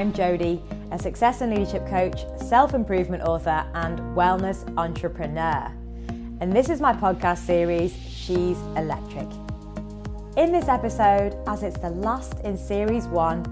I'm 0.00 0.14
Jodie, 0.14 0.62
a 0.92 0.98
success 0.98 1.42
and 1.42 1.54
leadership 1.54 1.86
coach, 1.86 2.24
self 2.38 2.72
improvement 2.72 3.22
author, 3.22 3.66
and 3.74 3.98
wellness 4.16 4.66
entrepreneur. 4.78 5.70
And 6.40 6.50
this 6.54 6.70
is 6.70 6.80
my 6.80 6.94
podcast 6.94 7.44
series, 7.44 7.94
She's 8.08 8.56
Electric. 8.78 9.28
In 10.38 10.52
this 10.52 10.68
episode, 10.68 11.36
as 11.46 11.62
it's 11.62 11.76
the 11.80 11.90
last 11.90 12.40
in 12.44 12.56
series 12.56 13.08
one, 13.08 13.44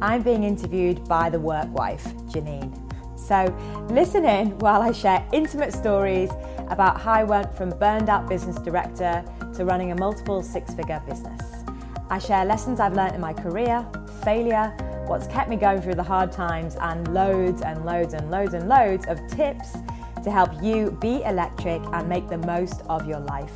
I'm 0.00 0.22
being 0.22 0.44
interviewed 0.44 1.04
by 1.08 1.28
the 1.28 1.40
work 1.40 1.66
wife, 1.76 2.04
Janine. 2.28 2.72
So 3.18 3.52
listen 3.90 4.24
in 4.24 4.56
while 4.60 4.82
I 4.82 4.92
share 4.92 5.28
intimate 5.32 5.72
stories 5.72 6.30
about 6.68 7.00
how 7.00 7.14
I 7.14 7.24
went 7.24 7.52
from 7.52 7.70
burned 7.70 8.08
out 8.08 8.28
business 8.28 8.54
director 8.58 9.24
to 9.56 9.64
running 9.64 9.90
a 9.90 9.96
multiple 9.96 10.40
six 10.40 10.72
figure 10.72 11.02
business. 11.04 11.65
I 12.08 12.18
share 12.20 12.44
lessons 12.44 12.78
I've 12.78 12.94
learned 12.94 13.16
in 13.16 13.20
my 13.20 13.32
career, 13.32 13.84
failure, 14.22 14.74
what's 15.06 15.26
kept 15.26 15.50
me 15.50 15.56
going 15.56 15.82
through 15.82 15.96
the 15.96 16.04
hard 16.04 16.30
times, 16.30 16.76
and 16.80 17.12
loads 17.12 17.62
and 17.62 17.84
loads 17.84 18.14
and 18.14 18.30
loads 18.30 18.54
and 18.54 18.68
loads 18.68 19.06
of 19.06 19.18
tips 19.28 19.76
to 20.22 20.30
help 20.30 20.50
you 20.62 20.96
be 21.00 21.22
electric 21.24 21.82
and 21.92 22.08
make 22.08 22.28
the 22.28 22.38
most 22.38 22.82
of 22.88 23.08
your 23.08 23.20
life. 23.20 23.54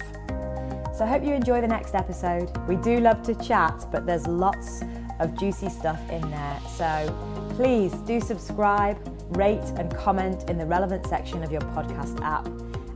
So 0.97 1.05
I 1.05 1.07
hope 1.07 1.25
you 1.25 1.33
enjoy 1.33 1.61
the 1.61 1.69
next 1.69 1.95
episode. 1.95 2.51
We 2.67 2.77
do 2.77 2.99
love 2.99 3.23
to 3.23 3.35
chat, 3.37 3.87
but 3.93 4.05
there's 4.05 4.27
lots 4.27 4.83
of 5.21 5.39
juicy 5.39 5.69
stuff 5.69 6.01
in 6.11 6.29
there. 6.31 6.61
So 6.77 7.53
please 7.57 7.93
do 8.03 8.21
subscribe, 8.21 8.99
rate, 9.37 9.63
and 9.77 9.95
comment 9.97 10.51
in 10.51 10.59
the 10.59 10.67
relevant 10.67 11.07
section 11.07 11.45
of 11.45 11.53
your 11.53 11.63
podcast 11.63 12.21
app. 12.23 12.47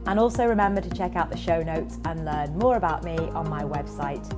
And 0.06 0.18
also 0.18 0.46
remember 0.46 0.80
to 0.80 0.90
check 0.90 1.16
out 1.16 1.30
the 1.30 1.36
show 1.36 1.62
notes 1.62 1.98
and 2.04 2.24
learn 2.24 2.58
more 2.58 2.76
about 2.76 3.04
me 3.04 3.16
on 3.16 3.48
my 3.48 3.62
website, 3.62 4.28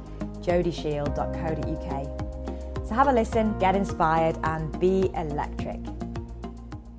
jodieshield.co.uk. 0.47 2.87
So 2.87 2.95
have 2.95 3.09
a 3.09 3.13
listen, 3.13 3.59
get 3.59 3.75
inspired, 3.75 4.39
and 4.45 4.79
be 4.79 5.11
electric. 5.15 5.81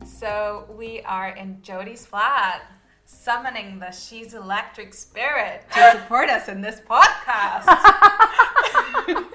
So 0.05 0.67
we 0.77 0.99
are 1.01 1.29
in 1.29 1.61
Jodie's 1.61 2.05
flat, 2.05 2.63
summoning 3.05 3.79
the 3.79 3.91
She's 3.91 4.33
Electric 4.33 4.93
spirit 4.93 5.63
to 5.73 5.91
support 5.93 6.29
us 6.29 6.49
in 6.49 6.59
this 6.59 6.81
podcast. 6.81 7.65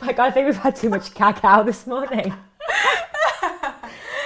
My 0.00 0.12
God, 0.12 0.26
I 0.26 0.30
think 0.30 0.46
we've 0.46 0.56
had 0.56 0.76
too 0.76 0.90
much 0.90 1.12
cacao 1.12 1.64
this 1.64 1.84
morning. 1.86 2.32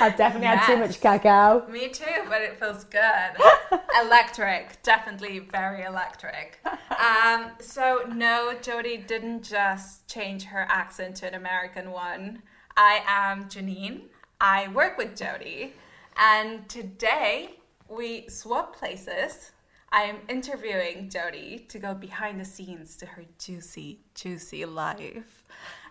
I've 0.02 0.16
definitely 0.16 0.48
had 0.48 0.66
too 0.66 0.76
much 0.76 1.00
cacao. 1.00 1.66
Me 1.68 1.88
too, 1.88 2.04
but 2.28 2.42
it 2.42 2.58
feels 2.58 2.84
good. 2.84 3.80
electric, 4.04 4.82
definitely 4.82 5.38
very 5.38 5.84
electric. 5.84 6.58
Um, 6.90 7.52
so 7.60 8.04
no, 8.12 8.54
Jodie 8.60 9.06
didn't 9.06 9.42
just 9.44 10.08
change 10.08 10.44
her 10.44 10.66
accent 10.68 11.16
to 11.16 11.28
an 11.28 11.34
American 11.34 11.90
one. 11.92 12.42
I 12.76 13.02
am 13.06 13.44
Janine. 13.44 14.02
I 14.40 14.68
work 14.68 14.98
with 14.98 15.16
Jodie, 15.16 15.72
and 16.16 16.68
today 16.68 17.58
we 17.88 18.28
swap 18.28 18.76
places. 18.76 19.52
I 19.92 20.04
am 20.04 20.16
interviewing 20.28 21.10
Jodie 21.10 21.68
to 21.68 21.78
go 21.78 21.94
behind 21.94 22.40
the 22.40 22.44
scenes 22.44 22.96
to 22.96 23.06
her 23.06 23.24
juicy, 23.38 24.00
juicy 24.14 24.64
life. 24.64 25.44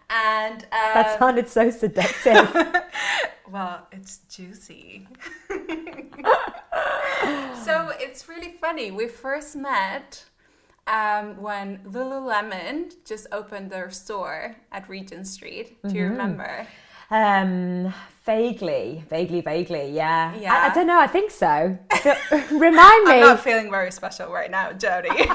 And 0.09 0.63
um, 0.63 0.69
that 0.93 1.19
sounded 1.19 1.47
so 1.47 1.69
seductive. 1.69 2.49
well, 3.51 3.87
it's 3.91 4.19
juicy. 4.29 5.07
so 7.63 7.91
it's 7.99 8.29
really 8.29 8.53
funny. 8.61 8.91
We 8.91 9.07
first 9.07 9.55
met 9.55 10.23
um, 10.87 11.41
when 11.41 11.79
Lululemon 11.79 12.93
just 13.05 13.27
opened 13.31 13.69
their 13.69 13.91
store 13.91 14.55
at 14.71 14.87
Regent 14.89 15.27
Street. 15.27 15.81
Do 15.83 15.93
you 15.93 16.03
mm-hmm. 16.03 16.11
remember? 16.11 16.67
Um, 17.09 17.93
vaguely, 18.25 19.03
vaguely, 19.09 19.41
vaguely, 19.41 19.91
yeah. 19.91 20.33
Yeah. 20.35 20.53
I, 20.53 20.69
I 20.69 20.73
don't 20.73 20.87
know. 20.87 20.99
I 20.99 21.07
think 21.07 21.29
so. 21.29 21.77
Remind 22.51 23.05
me. 23.05 23.15
I'm 23.15 23.19
not 23.19 23.41
feeling 23.41 23.69
very 23.69 23.91
special 23.91 24.31
right 24.31 24.49
now, 24.49 24.71
Jodie. 24.71 25.09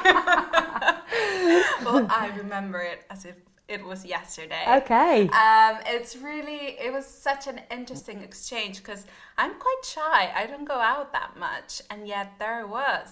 well, 1.85 2.07
I 2.09 2.33
remember 2.35 2.81
it 2.81 3.05
as 3.11 3.27
if 3.27 3.37
it 3.69 3.85
was 3.85 4.05
yesterday. 4.05 4.65
Okay. 4.69 5.29
Um, 5.29 5.79
it's 5.87 6.17
really 6.17 6.77
it 6.81 6.93
was 6.93 7.07
such 7.07 7.47
an 7.47 7.61
interesting 7.71 8.21
exchange 8.23 8.79
because 8.79 9.07
I'm 9.37 9.55
quite 9.55 9.85
shy. 9.85 10.33
I 10.35 10.47
don't 10.47 10.65
go 10.65 10.75
out 10.75 11.13
that 11.13 11.37
much, 11.37 11.83
and 11.91 12.07
yet 12.07 12.33
there 12.39 12.61
it 12.61 12.69
was. 12.69 13.09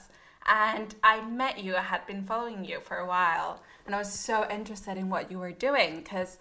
And 0.46 0.94
I 1.02 1.22
met 1.22 1.58
you. 1.58 1.74
I 1.74 1.80
had 1.80 2.06
been 2.06 2.22
following 2.22 2.64
you 2.64 2.80
for 2.80 2.98
a 2.98 3.06
while, 3.06 3.62
and 3.86 3.94
I 3.94 3.98
was 3.98 4.12
so 4.12 4.46
interested 4.50 4.96
in 4.96 5.08
what 5.08 5.30
you 5.30 5.38
were 5.38 5.52
doing 5.52 5.96
because 5.96 6.38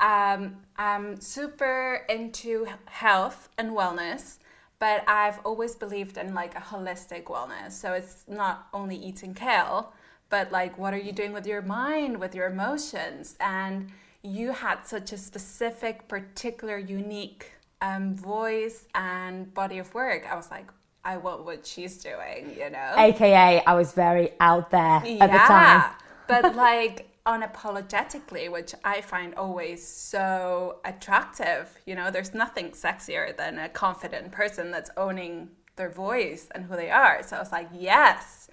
um, 0.00 0.56
I'm 0.76 1.20
super 1.20 2.04
into 2.08 2.66
health 2.86 3.48
and 3.56 3.70
wellness, 3.70 4.38
but 4.78 5.08
I've 5.08 5.38
always 5.44 5.74
believed 5.76 6.18
in 6.18 6.34
like 6.34 6.54
a 6.56 6.60
holistic 6.60 7.24
wellness. 7.24 7.72
So 7.72 7.92
it's 7.92 8.24
not 8.28 8.68
only 8.74 8.96
eating 8.96 9.34
kale, 9.34 9.92
but 10.34 10.50
like 10.50 10.76
what 10.76 10.92
are 10.92 11.04
you 11.08 11.12
doing 11.12 11.32
with 11.32 11.46
your 11.46 11.62
mind, 11.62 12.18
with 12.18 12.34
your 12.34 12.46
emotions? 12.48 13.36
And 13.38 13.92
you 14.24 14.50
had 14.50 14.78
such 14.84 15.12
a 15.12 15.16
specific, 15.16 16.08
particular, 16.08 16.76
unique 16.76 17.52
um, 17.80 18.14
voice 18.14 18.88
and 18.96 19.54
body 19.54 19.78
of 19.78 19.94
work. 19.94 20.26
I 20.28 20.34
was 20.34 20.50
like, 20.50 20.66
I 21.04 21.18
want 21.18 21.44
what 21.44 21.64
she's 21.64 21.98
doing, 21.98 22.52
you 22.58 22.68
know? 22.68 22.94
AKA, 22.96 23.62
I 23.64 23.74
was 23.74 23.92
very 23.92 24.30
out 24.40 24.72
there 24.72 25.00
yeah, 25.04 25.24
at 25.24 25.30
the 25.30 25.38
time. 25.38 25.82
but 26.26 26.56
like, 26.68 27.06
unapologetically, 27.26 28.50
which 28.50 28.74
I 28.84 29.02
find 29.02 29.36
always 29.36 29.86
so 29.86 30.80
attractive. 30.84 31.78
You 31.86 31.94
know, 31.94 32.10
there's 32.10 32.34
nothing 32.34 32.70
sexier 32.70 33.36
than 33.36 33.58
a 33.58 33.68
confident 33.68 34.32
person 34.32 34.72
that's 34.72 34.90
owning 34.96 35.50
their 35.76 35.90
voice 35.90 36.48
and 36.54 36.64
who 36.64 36.74
they 36.74 36.90
are. 36.90 37.22
So 37.22 37.36
I 37.36 37.38
was 37.38 37.52
like, 37.52 37.68
yes. 37.72 38.43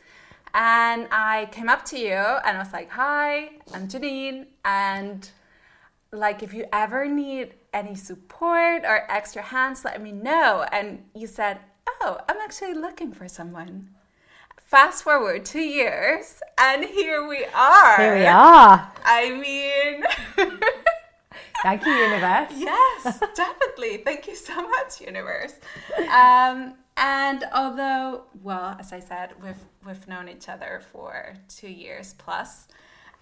And 0.54 1.08
I 1.12 1.48
came 1.52 1.70
up 1.70 1.86
to 1.86 1.98
you 1.98 2.14
and 2.14 2.58
I 2.58 2.60
was 2.60 2.74
like, 2.74 2.90
hi, 2.90 3.52
I'm 3.74 3.88
Janine. 3.88 4.48
And 4.66 5.30
like, 6.12 6.44
if 6.44 6.54
you 6.54 6.66
ever 6.74 7.08
need 7.08 7.54
any 7.74 7.96
support 7.96 8.84
or 8.84 9.10
extra 9.10 9.42
hands, 9.42 9.86
let 9.86 10.02
me 10.02 10.12
know. 10.12 10.66
And 10.72 11.04
you 11.16 11.28
said, 11.28 11.60
oh, 11.88 12.18
I'm 12.28 12.38
actually 12.38 12.74
looking 12.74 13.14
for 13.14 13.28
someone 13.28 13.90
fast 14.72 15.04
forward 15.04 15.44
two 15.44 15.60
years, 15.60 16.42
and 16.58 16.86
here 16.86 17.28
we 17.28 17.44
are. 17.54 17.98
Here 17.98 18.16
we 18.16 18.26
are. 18.26 18.90
I 19.04 19.30
mean, 19.32 20.02
thank 21.62 21.86
you, 21.86 21.92
universe. 21.92 22.54
yes, 22.56 23.20
definitely. 23.36 23.98
Thank 23.98 24.28
you 24.28 24.36
so 24.36 24.56
much, 24.70 25.02
universe. 25.02 25.56
Um, 26.10 26.76
and 27.02 27.44
although, 27.52 28.26
well, 28.44 28.78
as 28.80 28.94
I 28.94 29.00
said, 29.00 29.34
we've 29.44 29.66
we've 29.86 30.08
known 30.08 30.30
each 30.30 30.48
other 30.48 30.82
for 30.92 31.34
two 31.50 31.68
years. 31.68 32.14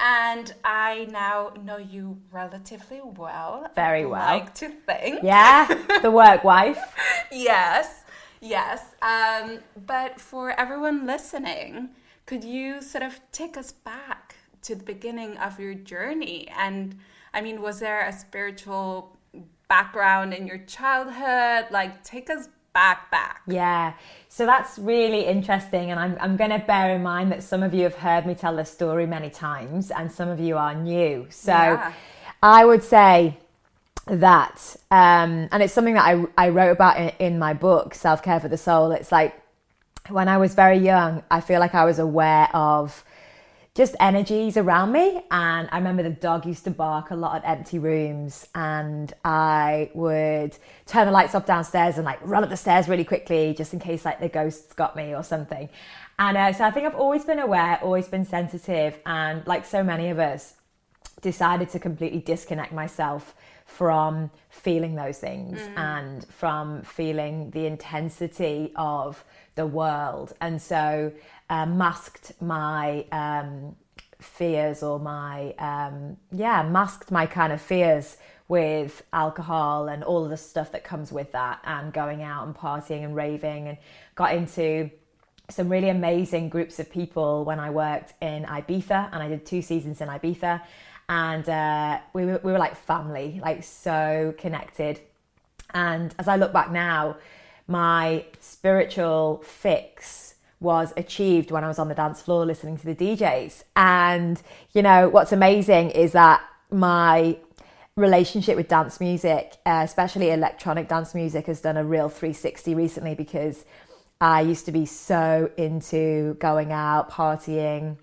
And 0.02 0.54
I 0.64 1.08
now 1.10 1.54
know 1.64 1.78
you 1.78 2.18
relatively 2.32 3.02
well. 3.02 3.70
Very 3.76 4.06
well. 4.06 4.22
I 4.22 4.34
like 4.36 4.54
to 4.56 4.70
think. 4.70 5.24
Yeah, 5.24 5.66
the 6.02 6.12
work 6.12 6.44
wife. 6.44 6.80
yes. 7.32 8.04
Yes. 8.42 8.84
Um, 9.02 9.60
but 9.86 10.20
for 10.20 10.52
everyone 10.60 11.06
listening, 11.06 11.90
could 12.26 12.44
you 12.44 12.82
sort 12.82 13.04
of 13.04 13.20
take 13.32 13.58
us 13.58 13.72
back 13.72 14.36
to 14.64 14.76
the 14.76 14.84
beginning 14.84 15.38
of 15.38 15.60
your 15.60 15.74
journey? 15.74 16.50
And 16.58 16.98
I 17.34 17.42
mean, 17.42 17.62
was 17.62 17.80
there 17.80 18.06
a 18.06 18.14
spiritual 18.14 19.18
background 19.68 20.34
in 20.34 20.48
your 20.48 20.60
childhood? 20.60 21.72
Like, 21.72 22.04
take 22.04 22.30
us 22.30 22.50
back, 22.80 23.12
back. 23.12 23.42
Yeah. 23.46 23.94
So 24.30 24.46
that's 24.46 24.80
really 24.80 25.26
interesting. 25.26 25.92
And 25.92 26.00
I'm, 26.00 26.18
I'm 26.22 26.38
going 26.38 26.52
to 26.52 26.60
bear 26.60 26.96
in 26.96 27.04
mind 27.04 27.30
that 27.34 27.44
some 27.44 27.62
of 27.62 27.74
you 27.74 27.84
have 27.84 27.96
heard 27.96 28.26
me 28.26 28.36
tell 28.36 28.56
this 28.56 28.72
story 28.72 29.06
many 29.06 29.30
times, 29.30 29.92
and 29.92 30.10
some 30.10 30.30
of 30.30 30.40
you 30.40 30.56
are 30.56 30.74
new. 30.74 31.28
So 31.30 31.52
yeah. 31.52 31.94
I 32.42 32.64
would 32.64 32.84
say, 32.84 33.38
that 34.06 34.76
um, 34.90 35.48
and 35.52 35.62
it's 35.62 35.74
something 35.74 35.94
that 35.94 36.04
I, 36.04 36.26
I 36.36 36.50
wrote 36.50 36.72
about 36.72 36.98
in, 36.98 37.10
in 37.20 37.38
my 37.38 37.54
book 37.54 37.94
self-care 37.94 38.40
for 38.40 38.48
the 38.48 38.58
soul 38.58 38.92
it's 38.92 39.12
like 39.12 39.40
when 40.08 40.28
i 40.28 40.38
was 40.40 40.56
very 40.56 40.80
young 40.80 41.22
i 41.30 41.40
feel 41.42 41.60
like 41.60 41.76
i 41.76 41.86
was 41.86 42.00
aware 42.00 42.50
of 42.56 43.04
just 43.76 43.96
energies 44.00 44.58
around 44.58 44.92
me 44.92 45.24
and 45.32 45.70
i 45.72 45.78
remember 45.78 46.04
the 46.04 46.10
dog 46.10 46.46
used 46.46 46.64
to 46.64 46.72
bark 46.72 47.12
a 47.12 47.16
lot 47.16 47.44
at 47.44 47.50
empty 47.50 47.80
rooms 47.80 48.48
and 48.56 49.14
i 49.24 49.90
would 49.94 50.58
turn 50.86 51.06
the 51.06 51.12
lights 51.12 51.36
off 51.36 51.46
downstairs 51.46 51.96
and 51.96 52.06
like 52.06 52.20
run 52.22 52.44
up 52.44 52.50
the 52.50 52.58
stairs 52.58 52.88
really 52.88 53.04
quickly 53.04 53.54
just 53.54 53.74
in 53.74 53.80
case 53.80 54.06
like 54.06 54.20
the 54.20 54.30
ghosts 54.30 54.74
got 54.74 54.96
me 54.96 55.16
or 55.16 55.24
something 55.24 55.70
and 56.18 56.38
uh, 56.38 56.52
so 56.52 56.64
i 56.64 56.72
think 56.72 56.86
i've 56.86 56.96
always 56.96 57.24
been 57.24 57.40
aware 57.40 57.80
always 57.82 58.08
been 58.08 58.26
sensitive 58.26 59.00
and 59.06 59.46
like 59.48 59.66
so 59.66 59.84
many 59.84 60.10
of 60.10 60.20
us 60.20 60.56
decided 61.22 61.70
to 61.70 61.80
completely 61.80 62.20
disconnect 62.20 62.72
myself 62.72 63.36
from 63.66 64.32
feeling 64.50 64.96
those 64.96 65.20
things 65.20 65.60
mm. 65.60 65.78
and 65.78 66.26
from 66.28 66.82
feeling 66.82 67.52
the 67.52 67.66
intensity 67.66 68.72
of 68.76 69.24
the 69.56 69.66
world. 69.66 70.34
And 70.42 70.62
so 70.62 71.12
uh, 71.50 71.66
masked 71.66 72.34
my 72.42 73.06
um, 73.12 73.76
fears 74.20 74.84
or 74.84 75.00
my, 75.00 75.54
um, 75.54 76.18
yeah, 76.32 76.62
masked 76.64 77.12
my 77.12 77.26
kind 77.26 77.52
of 77.54 77.62
fears 77.62 78.18
with 78.48 79.04
alcohol 79.14 79.88
and 79.88 80.04
all 80.04 80.24
of 80.24 80.30
the 80.30 80.38
stuff 80.38 80.72
that 80.72 80.84
comes 80.84 81.12
with 81.12 81.32
that, 81.34 81.60
and 81.64 81.94
going 81.94 82.24
out 82.24 82.46
and 82.46 82.56
partying 82.56 83.04
and 83.04 83.16
raving, 83.16 83.68
and 83.68 83.78
got 84.16 84.34
into 84.34 84.90
some 85.50 85.70
really 85.70 85.90
amazing 85.90 86.50
groups 86.50 86.80
of 86.80 86.92
people 86.92 87.44
when 87.46 87.60
I 87.60 87.70
worked 87.70 88.14
in 88.22 88.46
Ibiza, 88.46 89.10
and 89.12 89.24
I 89.24 89.30
did 89.30 89.46
two 89.46 89.62
seasons 89.62 90.02
in 90.02 90.08
Ibiza, 90.08 90.62
and 91.08 91.48
uh, 91.50 92.00
we 92.14 92.26
were, 92.26 92.40
we 92.44 92.52
were 92.52 92.60
like 92.60 92.76
family, 92.76 93.40
like 93.42 93.64
so 93.64 94.34
connected. 94.38 95.00
And 95.74 96.14
as 96.20 96.28
I 96.28 96.36
look 96.36 96.54
back 96.54 96.72
now, 96.72 97.18
my 97.68 98.26
spiritual 98.40 99.44
fix 99.46 100.36
was 100.60 100.94
achieved 100.98 101.52
when 101.52 101.64
I 101.64 101.68
was 101.68 101.80
on 101.80 101.88
the 101.88 101.96
dance 101.96 102.22
floor 102.22 102.46
listening 102.46 102.78
to 102.78 102.86
the 102.86 102.96
DJs. 102.96 103.64
And, 103.76 104.42
you 104.74 104.82
know, 104.82 105.08
what's 105.10 105.32
amazing 105.32 105.92
is 105.92 106.12
that 106.12 106.42
my 106.70 107.38
relationship 107.96 108.56
with 108.58 108.68
dance 108.68 109.00
music, 109.00 109.58
uh, 109.66 109.82
especially 109.84 110.32
electronic 110.32 110.88
dance 110.88 111.16
music, 111.16 111.46
has 111.48 111.62
done 111.62 111.78
a 111.78 111.84
real 111.84 112.10
360 112.10 112.76
recently 112.76 113.16
because 113.16 113.66
I 114.22 114.42
used 114.42 114.66
to 114.66 114.72
be 114.72 114.86
so 114.86 115.50
into 115.58 116.36
going 116.36 116.72
out, 116.74 117.10
partying. 117.10 117.98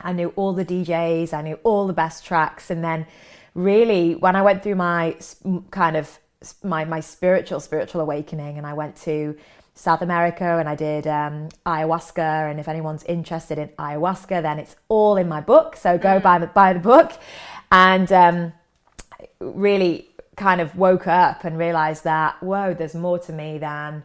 I 0.00 0.12
knew 0.12 0.32
all 0.36 0.52
the 0.52 0.64
DJs, 0.64 1.32
I 1.32 1.42
knew 1.42 1.58
all 1.64 1.86
the 1.86 1.92
best 1.92 2.24
tracks. 2.24 2.70
And 2.70 2.84
then, 2.84 3.06
really, 3.54 4.14
when 4.14 4.36
I 4.36 4.42
went 4.42 4.62
through 4.62 4.76
my 4.76 5.16
kind 5.70 5.96
of 5.96 6.18
my, 6.62 6.84
my 6.84 7.00
spiritual, 7.00 7.60
spiritual 7.60 8.00
awakening, 8.00 8.58
and 8.58 8.66
I 8.66 8.74
went 8.74 8.94
to 8.98 9.36
South 9.76 10.00
America 10.00 10.56
and 10.58 10.68
I 10.68 10.74
did 10.74 11.06
um, 11.06 11.50
ayahuasca. 11.66 12.50
And 12.50 12.58
if 12.58 12.66
anyone's 12.66 13.04
interested 13.04 13.58
in 13.58 13.68
ayahuasca, 13.78 14.42
then 14.42 14.58
it's 14.58 14.74
all 14.88 15.16
in 15.16 15.28
my 15.28 15.40
book. 15.40 15.76
So 15.76 15.98
go 15.98 16.18
mm. 16.18 16.22
buy, 16.22 16.38
buy 16.46 16.72
the 16.72 16.80
book. 16.80 17.12
And 17.70 18.10
um, 18.10 18.52
really 19.38 20.08
kind 20.34 20.60
of 20.60 20.76
woke 20.76 21.06
up 21.06 21.44
and 21.44 21.58
realized 21.58 22.04
that, 22.04 22.42
whoa, 22.42 22.74
there's 22.74 22.94
more 22.94 23.18
to 23.18 23.32
me 23.32 23.58
than 23.58 24.02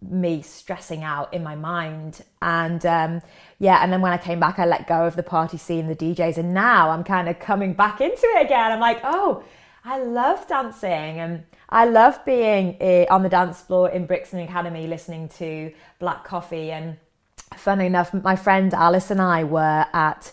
me 0.00 0.40
stressing 0.40 1.02
out 1.02 1.34
in 1.34 1.42
my 1.42 1.56
mind. 1.56 2.22
And 2.40 2.86
um, 2.86 3.22
yeah, 3.58 3.82
and 3.82 3.92
then 3.92 4.00
when 4.00 4.12
I 4.12 4.18
came 4.18 4.38
back, 4.38 4.60
I 4.60 4.66
let 4.66 4.86
go 4.86 5.04
of 5.04 5.16
the 5.16 5.24
party 5.24 5.56
scene, 5.56 5.88
the 5.88 5.96
DJs. 5.96 6.38
And 6.38 6.54
now 6.54 6.90
I'm 6.90 7.02
kind 7.02 7.28
of 7.28 7.40
coming 7.40 7.74
back 7.74 8.00
into 8.00 8.24
it 8.36 8.46
again. 8.46 8.70
I'm 8.70 8.80
like, 8.80 9.00
oh, 9.02 9.42
I 9.84 9.98
love 9.98 10.46
dancing. 10.46 11.18
And 11.18 11.42
I 11.68 11.84
love 11.84 12.24
being 12.24 12.76
uh, 12.80 13.04
on 13.10 13.22
the 13.22 13.28
dance 13.28 13.60
floor 13.60 13.90
in 13.90 14.06
Brixton 14.06 14.40
Academy 14.40 14.86
listening 14.86 15.28
to 15.38 15.72
Black 15.98 16.24
Coffee. 16.24 16.70
And 16.70 16.96
funnily 17.56 17.86
enough, 17.86 18.14
my 18.14 18.36
friend 18.36 18.72
Alice 18.72 19.10
and 19.10 19.20
I 19.20 19.44
were 19.44 19.84
at 19.92 20.32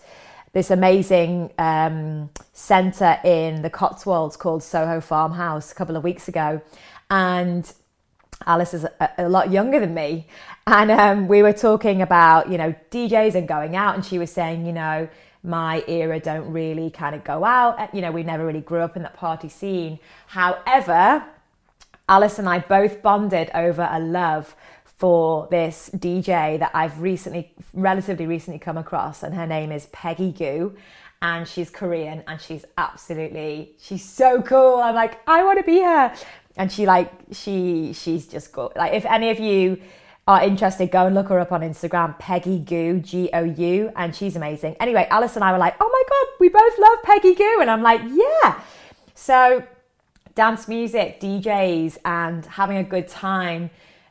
this 0.54 0.72
amazing 0.72 1.52
um, 1.58 2.30
centre 2.54 3.20
in 3.26 3.62
the 3.62 3.70
Cotswolds 3.70 4.38
called 4.38 4.64
Soho 4.64 5.02
Farmhouse 5.02 5.74
a 5.74 5.76
couple 5.76 5.98
of 5.98 6.04
weeks 6.06 6.30
ago. 6.30 6.62
And 7.10 7.70
Alice 8.46 8.74
is 8.74 8.86
a, 8.86 9.10
a 9.18 9.28
lot 9.28 9.52
younger 9.52 9.82
than 9.82 9.94
me. 9.94 10.28
And 10.66 10.90
um, 10.90 11.28
we 11.28 11.44
were 11.44 11.54
talking 11.54 12.02
about, 12.02 12.50
you 12.50 12.58
know, 12.58 12.74
DJs 12.92 13.36
and 13.36 13.46
going 13.46 13.76
out. 13.76 13.96
And 13.96 14.06
she 14.06 14.18
was 14.18 14.32
saying, 14.32 14.66
you 14.66 14.74
know, 14.74 15.10
my 15.46 15.84
era 15.88 16.20
don't 16.20 16.52
really 16.52 16.90
kind 16.90 17.16
of 17.16 17.24
go 17.24 17.46
out. 17.46 17.80
Eh, 17.80 17.88
you 17.94 18.02
know, 18.02 18.12
we 18.12 18.24
never 18.24 18.46
really 18.46 18.62
grew 18.62 18.80
up 18.80 18.96
in 18.96 19.04
that 19.04 19.16
party 19.16 19.50
scene. 19.50 20.00
However, 20.28 21.24
Alice 22.10 22.40
and 22.40 22.50
I 22.50 22.60
both 22.60 23.02
bonded 23.02 23.50
over 23.54 23.88
a 23.90 24.00
love 24.00 24.56
for 24.98 25.48
this 25.52 25.90
DJ 25.96 26.60
that 26.60 26.72
I've 26.74 27.02
recently, 27.02 27.54
relatively 27.74 28.26
recently 28.26 28.60
come 28.60 28.78
across, 28.78 29.24
and 29.24 29.36
her 29.36 29.46
name 29.46 29.72
is 29.72 29.88
Peggy 29.92 30.32
Gou. 30.32 30.76
And 31.22 31.48
she's 31.48 31.72
Korean 31.72 32.24
and 32.28 32.40
she's 32.40 32.66
absolutely, 32.78 33.72
she's 33.80 34.04
so 34.04 34.44
cool. 34.44 34.76
I'm 34.76 34.94
like, 34.94 35.18
I 35.28 35.44
want 35.44 35.58
to 35.58 35.64
be 35.64 35.82
her. 35.82 36.14
And 36.58 36.72
she 36.72 36.86
like, 36.86 37.12
she, 37.32 37.94
she's 37.94 38.28
just 38.28 38.52
good. 38.52 38.74
Like, 38.76 38.94
if 38.94 39.06
any 39.06 39.32
of 39.32 39.40
you 39.40 39.82
are 40.28 40.44
interested, 40.44 40.90
go 40.90 41.06
and 41.06 41.14
look 41.14 41.30
her 41.30 41.40
up 41.40 41.52
on 41.52 41.62
Instagram, 41.62 42.18
Peggy 42.18 42.60
Gou, 42.60 43.00
G 43.00 43.30
O 43.32 43.44
U, 43.44 43.92
and 43.96 44.16
she's 44.16 44.36
amazing. 44.36 44.76
Anyway, 44.80 45.08
Alice 45.12 45.36
and 45.36 45.44
I 45.44 45.52
were 45.52 45.60
like, 45.60 45.76
oh 45.80 45.88
my 45.88 46.04
God, 46.10 46.40
we 46.40 46.50
both 46.50 46.80
love 46.80 47.04
Peggy 47.04 47.36
Gou. 47.36 47.58
And 47.62 47.70
I'm 47.70 47.84
like, 47.84 48.02
yeah. 48.06 48.60
So, 49.14 49.64
dance 50.34 50.68
music, 50.68 51.22
DJs, 51.22 51.98
and 52.06 52.44
having 52.48 52.78
a 52.78 52.84
good 52.84 53.08
time, 53.08 53.70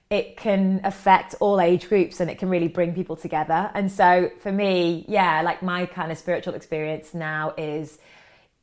it 0.09 0.37
can 0.37 0.81
affect 0.85 1.35
all 1.41 1.61
age 1.61 1.89
groups 1.89 2.21
and 2.21 2.31
it 2.31 2.39
can 2.39 2.49
really 2.49 2.69
bring 2.69 2.95
people 2.95 3.17
together. 3.17 3.71
And 3.75 3.91
so, 3.91 4.31
for 4.41 4.53
me, 4.53 5.05
yeah, 5.09 5.43
like 5.43 5.65
my 5.65 5.85
kind 5.87 6.13
of 6.13 6.19
spiritual 6.19 6.55
experience 6.55 7.13
now 7.13 7.55
is 7.59 7.99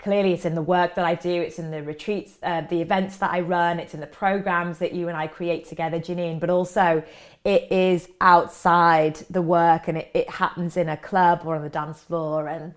clearly 0.02 0.34
it's 0.34 0.46
in 0.46 0.56
the 0.56 0.62
work 0.62 0.96
that 0.96 1.06
I 1.06 1.14
do, 1.14 1.30
it's 1.30 1.60
in 1.60 1.70
the 1.70 1.84
retreats, 1.84 2.34
uh, 2.42 2.62
the 2.62 2.82
events 2.82 3.18
that 3.18 3.32
I 3.32 3.42
run, 3.42 3.80
it's 3.80 3.94
in 3.94 4.00
the 4.00 4.08
programs 4.08 4.80
that 4.80 4.94
you 4.94 5.08
and 5.08 5.16
I 5.16 5.28
create 5.28 5.70
together, 5.70 6.00
Janine, 6.00 6.40
but 6.40 6.50
also 6.50 7.04
it 7.44 7.72
is 7.72 8.10
outside 8.20 9.16
the 9.30 9.44
work 9.44 9.88
and 9.88 10.00
it, 10.00 10.10
it 10.14 10.30
happens 10.30 10.76
in 10.76 10.90
a 10.90 10.98
club 10.98 11.42
or 11.46 11.56
on 11.56 11.62
the 11.62 11.70
dance 11.70 12.02
floor. 12.02 12.48
And 12.48 12.74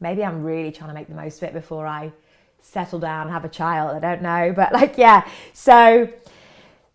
maybe 0.00 0.24
I'm 0.24 0.42
really 0.42 0.72
trying 0.72 0.90
to 0.90 0.94
make 0.94 1.06
the 1.08 1.14
most 1.14 1.38
of 1.38 1.44
it 1.44 1.54
before 1.54 1.86
I 1.86 2.12
settle 2.60 2.98
down 2.98 3.28
have 3.28 3.44
a 3.44 3.48
child. 3.48 3.96
I 3.96 4.00
don't 4.00 4.22
know. 4.22 4.52
But 4.54 4.72
like, 4.72 4.98
yeah. 4.98 5.28
So, 5.52 6.08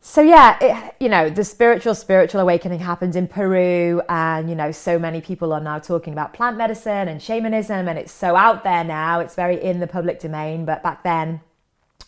so 0.03 0.21
yeah, 0.21 0.57
it, 0.59 0.95
you 0.99 1.09
know, 1.09 1.29
the 1.29 1.43
spiritual, 1.43 1.93
spiritual 1.93 2.41
awakening 2.41 2.79
happened 2.79 3.15
in 3.15 3.27
Peru. 3.27 4.01
And, 4.09 4.49
you 4.49 4.55
know, 4.55 4.71
so 4.71 4.97
many 4.97 5.21
people 5.21 5.53
are 5.53 5.61
now 5.61 5.77
talking 5.77 6.11
about 6.11 6.33
plant 6.33 6.57
medicine 6.57 7.07
and 7.07 7.21
shamanism. 7.21 7.87
And 7.87 7.99
it's 7.99 8.11
so 8.11 8.35
out 8.35 8.63
there 8.63 8.83
now. 8.83 9.19
It's 9.19 9.35
very 9.35 9.61
in 9.61 9.79
the 9.79 9.85
public 9.85 10.19
domain. 10.19 10.65
But 10.65 10.81
back 10.81 11.03
then, 11.03 11.41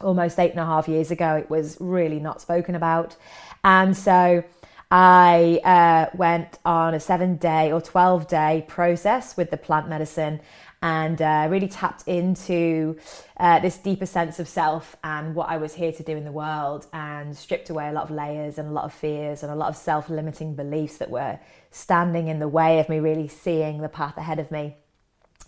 almost 0.01 0.40
eight 0.40 0.51
and 0.51 0.60
a 0.60 0.66
half 0.66 0.88
years 0.88 1.12
ago, 1.12 1.36
it 1.36 1.51
was 1.51 1.78
really 1.80 2.19
not 2.19 2.42
spoken 2.42 2.74
about. 2.74 3.16
And 3.63 3.96
so, 3.96 4.44
I 4.89 5.60
uh, 5.63 6.16
went 6.16 6.60
on 6.66 6.94
a 6.94 7.00
seven 7.00 7.38
day 7.38 7.72
or 7.72 7.81
12 7.81 8.28
day 8.28 8.63
process 8.68 9.36
with 9.36 9.50
the 9.50 9.57
plant 9.57 9.89
medicine 9.89 10.39
and 10.83 11.21
uh, 11.21 11.47
really 11.50 11.69
tapped 11.69 12.06
into 12.09 12.97
uh, 13.38 13.57
this 13.59 13.77
deeper 13.77 14.06
sense 14.06 14.38
of 14.38 14.50
self 14.50 14.97
and 15.06 15.33
what 15.33 15.50
I 15.50 15.56
was 15.56 15.74
here 15.74 15.94
to 15.94 16.03
do 16.03 16.18
in 16.18 16.25
the 16.25 16.31
world 16.31 16.88
and 16.91 17.35
stripped 17.35 17.69
away 17.69 17.88
a 17.88 17.94
lot 17.94 18.03
of 18.03 18.12
layers 18.12 18.57
and 18.57 18.68
a 18.68 18.71
lot 18.71 18.83
of 18.83 18.94
fears 18.94 19.44
and 19.44 19.51
a 19.51 19.56
lot 19.56 19.69
of 19.69 19.77
self 19.77 20.09
limiting 20.09 20.56
beliefs 20.56 20.97
that 20.97 21.09
were 21.09 21.39
standing 21.71 22.27
in 22.27 22.39
the 22.39 22.50
way 22.50 22.80
of 22.80 22.89
me 22.89 23.00
really 23.00 23.30
seeing 23.30 23.81
the 23.81 23.88
path 23.88 24.18
ahead 24.18 24.39
of 24.39 24.51
me. 24.51 24.75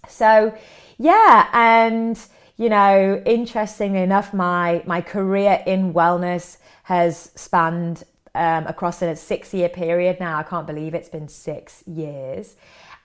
So, 0.08 0.58
yeah, 0.98 1.50
and 1.52 2.18
you 2.56 2.70
know, 2.70 3.22
interestingly 3.26 4.00
enough, 4.00 4.34
my, 4.34 4.84
my 4.86 5.02
career 5.02 5.62
in 5.68 5.94
wellness 5.94 6.60
has 6.84 7.32
spanned 7.36 8.06
um, 8.34 8.68
across 8.68 9.02
a 9.02 9.14
six 9.18 9.54
year 9.54 9.68
period 9.68 10.22
now. 10.22 10.38
I 10.38 10.44
can't 10.44 10.66
believe 10.66 10.94
it's 10.94 11.10
been 11.10 11.28
six 11.28 11.84
years. 11.86 12.56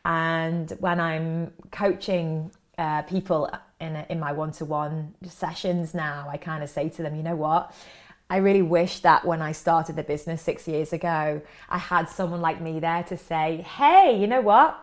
And 0.04 0.70
when 0.80 1.00
I'm 1.00 1.52
coaching 1.70 2.50
uh, 2.78 3.02
people 3.02 3.50
in, 3.80 3.96
in 4.08 4.18
my 4.18 4.32
one 4.32 4.52
to 4.52 4.64
one 4.64 5.14
sessions 5.22 5.94
now, 5.94 6.28
I 6.30 6.36
kind 6.36 6.62
of 6.62 6.70
say 6.70 6.88
to 6.90 7.02
them, 7.02 7.14
you 7.14 7.22
know 7.22 7.36
what? 7.36 7.74
I 8.28 8.36
really 8.36 8.62
wish 8.62 9.00
that 9.00 9.24
when 9.24 9.42
I 9.42 9.52
started 9.52 9.96
the 9.96 10.04
business 10.04 10.40
six 10.40 10.68
years 10.68 10.92
ago, 10.92 11.42
I 11.68 11.78
had 11.78 12.08
someone 12.08 12.40
like 12.40 12.60
me 12.60 12.78
there 12.78 13.02
to 13.04 13.16
say, 13.16 13.66
hey, 13.76 14.16
you 14.18 14.28
know 14.28 14.40
what? 14.40 14.78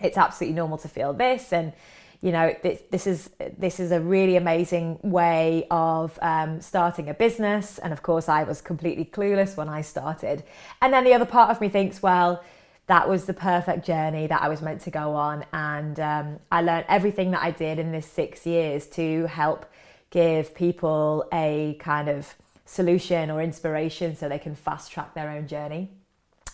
It's 0.00 0.16
absolutely 0.16 0.56
normal 0.56 0.78
to 0.78 0.88
feel 0.88 1.12
this. 1.12 1.52
And 1.52 1.74
you 2.22 2.32
know 2.32 2.54
this, 2.62 2.82
this 2.90 3.06
is 3.06 3.30
this 3.58 3.80
is 3.80 3.92
a 3.92 4.00
really 4.00 4.36
amazing 4.36 4.98
way 5.02 5.66
of 5.70 6.18
um, 6.20 6.60
starting 6.60 7.08
a 7.08 7.14
business 7.14 7.78
and 7.78 7.92
of 7.92 8.02
course 8.02 8.28
i 8.28 8.42
was 8.42 8.60
completely 8.60 9.06
clueless 9.06 9.56
when 9.56 9.68
i 9.68 9.80
started 9.80 10.44
and 10.82 10.92
then 10.92 11.04
the 11.04 11.14
other 11.14 11.24
part 11.24 11.50
of 11.50 11.60
me 11.60 11.68
thinks 11.70 12.02
well 12.02 12.44
that 12.90 13.08
was 13.08 13.24
the 13.24 13.34
perfect 13.34 13.86
journey 13.86 14.26
that 14.26 14.42
i 14.42 14.48
was 14.48 14.60
meant 14.60 14.80
to 14.80 14.90
go 14.90 15.14
on 15.14 15.44
and 15.52 15.98
um, 16.00 16.38
i 16.52 16.60
learned 16.60 16.84
everything 16.88 17.30
that 17.30 17.42
i 17.42 17.50
did 17.50 17.78
in 17.78 17.92
this 17.92 18.06
six 18.06 18.46
years 18.46 18.86
to 18.86 19.26
help 19.26 19.64
give 20.10 20.54
people 20.54 21.24
a 21.32 21.76
kind 21.80 22.08
of 22.08 22.34
solution 22.66 23.30
or 23.30 23.40
inspiration 23.40 24.14
so 24.14 24.28
they 24.28 24.38
can 24.38 24.54
fast 24.54 24.92
track 24.92 25.14
their 25.14 25.30
own 25.30 25.46
journey 25.46 25.88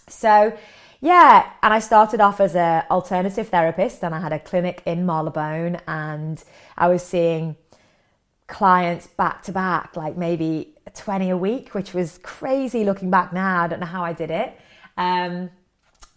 so 0.08 0.56
yeah, 1.00 1.50
and 1.62 1.74
I 1.74 1.78
started 1.78 2.20
off 2.20 2.40
as 2.40 2.56
an 2.56 2.84
alternative 2.90 3.48
therapist 3.48 4.02
and 4.02 4.14
I 4.14 4.20
had 4.20 4.32
a 4.32 4.38
clinic 4.38 4.82
in 4.86 5.04
Marylebone 5.04 5.80
and 5.86 6.42
I 6.76 6.88
was 6.88 7.02
seeing 7.02 7.56
clients 8.46 9.06
back 9.06 9.42
to 9.44 9.52
back, 9.52 9.96
like 9.96 10.16
maybe 10.16 10.74
20 10.94 11.30
a 11.30 11.36
week, 11.36 11.74
which 11.74 11.92
was 11.92 12.18
crazy 12.22 12.84
looking 12.84 13.10
back 13.10 13.32
now. 13.32 13.62
I 13.62 13.68
don't 13.68 13.80
know 13.80 13.86
how 13.86 14.04
I 14.04 14.14
did 14.14 14.30
it. 14.30 14.58
Um, 14.96 15.50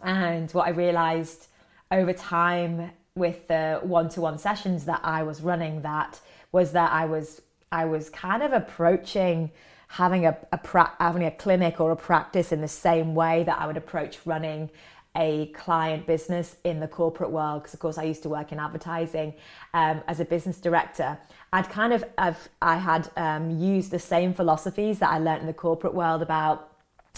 and 0.02 0.50
what 0.52 0.66
I 0.66 0.70
realized 0.70 1.48
over 1.90 2.12
time 2.12 2.90
with 3.14 3.48
the 3.48 3.80
one-to-one 3.82 4.38
sessions 4.38 4.84
that 4.84 5.00
I 5.02 5.22
was 5.22 5.40
running 5.40 5.82
that 5.82 6.20
was 6.52 6.72
that 6.72 6.92
I 6.92 7.04
was 7.04 7.42
I 7.72 7.84
was 7.84 8.10
kind 8.10 8.42
of 8.42 8.52
approaching 8.52 9.50
having 9.88 10.26
a, 10.26 10.36
a 10.52 10.58
pra- 10.58 10.92
having 10.98 11.24
a 11.24 11.30
clinic 11.30 11.80
or 11.80 11.90
a 11.90 11.96
practice 11.96 12.52
in 12.52 12.60
the 12.60 12.68
same 12.68 13.14
way 13.14 13.42
that 13.44 13.58
I 13.58 13.66
would 13.66 13.76
approach 13.76 14.18
running 14.24 14.70
a 15.16 15.46
client 15.46 16.06
business 16.06 16.56
in 16.62 16.78
the 16.78 16.86
corporate 16.86 17.30
world. 17.30 17.62
Because 17.62 17.74
of 17.74 17.80
course 17.80 17.98
I 17.98 18.04
used 18.04 18.22
to 18.22 18.28
work 18.28 18.52
in 18.52 18.60
advertising 18.60 19.34
um, 19.74 20.02
as 20.06 20.20
a 20.20 20.24
business 20.24 20.58
director. 20.58 21.18
I'd 21.52 21.68
kind 21.68 21.92
of 21.92 22.04
I've, 22.16 22.48
I 22.62 22.76
had 22.76 23.10
um, 23.16 23.50
used 23.58 23.90
the 23.90 23.98
same 23.98 24.32
philosophies 24.32 25.00
that 25.00 25.10
I 25.10 25.18
learned 25.18 25.40
in 25.40 25.46
the 25.46 25.52
corporate 25.52 25.94
world 25.94 26.22
about 26.22 26.69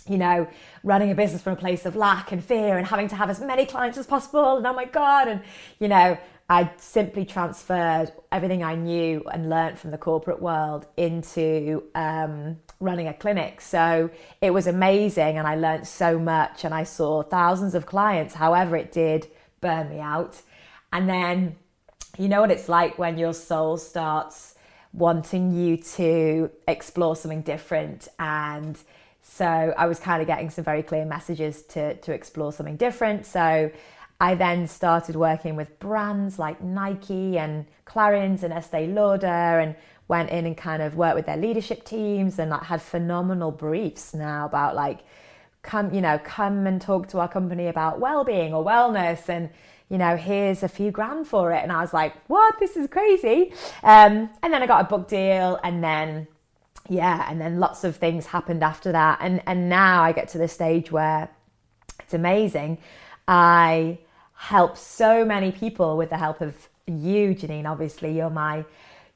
you 0.09 0.19
know, 0.19 0.47
running 0.83 1.11
a 1.11 1.15
business 1.15 1.43
from 1.43 1.55
a 1.55 1.57
place 1.57 1.87
of 1.87 1.97
lack 1.97 2.33
and 2.33 2.45
fear 2.45 2.79
and 2.79 2.87
having 2.87 3.09
to 3.09 3.17
have 3.17 3.31
as 3.31 3.41
many 3.41 3.67
clients 3.67 3.99
as 3.99 4.07
possible. 4.07 4.57
And 4.57 4.67
oh 4.67 4.73
my 4.73 4.85
God. 4.85 5.29
And, 5.29 5.43
you 5.79 5.89
know, 5.89 6.19
I 6.49 6.71
simply 6.77 7.25
transferred 7.25 8.13
everything 8.31 8.63
I 8.63 8.75
knew 8.75 9.23
and 9.33 9.49
learned 9.49 9.79
from 9.79 9.91
the 9.91 9.99
corporate 9.99 10.43
world 10.43 10.87
into 10.97 11.85
um, 11.95 12.59
running 12.81 13.09
a 13.09 13.15
clinic. 13.15 13.61
So 13.61 14.11
it 14.41 14.51
was 14.51 14.67
amazing 14.67 15.39
and 15.39 15.47
I 15.47 15.55
learned 15.55 15.87
so 15.87 16.19
much 16.19 16.65
and 16.65 16.75
I 16.75 16.85
saw 16.85 17.23
thousands 17.23 17.75
of 17.75 17.87
clients. 17.87 18.35
However, 18.35 18.77
it 18.77 18.93
did 18.93 19.29
burn 19.61 19.89
me 19.89 20.01
out. 20.01 20.43
And 20.93 21.09
then 21.09 21.57
you 22.19 22.29
know 22.29 22.43
what 22.43 22.51
it's 22.51 22.69
like 22.69 22.99
when 22.99 23.17
your 23.17 23.33
soul 23.33 23.79
starts 23.79 24.55
wanting 24.93 25.53
you 25.53 25.79
to 25.79 26.51
explore 26.69 27.17
something 27.17 27.41
different 27.41 28.09
and 28.19 28.79
so 29.23 29.75
I 29.77 29.87
was 29.87 29.99
kind 29.99 30.21
of 30.21 30.27
getting 30.27 30.51
some 30.51 30.65
very 30.65 30.83
clear 30.83 31.05
messages 31.05 31.63
to 31.71 31.95
to 31.95 32.13
explore 32.13 32.53
something 32.53 32.77
different. 32.77 33.25
So 33.27 33.71
I 34.21 34.35
then 34.35 34.67
started 34.67 35.17
working 35.17 35.57
with 35.57 35.79
brands 35.79 36.39
like 36.39 36.63
Nike 36.63 37.39
and 37.39 37.67
Clarins 37.87 38.43
and 38.43 38.53
Estee 38.53 38.87
Lauder 38.87 39.27
and 39.27 39.75
went 40.09 40.31
in 40.31 40.47
and 40.47 40.57
kind 40.57 40.83
of 40.83 40.97
worked 40.97 41.17
with 41.17 41.27
their 41.27 41.37
leadership 41.37 41.85
teams 41.85 42.39
and 42.39 42.51
like 42.51 42.65
had 42.65 42.83
phenomenal 42.83 43.51
briefs 43.51 44.15
now 44.15 44.47
about 44.47 44.75
like 44.75 45.01
come 45.63 45.95
you 45.95 46.01
know 46.01 46.19
come 46.25 46.67
and 46.67 46.83
talk 46.83 47.09
to 47.09 47.19
our 47.19 47.29
company 47.29 47.69
about 47.69 48.01
well-being 48.01 48.53
or 48.53 48.65
wellness 48.65 49.29
and 49.29 49.51
you 49.93 49.99
know, 49.99 50.17
here's 50.17 50.63
a 50.63 50.69
few 50.69 50.91
grand 50.91 51.27
for 51.27 51.53
it. 51.53 51.63
And 51.63 51.71
I 51.71 51.83
was 51.83 51.93
like, 51.93 52.15
what? 52.27 52.59
This 52.59 52.79
is 52.79 52.89
crazy. 52.89 53.53
Um, 53.83 54.31
and 54.43 54.51
then 54.51 54.63
I 54.63 54.67
got 54.67 54.81
a 54.81 54.89
book 54.89 55.07
deal 55.07 55.61
and 55.63 55.85
then, 55.85 56.27
yeah, 56.89 57.27
and 57.29 57.41
then 57.41 57.61
lots 57.61 57.85
of 57.85 57.97
things 57.97 58.27
happened 58.27 58.63
after 58.63 58.93
that. 58.93 59.19
And, 59.21 59.43
and 59.47 59.69
now 59.69 60.03
I 60.03 60.13
get 60.13 60.29
to 60.31 60.39
the 60.39 60.49
stage 60.49 60.91
where 60.91 61.29
it's 62.01 62.15
amazing. 62.15 62.79
I 63.29 63.99
help 64.35 64.77
so 64.77 65.25
many 65.25 65.53
people 65.53 65.97
with 65.97 66.11
the 66.11 66.17
help 66.17 66.41
of 66.41 66.69
you, 66.87 67.35
Janine. 67.35 67.67
Obviously, 67.67 68.17
you're 68.17 68.31
my, 68.31 68.65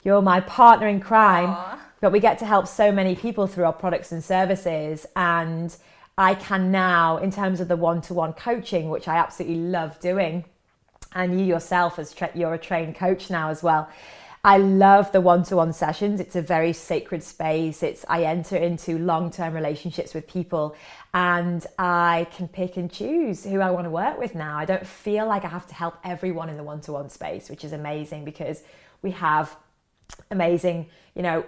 you're 0.04 0.22
my 0.22 0.40
partner 0.40 0.86
in 0.86 1.00
crime, 1.00 1.48
Aww. 1.48 1.78
but 2.00 2.12
we 2.12 2.20
get 2.20 2.38
to 2.38 2.46
help 2.46 2.68
so 2.68 2.92
many 2.92 3.16
people 3.16 3.46
through 3.46 3.64
our 3.64 3.72
products 3.72 4.12
and 4.12 4.22
services. 4.22 5.04
And 5.16 5.76
I 6.16 6.34
can 6.34 6.70
now, 6.70 7.16
in 7.16 7.30
terms 7.30 7.60
of 7.60 7.68
the 7.68 7.76
one 7.76 8.00
to 8.02 8.14
one 8.14 8.32
coaching, 8.32 8.88
which 8.88 9.08
I 9.08 9.16
absolutely 9.16 9.58
love 9.58 9.98
doing, 10.00 10.44
and 11.12 11.38
you 11.38 11.44
yourself 11.44 11.98
as 11.98 12.12
tra- 12.12 12.30
you're 12.34 12.54
a 12.54 12.58
trained 12.58 12.94
coach 12.94 13.28
now 13.30 13.50
as 13.50 13.62
well. 13.62 13.88
I 14.46 14.58
love 14.58 15.10
the 15.10 15.20
one-to-one 15.20 15.72
sessions. 15.72 16.20
It's 16.20 16.36
a 16.36 16.40
very 16.40 16.72
sacred 16.72 17.24
space. 17.24 17.82
It's 17.82 18.04
I 18.08 18.22
enter 18.22 18.56
into 18.56 18.96
long-term 18.96 19.52
relationships 19.52 20.14
with 20.14 20.28
people 20.28 20.76
and 21.12 21.66
I 21.80 22.28
can 22.32 22.46
pick 22.46 22.76
and 22.76 22.88
choose 22.88 23.42
who 23.42 23.60
I 23.60 23.72
want 23.72 23.86
to 23.86 23.90
work 23.90 24.20
with 24.20 24.36
now. 24.36 24.56
I 24.56 24.64
don't 24.64 24.86
feel 24.86 25.26
like 25.26 25.44
I 25.44 25.48
have 25.48 25.66
to 25.66 25.74
help 25.74 25.96
everyone 26.04 26.48
in 26.48 26.56
the 26.56 26.62
one-to-one 26.62 27.10
space, 27.10 27.50
which 27.50 27.64
is 27.64 27.72
amazing 27.72 28.24
because 28.24 28.62
we 29.02 29.10
have 29.10 29.56
amazing, 30.30 30.90
you 31.16 31.22
know, 31.22 31.44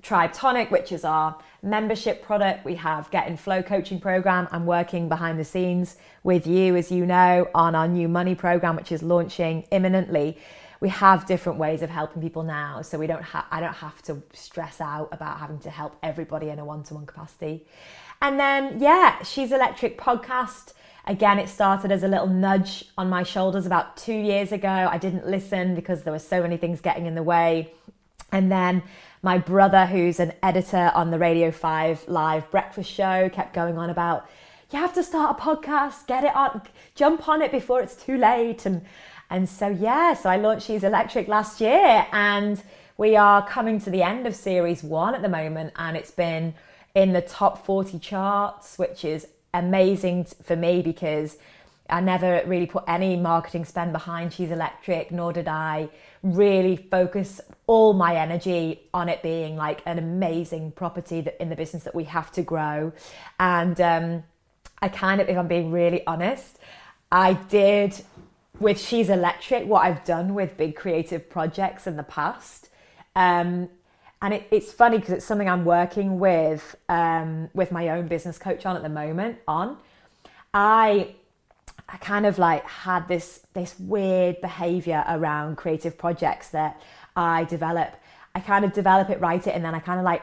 Tribe 0.00 0.32
Tonic, 0.32 0.70
which 0.70 0.92
is 0.92 1.04
our 1.04 1.38
membership 1.62 2.22
product. 2.22 2.64
We 2.64 2.76
have 2.76 3.10
Get 3.10 3.28
in 3.28 3.36
Flow 3.36 3.62
coaching 3.62 4.00
program. 4.00 4.48
I'm 4.50 4.64
working 4.64 5.10
behind 5.10 5.38
the 5.38 5.44
scenes 5.44 5.96
with 6.22 6.46
you, 6.46 6.74
as 6.74 6.90
you 6.90 7.04
know, 7.04 7.50
on 7.54 7.74
our 7.74 7.86
new 7.86 8.08
money 8.08 8.34
program, 8.34 8.76
which 8.76 8.92
is 8.92 9.02
launching 9.02 9.66
imminently. 9.70 10.38
We 10.84 10.90
have 10.90 11.24
different 11.24 11.58
ways 11.58 11.80
of 11.80 11.88
helping 11.88 12.20
people 12.20 12.42
now, 12.42 12.82
so 12.82 12.98
we 12.98 13.06
don't 13.06 13.22
have. 13.22 13.46
I 13.50 13.58
don't 13.58 13.72
have 13.72 14.02
to 14.02 14.22
stress 14.34 14.82
out 14.82 15.08
about 15.12 15.38
having 15.38 15.58
to 15.60 15.70
help 15.70 15.96
everybody 16.02 16.50
in 16.50 16.58
a 16.58 16.64
one-to-one 16.66 17.06
capacity. 17.06 17.66
And 18.20 18.38
then, 18.38 18.78
yeah, 18.80 19.22
she's 19.22 19.50
electric 19.50 19.96
podcast. 19.96 20.74
Again, 21.06 21.38
it 21.38 21.48
started 21.48 21.90
as 21.90 22.02
a 22.02 22.08
little 22.08 22.26
nudge 22.26 22.84
on 22.98 23.08
my 23.08 23.22
shoulders 23.22 23.64
about 23.64 23.96
two 23.96 24.12
years 24.12 24.52
ago. 24.52 24.68
I 24.68 24.98
didn't 24.98 25.26
listen 25.26 25.74
because 25.74 26.02
there 26.02 26.12
were 26.12 26.18
so 26.18 26.42
many 26.42 26.58
things 26.58 26.82
getting 26.82 27.06
in 27.06 27.14
the 27.14 27.22
way. 27.22 27.72
And 28.30 28.52
then 28.52 28.82
my 29.22 29.38
brother, 29.38 29.86
who's 29.86 30.20
an 30.20 30.34
editor 30.42 30.92
on 30.94 31.10
the 31.10 31.18
Radio 31.18 31.50
5 31.50 32.08
live 32.08 32.50
breakfast 32.50 32.90
show, 32.90 33.30
kept 33.30 33.54
going 33.54 33.78
on 33.78 33.88
about, 33.88 34.28
you 34.70 34.78
have 34.78 34.92
to 34.92 35.02
start 35.02 35.38
a 35.38 35.40
podcast, 35.40 36.06
get 36.06 36.24
it 36.24 36.36
on, 36.36 36.60
jump 36.94 37.26
on 37.26 37.40
it 37.40 37.50
before 37.50 37.80
it's 37.80 37.96
too 37.96 38.18
late. 38.18 38.66
And, 38.66 38.84
and 39.30 39.48
so, 39.48 39.68
yeah, 39.68 40.14
so 40.14 40.28
I 40.28 40.36
launched 40.36 40.66
She's 40.66 40.84
Electric 40.84 41.28
last 41.28 41.60
year 41.60 42.06
and 42.12 42.62
we 42.96 43.16
are 43.16 43.46
coming 43.46 43.80
to 43.80 43.90
the 43.90 44.02
end 44.02 44.26
of 44.26 44.34
series 44.36 44.82
one 44.82 45.14
at 45.14 45.22
the 45.22 45.28
moment. 45.28 45.72
And 45.76 45.96
it's 45.96 46.10
been 46.10 46.54
in 46.94 47.12
the 47.12 47.22
top 47.22 47.64
40 47.64 47.98
charts, 47.98 48.78
which 48.78 49.04
is 49.04 49.26
amazing 49.52 50.24
for 50.24 50.56
me 50.56 50.82
because 50.82 51.38
I 51.90 52.00
never 52.00 52.42
really 52.46 52.66
put 52.66 52.84
any 52.86 53.16
marketing 53.16 53.64
spend 53.64 53.92
behind 53.92 54.32
She's 54.32 54.50
Electric, 54.50 55.10
nor 55.10 55.32
did 55.32 55.48
I 55.48 55.88
really 56.22 56.76
focus 56.76 57.40
all 57.66 57.92
my 57.92 58.16
energy 58.16 58.80
on 58.94 59.08
it 59.08 59.22
being 59.22 59.56
like 59.56 59.82
an 59.84 59.98
amazing 59.98 60.72
property 60.72 61.20
that 61.22 61.40
in 61.42 61.50
the 61.50 61.56
business 61.56 61.82
that 61.84 61.94
we 61.94 62.04
have 62.04 62.30
to 62.32 62.42
grow. 62.42 62.92
And 63.38 63.78
um, 63.80 64.22
I 64.80 64.88
kind 64.88 65.20
of, 65.20 65.28
if 65.28 65.36
I'm 65.36 65.48
being 65.48 65.70
really 65.70 66.06
honest, 66.06 66.58
I 67.12 67.34
did 67.34 68.02
with 68.60 68.80
She's 68.80 69.08
Electric 69.08 69.66
what 69.66 69.84
I've 69.84 70.04
done 70.04 70.34
with 70.34 70.56
big 70.56 70.76
creative 70.76 71.28
projects 71.28 71.86
in 71.86 71.96
the 71.96 72.02
past. 72.02 72.70
Um, 73.16 73.68
and 74.22 74.34
it, 74.34 74.46
it's 74.50 74.72
funny 74.72 74.98
because 74.98 75.12
it's 75.14 75.26
something 75.26 75.48
I'm 75.48 75.64
working 75.64 76.18
with 76.18 76.76
um, 76.88 77.50
with 77.52 77.70
my 77.70 77.90
own 77.90 78.06
business 78.06 78.38
coach 78.38 78.64
on 78.64 78.76
at 78.76 78.82
the 78.82 78.88
moment. 78.88 79.38
On, 79.46 79.76
I 80.54 81.14
I 81.88 81.96
kind 81.98 82.24
of 82.24 82.38
like 82.38 82.64
had 82.64 83.06
this 83.06 83.42
this 83.52 83.78
weird 83.78 84.40
behavior 84.40 85.04
around 85.08 85.56
creative 85.56 85.98
projects 85.98 86.48
that 86.50 86.80
I 87.14 87.44
develop. 87.44 87.96
I 88.34 88.40
kind 88.40 88.64
of 88.64 88.72
develop 88.72 89.10
it, 89.10 89.20
write 89.20 89.46
it, 89.46 89.54
and 89.54 89.64
then 89.64 89.74
I 89.74 89.78
kind 89.78 90.00
of 90.00 90.04
like 90.04 90.22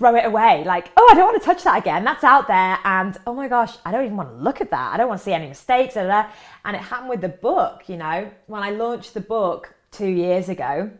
throw 0.00 0.14
it 0.16 0.24
away. 0.24 0.64
Like, 0.64 0.90
oh, 0.96 1.08
I 1.12 1.14
don't 1.14 1.26
want 1.26 1.42
to 1.42 1.44
touch 1.44 1.62
that 1.64 1.76
again. 1.76 2.04
That's 2.04 2.24
out 2.24 2.48
there, 2.48 2.78
and 2.84 3.18
oh 3.26 3.34
my 3.34 3.48
gosh, 3.48 3.76
I 3.84 3.92
don't 3.92 4.06
even 4.06 4.16
want 4.16 4.30
to 4.30 4.42
look 4.42 4.62
at 4.62 4.70
that. 4.70 4.94
I 4.94 4.96
don't 4.96 5.08
want 5.08 5.20
to 5.20 5.24
see 5.24 5.34
any 5.34 5.46
mistakes. 5.46 5.92
Blah, 5.92 6.04
blah. 6.04 6.30
And 6.64 6.74
it 6.74 6.80
happened 6.80 7.10
with 7.10 7.20
the 7.20 7.28
book. 7.28 7.82
You 7.86 7.98
know, 7.98 8.30
when 8.46 8.62
I 8.62 8.70
launched 8.70 9.12
the 9.12 9.20
book 9.20 9.74
two 9.90 10.08
years 10.08 10.48
ago, 10.48 10.90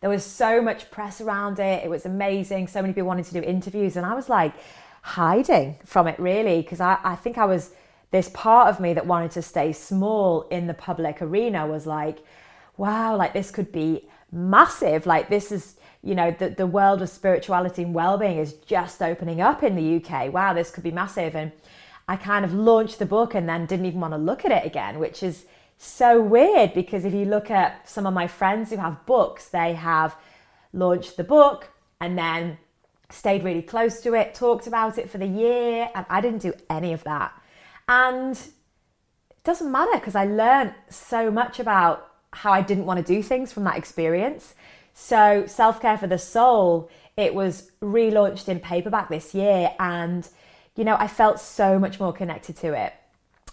there 0.00 0.08
was 0.08 0.24
so 0.24 0.62
much 0.62 0.90
press 0.90 1.20
around 1.20 1.58
it. 1.58 1.84
It 1.84 1.90
was 1.90 2.06
amazing. 2.06 2.68
So 2.68 2.80
many 2.80 2.94
people 2.94 3.06
wanted 3.06 3.26
to 3.26 3.34
do 3.34 3.42
interviews, 3.42 3.98
and 3.98 4.06
I 4.06 4.14
was 4.14 4.30
like 4.30 4.54
hiding 5.02 5.76
from 5.84 6.06
it 6.06 6.18
really 6.18 6.62
because 6.62 6.80
I, 6.80 6.96
I 7.04 7.16
think 7.16 7.36
I 7.36 7.44
was 7.44 7.72
this 8.12 8.30
part 8.30 8.68
of 8.68 8.80
me 8.80 8.94
that 8.94 9.04
wanted 9.06 9.32
to 9.32 9.42
stay 9.42 9.72
small 9.72 10.42
in 10.48 10.68
the 10.68 10.74
public 10.74 11.20
arena 11.20 11.66
was 11.66 11.86
like, 11.86 12.24
wow, 12.78 13.14
like 13.14 13.34
this 13.34 13.50
could 13.50 13.72
be 13.72 14.08
massive. 14.30 15.04
Like 15.04 15.28
this 15.28 15.52
is, 15.52 15.76
you 16.02 16.14
know, 16.14 16.34
the, 16.36 16.50
the 16.50 16.66
world 16.66 17.00
of 17.00 17.08
spirituality 17.08 17.82
and 17.82 17.94
well-being 17.94 18.38
is 18.38 18.54
just 18.54 19.02
opening 19.02 19.40
up 19.40 19.62
in 19.62 19.76
the 19.76 19.96
UK. 19.96 20.32
Wow, 20.32 20.52
this 20.52 20.70
could 20.70 20.82
be 20.82 20.90
massive. 20.90 21.36
And 21.36 21.52
I 22.08 22.16
kind 22.16 22.44
of 22.44 22.52
launched 22.52 22.98
the 22.98 23.06
book 23.06 23.34
and 23.34 23.48
then 23.48 23.66
didn't 23.66 23.86
even 23.86 24.00
want 24.00 24.12
to 24.12 24.18
look 24.18 24.44
at 24.44 24.50
it 24.50 24.66
again, 24.66 24.98
which 24.98 25.22
is 25.22 25.46
so 25.78 26.20
weird 26.20 26.74
because 26.74 27.04
if 27.04 27.14
you 27.14 27.24
look 27.24 27.50
at 27.50 27.88
some 27.88 28.06
of 28.06 28.14
my 28.14 28.26
friends 28.26 28.70
who 28.70 28.76
have 28.76 29.04
books, 29.06 29.48
they 29.48 29.74
have 29.74 30.16
launched 30.72 31.16
the 31.16 31.24
book 31.24 31.70
and 32.00 32.18
then 32.18 32.58
stayed 33.10 33.44
really 33.44 33.62
close 33.62 34.00
to 34.00 34.14
it, 34.14 34.34
talked 34.34 34.66
about 34.66 34.98
it 34.98 35.08
for 35.08 35.18
the 35.18 35.26
year, 35.26 35.88
and 35.94 36.04
I 36.08 36.20
didn't 36.20 36.42
do 36.42 36.52
any 36.68 36.92
of 36.92 37.04
that. 37.04 37.32
And 37.88 38.36
it 38.36 39.44
doesn't 39.44 39.70
matter 39.70 39.92
because 39.94 40.14
I 40.14 40.24
learned 40.24 40.74
so 40.88 41.30
much 41.30 41.60
about 41.60 42.08
how 42.32 42.52
I 42.52 42.62
didn't 42.62 42.86
want 42.86 43.04
to 43.04 43.14
do 43.14 43.22
things 43.22 43.52
from 43.52 43.64
that 43.64 43.76
experience. 43.76 44.54
So, 44.94 45.44
Self 45.46 45.80
Care 45.80 45.98
for 45.98 46.06
the 46.06 46.18
Soul, 46.18 46.90
it 47.16 47.34
was 47.34 47.70
relaunched 47.80 48.48
in 48.48 48.60
paperback 48.60 49.08
this 49.08 49.34
year. 49.34 49.72
And, 49.78 50.28
you 50.76 50.84
know, 50.84 50.96
I 50.98 51.08
felt 51.08 51.40
so 51.40 51.78
much 51.78 51.98
more 52.00 52.12
connected 52.12 52.56
to 52.58 52.72
it, 52.74 52.92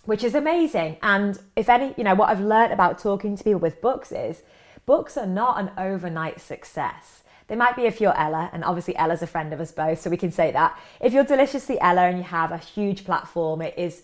which 0.06 0.24
is 0.24 0.36
amazing. 0.36 0.98
And 1.02 1.40
if 1.56 1.70
any, 1.70 1.94
you 1.98 2.04
know, 2.04 2.16
what 2.16 2.30
I've 2.30 2.42
learned 2.42 2.74
about 2.74 3.00
talking 3.00 3.36
to 3.38 3.44
people 3.44 3.60
with 3.60 3.82
books 3.82 4.12
is 4.12 4.44
books 4.86 5.18
are 5.18 5.28
not 5.28 5.60
an 5.60 5.72
overnight 5.78 6.42
success. 6.42 7.24
They 7.48 7.56
might 7.56 7.76
be 7.76 7.84
if 7.84 8.00
you're 8.00 8.16
Ella, 8.16 8.50
and 8.54 8.64
obviously 8.64 8.96
Ella's 8.96 9.24
a 9.24 9.28
friend 9.28 9.52
of 9.54 9.60
us 9.60 9.72
both, 9.72 10.00
so 10.00 10.10
we 10.12 10.18
can 10.18 10.32
say 10.32 10.52
that. 10.52 10.80
If 11.02 11.14
you're 11.14 11.24
deliciously 11.24 11.82
Ella 11.82 12.04
and 12.04 12.18
you 12.20 12.24
have 12.24 12.52
a 12.52 12.60
huge 12.60 13.06
platform, 13.06 13.64
it 13.64 13.74
is 13.76 14.04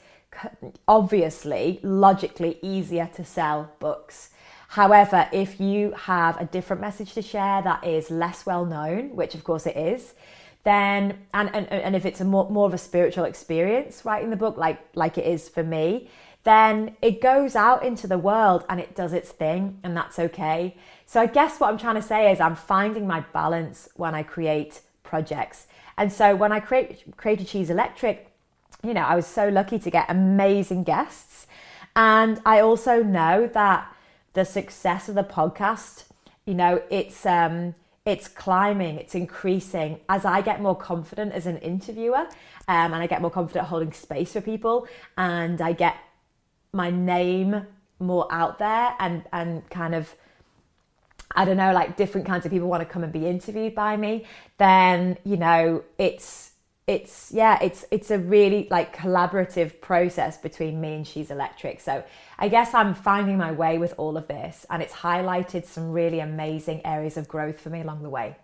obviously 0.88 1.80
logically 1.84 2.58
easier 2.62 3.10
to 3.16 3.24
sell 3.24 3.72
books. 3.80 4.32
However, 4.76 5.30
if 5.32 5.62
you 5.62 5.92
have 5.92 6.36
a 6.36 6.44
different 6.44 6.82
message 6.82 7.14
to 7.14 7.22
share 7.22 7.62
that 7.62 7.86
is 7.86 8.12
less 8.12 8.46
well 8.46 8.66
known, 8.66 9.16
which 9.16 9.34
of 9.34 9.42
course 9.46 9.66
it 9.66 9.78
is, 9.78 10.16
then 10.66 11.18
and, 11.34 11.50
and 11.56 11.66
and 11.70 11.96
if 11.96 12.06
it's 12.06 12.20
a 12.20 12.26
more, 12.26 12.50
more 12.50 12.66
of 12.66 12.74
a 12.74 12.78
spiritual 12.78 13.24
experience 13.24 14.04
writing 14.04 14.32
the 14.32 14.36
book 14.36 14.58
like 14.58 14.80
like 14.94 15.18
it 15.18 15.26
is 15.26 15.48
for 15.48 15.64
me 15.64 16.10
then 16.44 16.94
it 17.02 17.22
goes 17.22 17.56
out 17.56 17.86
into 17.86 18.06
the 18.06 18.18
world 18.18 18.66
and 18.68 18.82
it 18.82 18.96
does 18.96 19.14
its 19.14 19.30
thing 19.32 19.80
and 19.84 19.96
that's 19.96 20.20
okay. 20.20 20.76
So 21.06 21.22
i 21.22 21.26
guess 21.26 21.58
what 21.58 21.70
i'm 21.70 21.78
trying 21.78 21.96
to 21.96 22.08
say 22.14 22.30
is 22.30 22.42
i'm 22.42 22.58
finding 22.58 23.08
my 23.08 23.22
balance 23.32 23.88
when 23.96 24.14
i 24.14 24.24
create 24.24 24.82
projects. 25.04 25.68
And 25.98 26.12
so 26.12 26.36
when 26.36 26.52
i 26.52 26.60
create 26.60 27.16
created 27.16 27.48
She's 27.48 27.70
Electric 27.70 28.30
you 28.84 28.94
know 28.94 29.06
i 29.14 29.16
was 29.16 29.26
so 29.26 29.48
lucky 29.48 29.80
to 29.80 29.90
get 29.90 30.06
amazing 30.10 30.84
guests. 30.84 31.48
And 31.96 32.42
i 32.46 32.60
also 32.60 33.02
know 33.02 33.48
that 33.54 33.95
the 34.36 34.46
success 34.46 35.10
of 35.10 35.16
the 35.16 35.24
podcast. 35.24 36.06
You 36.46 36.54
know 36.54 36.82
it's 36.92 37.26
um 37.26 37.74
it's 38.06 38.28
climbing, 38.28 38.98
it's 38.98 39.16
increasing. 39.16 40.00
As 40.08 40.26
I 40.26 40.42
get 40.42 40.62
more 40.62 40.76
confident 40.76 41.34
as 41.34 41.48
an 41.48 41.58
interviewer 41.58 42.28
um, 42.68 42.94
and 42.94 42.96
I 42.96 43.08
get 43.08 43.20
more 43.20 43.32
confident 43.32 43.66
holding 43.66 43.94
space 43.94 44.34
for 44.34 44.42
people 44.42 44.88
and 45.18 45.60
I 45.60 45.74
get 45.74 45.98
my 46.72 46.92
name 46.92 47.66
more 47.98 48.28
out 48.30 48.60
there 48.60 48.94
and, 49.00 49.24
and 49.34 49.68
kind 49.72 49.96
of, 49.96 50.14
I 51.36 51.46
don't 51.46 51.58
know, 51.58 51.74
like 51.74 51.98
different 51.98 52.28
kinds 52.28 52.46
of 52.46 52.52
people 52.52 52.68
want 52.68 52.82
to 52.82 52.86
come 52.86 53.04
and 53.04 53.12
be 53.12 53.26
interviewed 53.26 53.74
by 53.74 53.98
me, 53.98 54.26
then, 54.60 55.18
you 55.24 55.38
know, 55.38 55.84
it's, 55.98 56.52
it's 56.88 57.32
yeah 57.34 57.58
it's 57.64 57.84
it's 57.90 58.12
a 58.12 58.20
really 58.20 58.68
like 58.70 58.96
collaborative 58.96 59.82
process 59.82 60.38
between 60.38 60.80
me 60.80 60.94
and 60.94 61.08
she's 61.08 61.32
electric. 61.32 61.80
So 61.80 62.04
i 62.38 62.48
guess 62.48 62.74
i'm 62.74 62.94
finding 62.94 63.38
my 63.38 63.52
way 63.52 63.78
with 63.78 63.94
all 63.98 64.18
of 64.18 64.28
this 64.28 64.66
and 64.70 64.84
it's 64.84 64.94
highlighted 64.94 65.66
some 65.66 65.92
really 65.92 66.20
amazing 66.20 66.86
areas 66.86 67.18
of 67.18 67.28
growth 67.28 67.60
for 67.60 67.70
me 67.70 67.82
along 67.82 68.04
the 68.04 68.10
way. 68.10 68.36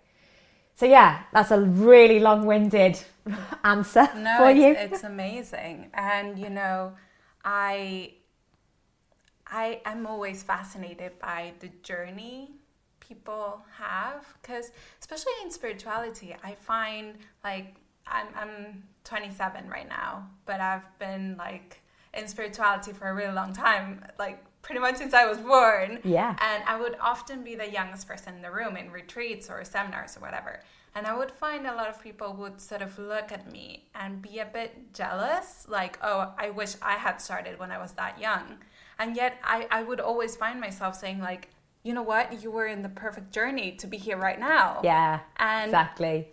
So 0.76 0.88
yeah 0.88 1.24
that's 1.32 1.52
a 1.52 1.60
really 1.60 2.20
long-winded 2.20 3.00
answer 3.64 4.10
no, 4.16 4.38
for 4.38 4.50
it's, 4.50 4.60
you. 4.60 4.74
it's 4.74 5.04
amazing. 5.04 5.92
And 5.94 6.40
you 6.40 6.50
know 6.50 6.94
i 7.46 8.14
i 9.48 9.82
am 9.86 10.08
always 10.08 10.42
fascinated 10.42 11.12
by 11.20 11.54
the 11.60 11.70
journey 11.84 12.52
people 13.00 13.64
have 13.78 14.26
because 14.42 14.72
especially 15.00 15.34
in 15.44 15.52
spirituality 15.52 16.36
i 16.44 16.54
find 16.54 17.16
like 17.44 17.76
I'm, 18.08 18.28
I'm 18.36 18.84
27 19.04 19.70
right 19.70 19.88
now, 19.88 20.28
but 20.46 20.60
I've 20.60 20.88
been 21.00 21.36
like 21.38 21.82
in 22.14 22.28
spirituality 22.28 22.94
for 22.94 23.10
a 23.10 23.14
really 23.14 23.34
long 23.34 23.54
time, 23.54 24.04
like 24.20 24.44
pretty 24.62 24.80
much 24.80 24.98
since 24.98 25.14
I 25.14 25.26
was 25.26 25.38
born. 25.38 26.00
Yeah. 26.04 26.36
And 26.40 26.64
I 26.66 26.80
would 26.80 26.96
often 27.00 27.44
be 27.44 27.56
the 27.56 27.70
youngest 27.70 28.08
person 28.08 28.36
in 28.36 28.42
the 28.42 28.52
room 28.52 28.78
in 28.78 28.92
retreats 28.92 29.50
or 29.50 29.64
seminars 29.64 30.18
or 30.18 30.20
whatever. 30.20 30.62
And 30.94 31.08
I 31.08 31.18
would 31.18 31.32
find 31.32 31.66
a 31.66 31.74
lot 31.74 31.88
of 31.88 32.04
people 32.04 32.34
would 32.34 32.60
sort 32.60 32.82
of 32.82 33.00
look 33.00 33.32
at 33.32 33.50
me 33.50 33.86
and 33.96 34.22
be 34.22 34.40
a 34.40 34.46
bit 34.46 34.94
jealous, 34.94 35.66
like, 35.70 35.98
oh, 36.02 36.34
I 36.38 36.50
wish 36.50 36.76
I 36.82 36.94
had 36.94 37.22
started 37.22 37.58
when 37.60 37.72
I 37.72 37.78
was 37.78 37.94
that 37.94 38.20
young. 38.20 38.58
And 39.00 39.16
yet 39.16 39.38
I, 39.42 39.68
I 39.72 39.84
would 39.84 40.02
always 40.02 40.36
find 40.36 40.60
myself 40.60 40.98
saying, 40.98 41.20
like, 41.20 41.48
you 41.84 41.94
know 41.94 42.04
what? 42.04 42.44
You 42.44 42.52
were 42.52 42.68
in 42.68 42.82
the 42.82 42.90
perfect 42.90 43.32
journey 43.32 43.72
to 43.78 43.88
be 43.88 43.98
here 43.98 44.18
right 44.18 44.40
now. 44.40 44.82
Yeah. 44.84 45.22
And 45.38 45.70
exactly 45.70 46.28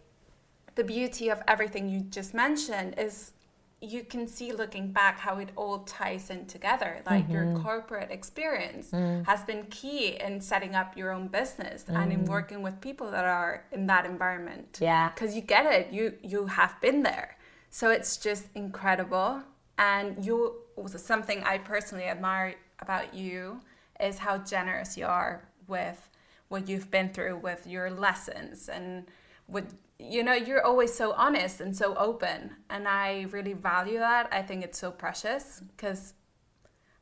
the 0.79 0.85
beauty 0.85 1.29
of 1.29 1.43
everything 1.49 1.89
you 1.89 2.01
just 2.03 2.33
mentioned 2.35 2.95
is 2.97 3.33
you 3.81 4.05
can 4.05 4.29
see 4.29 4.53
looking 4.53 4.93
back 4.93 5.19
how 5.19 5.39
it 5.39 5.51
all 5.57 5.81
ties 5.81 6.31
in 6.31 6.47
together 6.47 7.03
like 7.05 7.25
mm-hmm. 7.25 7.33
your 7.33 7.59
corporate 7.59 8.13
experience 8.13 8.93
mm. 8.93 9.27
has 9.27 9.43
been 9.43 9.65
key 9.71 10.17
in 10.21 10.41
setting 10.41 10.77
up 10.77 10.97
your 10.97 11.11
own 11.11 11.27
business 11.27 11.85
mm. 11.85 11.97
and 11.97 12.13
in 12.13 12.21
mm. 12.21 12.29
working 12.29 12.63
with 12.63 12.81
people 12.81 13.11
that 13.11 13.25
are 13.25 13.65
in 13.73 13.89
that 13.89 14.07
environment 14.07 14.79
yeah 14.81 15.09
because 15.11 15.35
you 15.35 15.43
get 15.43 15.67
it 15.67 15.93
you 15.93 16.15
you 16.23 16.47
have 16.47 16.81
been 16.81 17.03
there 17.03 17.37
so 17.71 17.91
it's 17.91 18.17
just 18.17 18.47
incredible 18.55 19.43
and 19.79 20.25
you 20.25 20.55
something 20.95 21.43
i 21.43 21.59
personally 21.59 22.05
admire 22.05 22.55
about 22.79 23.13
you 23.13 23.61
is 23.99 24.19
how 24.19 24.39
generous 24.39 24.97
you 24.97 25.07
are 25.07 25.49
with 25.67 26.09
what 26.49 26.69
you've 26.69 26.89
been 26.89 27.09
through 27.09 27.37
with 27.37 27.67
your 27.67 27.91
lessons 27.91 28.69
and 28.69 29.07
with 29.49 29.75
you 29.99 30.23
know 30.23 30.33
you're 30.35 30.65
always 30.65 30.95
so 30.95 31.13
honest 31.13 31.61
and 31.61 31.77
so 31.77 31.95
open 31.97 32.51
and 32.71 32.87
i 32.87 33.27
really 33.31 33.53
value 33.53 33.99
that. 33.99 34.29
I 34.33 34.43
think 34.43 34.63
it's 34.63 34.79
so 34.79 34.91
precious 34.91 35.61
because 35.77 36.15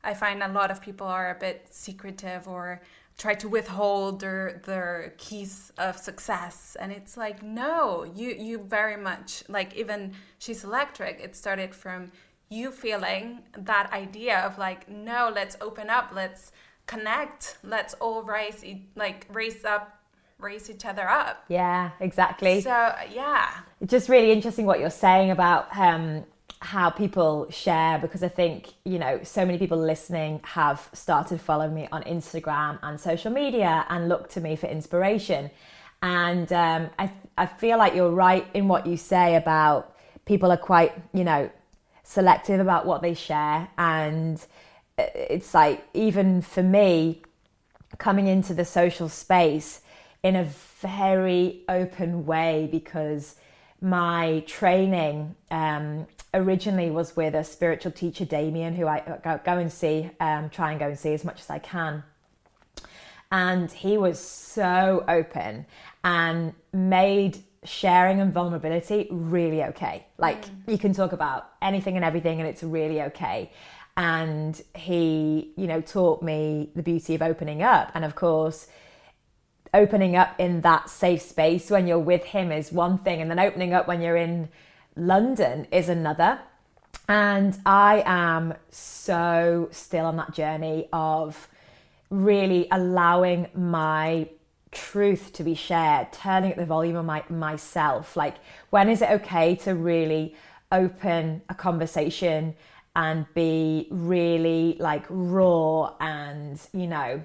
i 0.03 0.13
find 0.13 0.41
a 0.41 0.47
lot 0.47 0.71
of 0.71 0.81
people 0.81 1.05
are 1.07 1.31
a 1.31 1.39
bit 1.39 1.67
secretive 1.69 2.47
or 2.47 2.81
try 3.17 3.33
to 3.35 3.49
withhold 3.49 4.19
their 4.19 4.61
their 4.65 5.13
keys 5.17 5.71
of 5.77 5.97
success 5.97 6.75
and 6.79 6.91
it's 6.91 7.17
like 7.17 7.43
no 7.43 8.03
you 8.15 8.29
you 8.31 8.59
very 8.59 8.97
much 8.97 9.43
like 9.47 9.75
even 9.75 10.13
she's 10.39 10.63
electric 10.63 11.19
it 11.19 11.35
started 11.35 11.73
from 11.73 12.11
you 12.49 12.71
feeling 12.71 13.39
that 13.57 13.91
idea 13.91 14.39
of 14.39 14.57
like 14.57 14.89
no 14.89 15.31
let's 15.33 15.57
open 15.61 15.89
up 15.89 16.11
let's 16.13 16.51
connect 16.85 17.57
let's 17.63 17.93
all 17.95 18.23
raise 18.23 18.63
like 18.95 19.27
raise 19.31 19.65
up 19.65 19.97
raise 20.39 20.69
each 20.69 20.85
other 20.85 21.07
up. 21.07 21.43
Yeah, 21.47 21.91
exactly. 21.99 22.61
So, 22.61 22.93
yeah. 23.11 23.49
It's 23.81 23.91
just 23.91 24.09
really 24.09 24.31
interesting 24.31 24.65
what 24.65 24.79
you're 24.79 24.89
saying 24.89 25.31
about 25.31 25.75
um, 25.75 26.25
how 26.59 26.89
people 26.89 27.49
share 27.49 27.99
because 27.99 28.23
I 28.23 28.27
think, 28.27 28.73
you 28.83 28.99
know, 28.99 29.19
so 29.23 29.45
many 29.45 29.57
people 29.57 29.77
listening 29.77 30.41
have 30.43 30.89
started 30.93 31.41
following 31.41 31.73
me 31.73 31.87
on 31.91 32.03
Instagram 32.03 32.79
and 32.83 32.99
social 32.99 33.31
media 33.31 33.85
and 33.89 34.09
look 34.09 34.29
to 34.31 34.41
me 34.41 34.55
for 34.55 34.67
inspiration. 34.67 35.49
And 36.01 36.51
um, 36.53 36.89
I, 36.99 37.11
I 37.37 37.45
feel 37.47 37.77
like 37.77 37.95
you're 37.95 38.11
right 38.11 38.45
in 38.53 38.67
what 38.67 38.85
you 38.85 38.97
say 38.97 39.35
about 39.35 39.95
people 40.25 40.51
are 40.51 40.57
quite, 40.57 40.93
you 41.13 41.23
know, 41.23 41.49
selective 42.03 42.59
about 42.59 42.85
what 42.85 43.01
they 43.01 43.13
share. 43.13 43.67
And 43.77 44.43
it's 44.97 45.53
like, 45.53 45.83
even 45.93 46.41
for 46.41 46.63
me, 46.63 47.21
coming 47.97 48.27
into 48.27 48.53
the 48.53 48.65
social 48.65 49.09
space, 49.09 49.81
in 50.23 50.35
a 50.35 50.45
very 50.81 51.63
open 51.69 52.25
way 52.25 52.67
because 52.71 53.35
my 53.81 54.43
training 54.47 55.35
um, 55.51 56.07
originally 56.33 56.89
was 56.89 57.15
with 57.15 57.35
a 57.35 57.43
spiritual 57.43 57.91
teacher, 57.91 58.25
Damien, 58.25 58.75
who 58.75 58.87
I 58.87 59.19
go, 59.23 59.39
go 59.43 59.57
and 59.57 59.71
see, 59.71 60.09
um, 60.19 60.49
try 60.49 60.71
and 60.71 60.79
go 60.79 60.87
and 60.87 60.97
see 60.97 61.13
as 61.13 61.23
much 61.23 61.41
as 61.41 61.49
I 61.49 61.59
can. 61.59 62.03
And 63.31 63.71
he 63.71 63.97
was 63.97 64.19
so 64.19 65.03
open 65.07 65.65
and 66.03 66.53
made 66.73 67.43
sharing 67.63 68.21
and 68.21 68.33
vulnerability 68.33 69.07
really 69.11 69.63
okay. 69.63 70.05
Like 70.17 70.45
mm. 70.45 70.71
you 70.71 70.77
can 70.77 70.93
talk 70.93 71.11
about 71.11 71.51
anything 71.61 71.95
and 71.97 72.05
everything, 72.05 72.39
and 72.39 72.47
it's 72.47 72.63
really 72.63 73.01
okay. 73.03 73.51
And 73.97 74.61
he, 74.75 75.51
you 75.57 75.67
know, 75.67 75.81
taught 75.81 76.21
me 76.21 76.71
the 76.75 76.83
beauty 76.83 77.15
of 77.15 77.21
opening 77.21 77.63
up. 77.63 77.91
And 77.95 78.05
of 78.05 78.15
course, 78.15 78.67
opening 79.73 80.15
up 80.15 80.39
in 80.39 80.61
that 80.61 80.89
safe 80.89 81.21
space 81.21 81.69
when 81.69 81.87
you're 81.87 81.99
with 81.99 82.23
him 82.23 82.51
is 82.51 82.71
one 82.71 82.97
thing, 82.99 83.21
and 83.21 83.29
then 83.29 83.39
opening 83.39 83.73
up 83.73 83.87
when 83.87 84.01
you're 84.01 84.17
in 84.17 84.49
London 84.95 85.67
is 85.71 85.89
another. 85.89 86.39
And 87.09 87.57
I 87.65 88.03
am 88.05 88.53
so 88.69 89.69
still 89.71 90.05
on 90.05 90.17
that 90.17 90.33
journey 90.33 90.89
of 90.91 91.47
really 92.09 92.67
allowing 92.71 93.47
my 93.53 94.29
truth 94.71 95.31
to 95.33 95.43
be 95.43 95.55
shared, 95.55 96.11
turning 96.11 96.51
up 96.51 96.57
the 96.57 96.65
volume 96.65 96.95
of 96.95 97.05
my 97.05 97.23
myself. 97.29 98.15
Like, 98.15 98.35
when 98.69 98.89
is 98.89 99.01
it 99.01 99.09
okay 99.11 99.55
to 99.57 99.75
really 99.75 100.35
open 100.71 101.41
a 101.47 101.55
conversation 101.55 102.55
and 102.95 103.25
be 103.33 103.87
really 103.89 104.75
like 104.79 105.05
raw 105.09 105.93
and, 105.99 106.59
you 106.73 106.87
know, 106.87 107.21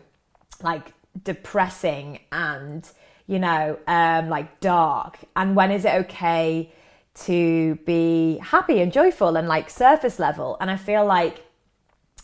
like 0.62 0.92
depressing 1.24 2.20
and 2.30 2.88
you 3.26 3.38
know 3.38 3.78
um, 3.86 4.28
like 4.28 4.60
dark. 4.60 5.18
And 5.36 5.56
when 5.56 5.70
is 5.70 5.84
it 5.84 5.94
okay 6.06 6.72
to 7.14 7.74
be 7.86 8.38
happy 8.38 8.80
and 8.80 8.92
joyful 8.92 9.36
and 9.36 9.48
like 9.48 9.70
surface 9.70 10.18
level? 10.18 10.56
And 10.60 10.70
i 10.70 10.76
feel 10.76 11.04
like 11.04 11.44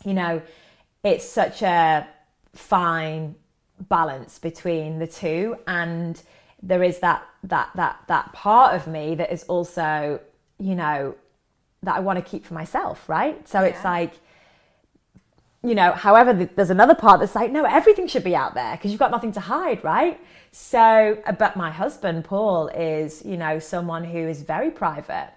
you 0.05 0.15
know 0.15 0.43
it's 1.05 1.29
such 1.29 1.63
a 1.63 2.07
fine 2.55 3.35
balance 3.81 4.39
between 4.39 4.99
the 4.99 5.07
two. 5.07 5.57
And 5.67 6.21
there 6.63 6.83
is 6.83 6.99
that 7.01 7.23
that 7.45 7.71
that 7.77 8.01
that 8.09 8.33
part 8.33 8.75
of 8.75 8.87
me 8.87 9.15
that 9.15 9.33
is 9.33 9.45
also 9.45 10.21
you 10.59 10.75
know 10.75 11.15
that 11.85 11.95
i 11.95 12.01
want 12.01 12.19
to 12.19 12.31
keep 12.31 12.45
for 12.45 12.55
myself 12.55 13.09
right? 13.09 13.47
So 13.49 13.61
yeah. 13.61 13.67
it's 13.67 13.85
like 13.85 14.15
you 15.63 15.75
know, 15.75 15.93
however, 15.93 16.33
there's 16.33 16.71
another 16.71 16.95
part 16.95 17.21
that's 17.21 17.35
like, 17.35 17.51
no, 17.51 17.65
everything 17.65 18.07
should 18.07 18.23
be 18.23 18.37
out 18.37 18.55
there 18.55 18.77
because 18.77 18.93
you've 18.93 19.01
got 19.01 19.11
nothing 19.11 19.33
to 19.33 19.41
hide, 19.41 19.83
right? 19.83 20.21
So, 20.53 21.21
uh, 21.27 21.33
but 21.33 21.57
my 21.57 21.71
husband, 21.71 22.25
Paul, 22.25 22.69
is, 22.69 23.25
you 23.25 23.37
know, 23.37 23.59
someone 23.59 24.05
who 24.05 24.19
is 24.19 24.43
very 24.43 24.71
private. 24.71 25.31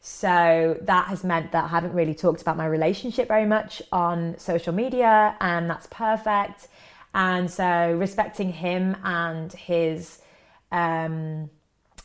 So 0.00 0.78
that 0.82 1.08
has 1.08 1.24
meant 1.24 1.50
that 1.52 1.64
I 1.64 1.68
haven't 1.68 1.92
really 1.92 2.14
talked 2.14 2.40
about 2.40 2.56
my 2.56 2.66
relationship 2.66 3.26
very 3.26 3.46
much 3.46 3.82
on 3.90 4.38
social 4.38 4.72
media, 4.72 5.36
and 5.40 5.68
that's 5.68 5.88
perfect. 5.88 6.68
And 7.14 7.50
so 7.50 7.96
respecting 7.98 8.52
him 8.52 8.96
and 9.02 9.52
his, 9.52 10.20
um, 10.70 11.50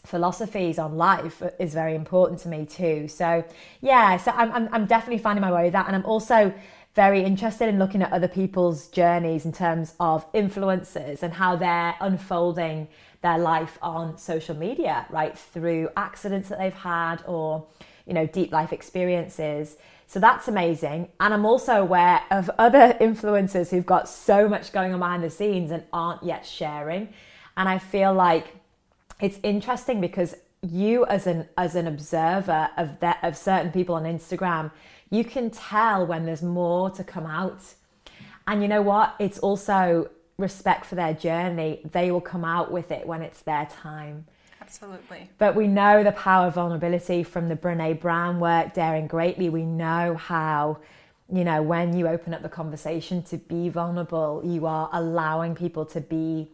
philosophies 0.06 0.80
on 0.80 0.98
life 0.98 1.44
is 1.60 1.74
very 1.74 1.94
important 1.94 2.40
to 2.40 2.48
me 2.50 2.66
too. 2.66 3.08
So 3.08 3.44
yeah, 3.82 4.18
so 4.18 4.32
I'm, 4.32 4.52
I'm, 4.52 4.70
I'm 4.72 4.86
definitely 4.86 5.22
finding 5.22 5.42
my 5.42 5.52
way 5.52 5.66
with 5.66 5.74
that. 5.74 5.88
And 5.88 5.96
I'm 5.96 6.06
also 6.06 6.54
very 6.96 7.24
interested 7.24 7.70
in 7.70 7.80
looking 7.80 8.02
at 8.02 8.12
other 8.12 8.28
people's 8.28 8.88
journeys 8.88 9.46
in 9.46 9.52
terms 9.52 9.94
of 10.00 10.32
influencers 10.34 11.24
and 11.24 11.34
how 11.34 11.56
they're 11.56 11.96
unfolding 12.02 12.88
their 13.22 13.38
life 13.38 13.78
on 13.82 14.18
social 14.18 14.56
media, 14.56 15.06
right? 15.10 15.38
Through 15.38 15.90
accidents 15.96 16.50
that 16.50 16.58
they've 16.58 16.74
had 16.74 17.24
or, 17.28 17.68
you 18.06 18.14
know, 18.14 18.26
deep 18.26 18.52
life 18.52 18.74
experiences. 18.74 19.78
So 20.08 20.20
that's 20.20 20.48
amazing. 20.48 21.10
And 21.20 21.34
I'm 21.34 21.46
also 21.46 21.82
aware 21.82 22.22
of 22.32 22.50
other 22.58 22.98
influencers 23.02 23.70
who've 23.70 23.86
got 23.86 24.10
so 24.10 24.48
much 24.50 24.72
going 24.72 24.94
on 24.94 25.00
behind 25.00 25.24
the 25.24 25.30
scenes 25.30 25.72
and 25.72 25.84
aren't 25.94 26.24
yet 26.24 26.46
sharing. 26.46 27.10
And 27.56 27.70
I 27.70 27.78
feel 27.78 28.14
like 28.14 28.56
it's 29.22 29.38
interesting 29.44 30.02
because 30.02 30.36
you 30.62 31.06
as 31.06 31.26
an 31.26 31.48
as 31.58 31.76
an 31.76 31.88
observer 31.88 32.70
of 32.76 33.00
that 33.00 33.20
of 33.24 33.38
certain 33.38 33.72
people 33.72 33.96
on 33.96 34.04
Instagram, 34.04 34.72
you 35.10 35.24
can 35.24 35.50
tell 35.50 36.06
when 36.06 36.26
there's 36.26 36.44
more 36.44 36.90
to 36.92 37.04
come 37.04 37.26
out. 37.26 37.62
And 38.48 38.62
you 38.62 38.68
know 38.68 38.82
what? 38.82 39.16
It's 39.20 39.40
also 39.40 40.10
respect 40.38 40.86
for 40.86 40.96
their 40.96 41.14
journey. 41.14 41.82
They 41.92 42.12
will 42.12 42.22
come 42.22 42.46
out 42.46 42.72
with 42.72 42.92
it 42.92 43.06
when 43.06 43.22
it's 43.22 43.42
their 43.42 43.66
time. 43.66 44.26
Absolutely. 44.62 45.30
But 45.38 45.56
we 45.56 45.68
know 45.68 46.04
the 46.04 46.12
power 46.12 46.48
of 46.48 46.56
vulnerability 46.56 47.24
from 47.24 47.50
the 47.50 47.56
Brene 47.56 48.00
Brown 48.00 48.40
work, 48.40 48.74
Daring 48.74 49.08
Greatly. 49.08 49.50
We 49.50 49.66
know 49.66 50.16
how, 50.16 50.78
you 51.32 51.44
know, 51.44 51.62
when 51.64 51.98
you 51.98 52.08
open 52.08 52.34
up 52.36 52.44
the 52.44 52.50
conversation 52.50 53.24
to 53.24 53.38
be 53.38 53.70
vulnerable, 53.70 54.42
you 54.46 54.68
are 54.68 54.90
allowing 54.94 55.56
people 55.56 55.86
to 55.88 56.02
be 56.02 56.52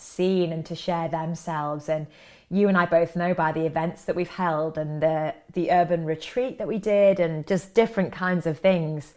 seen 0.00 0.52
and 0.52 0.64
to 0.66 0.74
share 0.74 1.08
themselves. 1.08 1.88
And 1.88 2.06
you 2.50 2.68
and 2.68 2.76
I 2.76 2.86
both 2.86 3.14
know 3.16 3.34
by 3.34 3.52
the 3.52 3.66
events 3.66 4.04
that 4.04 4.16
we've 4.16 4.28
held 4.28 4.78
and 4.78 5.02
the, 5.02 5.34
the 5.52 5.70
urban 5.70 6.04
retreat 6.04 6.58
that 6.58 6.66
we 6.66 6.78
did 6.78 7.20
and 7.20 7.46
just 7.46 7.74
different 7.74 8.12
kinds 8.12 8.46
of 8.46 8.58
things 8.58 9.14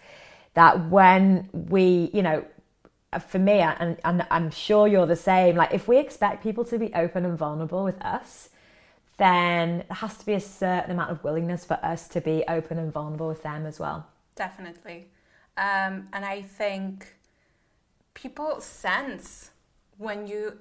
that 0.54 0.90
when 0.90 1.50
we, 1.54 2.10
you 2.14 2.22
know, 2.22 2.46
for 3.28 3.40
me, 3.40 3.60
and, 3.60 3.98
and 4.04 4.26
I'm 4.32 4.52
sure 4.52 4.88
you're 4.88 5.06
the 5.06 5.16
same, 5.16 5.56
like 5.56 5.74
if 5.74 5.88
we 5.88 5.98
expect 5.98 6.44
people 6.44 6.64
to 6.66 6.78
be 6.78 6.94
open 6.94 7.26
and 7.26 7.38
vulnerable 7.38 7.84
with 7.84 8.02
us, 8.02 8.50
then 9.18 9.84
there 9.88 9.98
has 9.98 10.18
to 10.18 10.26
be 10.26 10.34
a 10.34 10.40
certain 10.40 10.92
amount 10.92 11.12
of 11.12 11.24
willingness 11.24 11.64
for 11.66 11.76
us 11.84 12.08
to 12.10 12.22
be 12.22 12.44
open 12.48 12.78
and 12.78 12.92
vulnerable 12.92 13.28
with 13.28 13.44
them 13.44 13.66
as 13.66 13.80
well. 13.80 14.08
Definitely. 14.36 15.10
Um, 15.58 16.08
and 16.14 16.26
I 16.26 16.42
think 16.42 17.16
people 18.14 18.60
sense 18.62 19.52
when 19.98 20.28
you. 20.28 20.58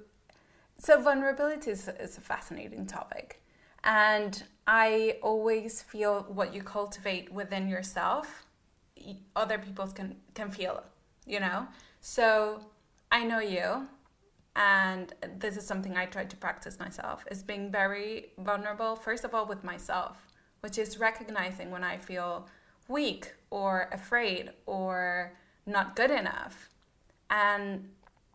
So, 0.83 0.99
vulnerability 0.99 1.69
is, 1.69 1.87
is 1.99 2.17
a 2.17 2.21
fascinating 2.21 2.87
topic. 2.87 3.39
And 3.83 4.41
I 4.65 5.17
always 5.21 5.83
feel 5.83 6.23
what 6.23 6.55
you 6.55 6.63
cultivate 6.63 7.31
within 7.31 7.67
yourself, 7.67 8.47
other 9.35 9.59
people 9.59 9.85
can, 9.85 10.15
can 10.33 10.49
feel, 10.49 10.83
you 11.27 11.39
know? 11.39 11.67
So 11.99 12.61
I 13.11 13.23
know 13.25 13.37
you, 13.37 13.87
and 14.55 15.13
this 15.37 15.55
is 15.55 15.67
something 15.67 15.97
I 15.97 16.07
try 16.07 16.25
to 16.25 16.35
practice 16.35 16.79
myself 16.79 17.25
is 17.29 17.43
being 17.43 17.71
very 17.71 18.31
vulnerable, 18.39 18.95
first 18.95 19.23
of 19.23 19.35
all, 19.35 19.45
with 19.45 19.63
myself, 19.63 20.17
which 20.61 20.79
is 20.79 20.97
recognizing 20.97 21.69
when 21.69 21.83
I 21.83 21.97
feel 21.97 22.47
weak 22.87 23.35
or 23.51 23.87
afraid 23.91 24.49
or 24.65 25.33
not 25.67 25.95
good 25.95 26.09
enough. 26.09 26.71
And 27.29 27.89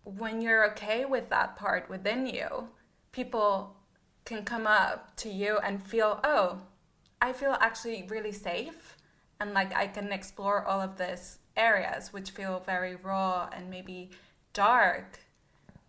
when 0.06 0.40
you're 0.40 0.70
okay 0.70 1.04
with 1.04 1.28
that 1.30 1.56
part 1.56 1.90
within 1.90 2.26
you, 2.26 2.68
people 3.10 3.76
can 4.24 4.44
come 4.44 4.66
up 4.66 5.16
to 5.16 5.28
you 5.28 5.58
and 5.58 5.82
feel, 5.82 6.20
oh, 6.22 6.60
I 7.20 7.32
feel 7.32 7.56
actually 7.60 8.06
really 8.08 8.32
safe 8.32 8.96
and 9.40 9.52
like 9.52 9.74
I 9.74 9.88
can 9.88 10.12
explore 10.12 10.64
all 10.64 10.80
of 10.80 10.96
this 10.96 11.38
areas 11.56 12.12
which 12.12 12.30
feel 12.30 12.62
very 12.64 12.96
raw 12.96 13.48
and 13.52 13.68
maybe 13.68 14.10
dark 14.52 15.20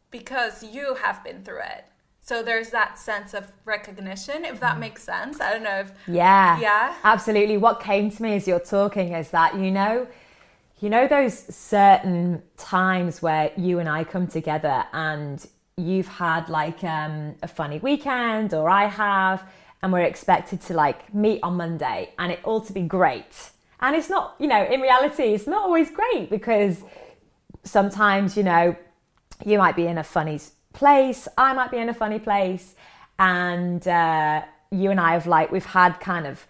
because 0.10 0.64
you 0.64 0.96
have 0.96 1.24
been 1.24 1.44
through 1.44 1.62
it. 1.62 1.86
So 2.22 2.44
there's 2.44 2.72
that 2.72 2.98
sense 3.00 3.34
of 3.34 3.52
recognition, 3.66 4.44
if 4.44 4.60
that 4.60 4.80
makes 4.80 5.04
sense. 5.04 5.40
I 5.40 5.54
don't 5.54 5.64
know 5.64 5.80
if 5.80 5.94
Yeah. 6.08 6.60
Yeah. 6.60 6.96
Absolutely. 7.04 7.58
What 7.58 7.80
came 7.80 8.10
to 8.12 8.22
me 8.22 8.36
as 8.36 8.48
you're 8.48 8.60
talking 8.60 9.14
is 9.14 9.30
that, 9.32 9.56
you 9.56 9.72
know, 9.72 10.08
you 10.80 10.90
know 10.90 11.08
those 11.08 11.38
certain 11.56 12.42
times 12.56 13.22
where 13.22 13.52
you 13.58 13.80
and 13.80 13.90
I 13.90 14.04
come 14.04 14.28
together 14.28 14.86
and 14.94 15.46
you've 15.76 16.08
had 16.08 16.50
like 16.50 16.84
um, 16.84 17.36
a 17.42 17.48
funny 17.48 17.80
weekend 17.80 18.54
or 18.54 18.70
I 18.70 18.86
have 18.86 19.44
and 19.82 19.92
we're 19.92 20.02
expected 20.02 20.62
to 20.62 20.74
like 20.74 21.14
meet 21.14 21.40
on 21.44 21.56
Monday 21.56 22.14
and 22.20 22.32
it 22.32 22.40
all 22.44 22.62
to 22.62 22.74
be 22.74 22.82
great. 22.82 23.52
And 23.80 23.96
it's 23.96 24.10
not, 24.10 24.36
you 24.40 24.48
know, 24.48 24.64
in 24.66 24.82
reality, 24.82 25.34
it's 25.34 25.48
not 25.48 25.64
always 25.64 25.90
great 25.92 26.30
because 26.30 26.84
sometimes, 27.64 28.36
you 28.36 28.44
know, 28.44 28.76
you 29.46 29.58
might 29.58 29.76
be 29.76 29.86
in 29.86 29.98
a 29.98 30.04
funny 30.04 30.40
place, 30.74 31.28
I 31.38 31.54
might 31.54 31.70
be 31.70 31.78
in 31.78 31.90
a 31.90 31.94
funny 31.94 32.18
place, 32.18 32.74
and 33.20 33.88
uh, 33.88 34.44
you 34.72 34.90
and 34.90 35.00
I 35.00 35.14
have 35.14 35.28
like, 35.28 35.52
we've 35.52 35.66
had 35.66 36.00
kind 36.00 36.26
of 36.26 36.48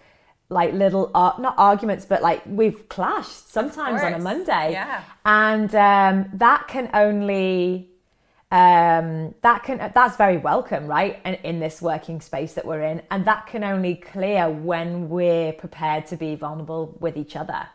like 0.49 0.73
little, 0.73 1.11
uh, 1.13 1.33
not 1.39 1.55
arguments, 1.57 2.05
but 2.05 2.21
like 2.21 2.41
we've 2.45 2.87
clashed 2.89 3.49
sometimes 3.51 4.01
on 4.01 4.13
a 4.13 4.19
Monday. 4.19 4.71
Yeah. 4.71 5.03
And 5.25 5.73
um, 5.75 6.29
that 6.37 6.67
can 6.67 6.89
only 6.93 7.89
um, 8.49 9.35
that 9.41 9.63
can 9.63 9.91
that's 9.93 10.15
very 10.15 10.37
welcome, 10.37 10.87
right? 10.87 11.19
And 11.25 11.37
in 11.43 11.59
this 11.59 11.81
working 11.81 12.21
space 12.21 12.53
that 12.53 12.65
we're 12.65 12.83
in, 12.83 13.01
and 13.11 13.25
that 13.25 13.47
can 13.47 13.63
only 13.63 13.95
clear 13.95 14.49
when 14.49 15.09
we're 15.09 15.51
prepared 15.51 16.05
to 16.07 16.15
be 16.15 16.35
vulnerable 16.35 16.95
with 17.01 17.17
each 17.17 17.35
other. 17.35 17.67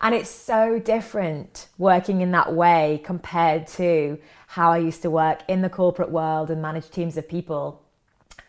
And 0.00 0.14
it's 0.14 0.30
so 0.30 0.78
different 0.78 1.68
working 1.78 2.20
in 2.20 2.30
that 2.32 2.52
way 2.52 3.00
compared 3.04 3.66
to 3.68 4.18
how 4.46 4.70
I 4.70 4.78
used 4.78 5.02
to 5.02 5.10
work 5.10 5.40
in 5.48 5.62
the 5.62 5.70
corporate 5.70 6.10
world 6.10 6.50
and 6.50 6.62
manage 6.62 6.90
teams 6.90 7.16
of 7.16 7.28
people. 7.28 7.82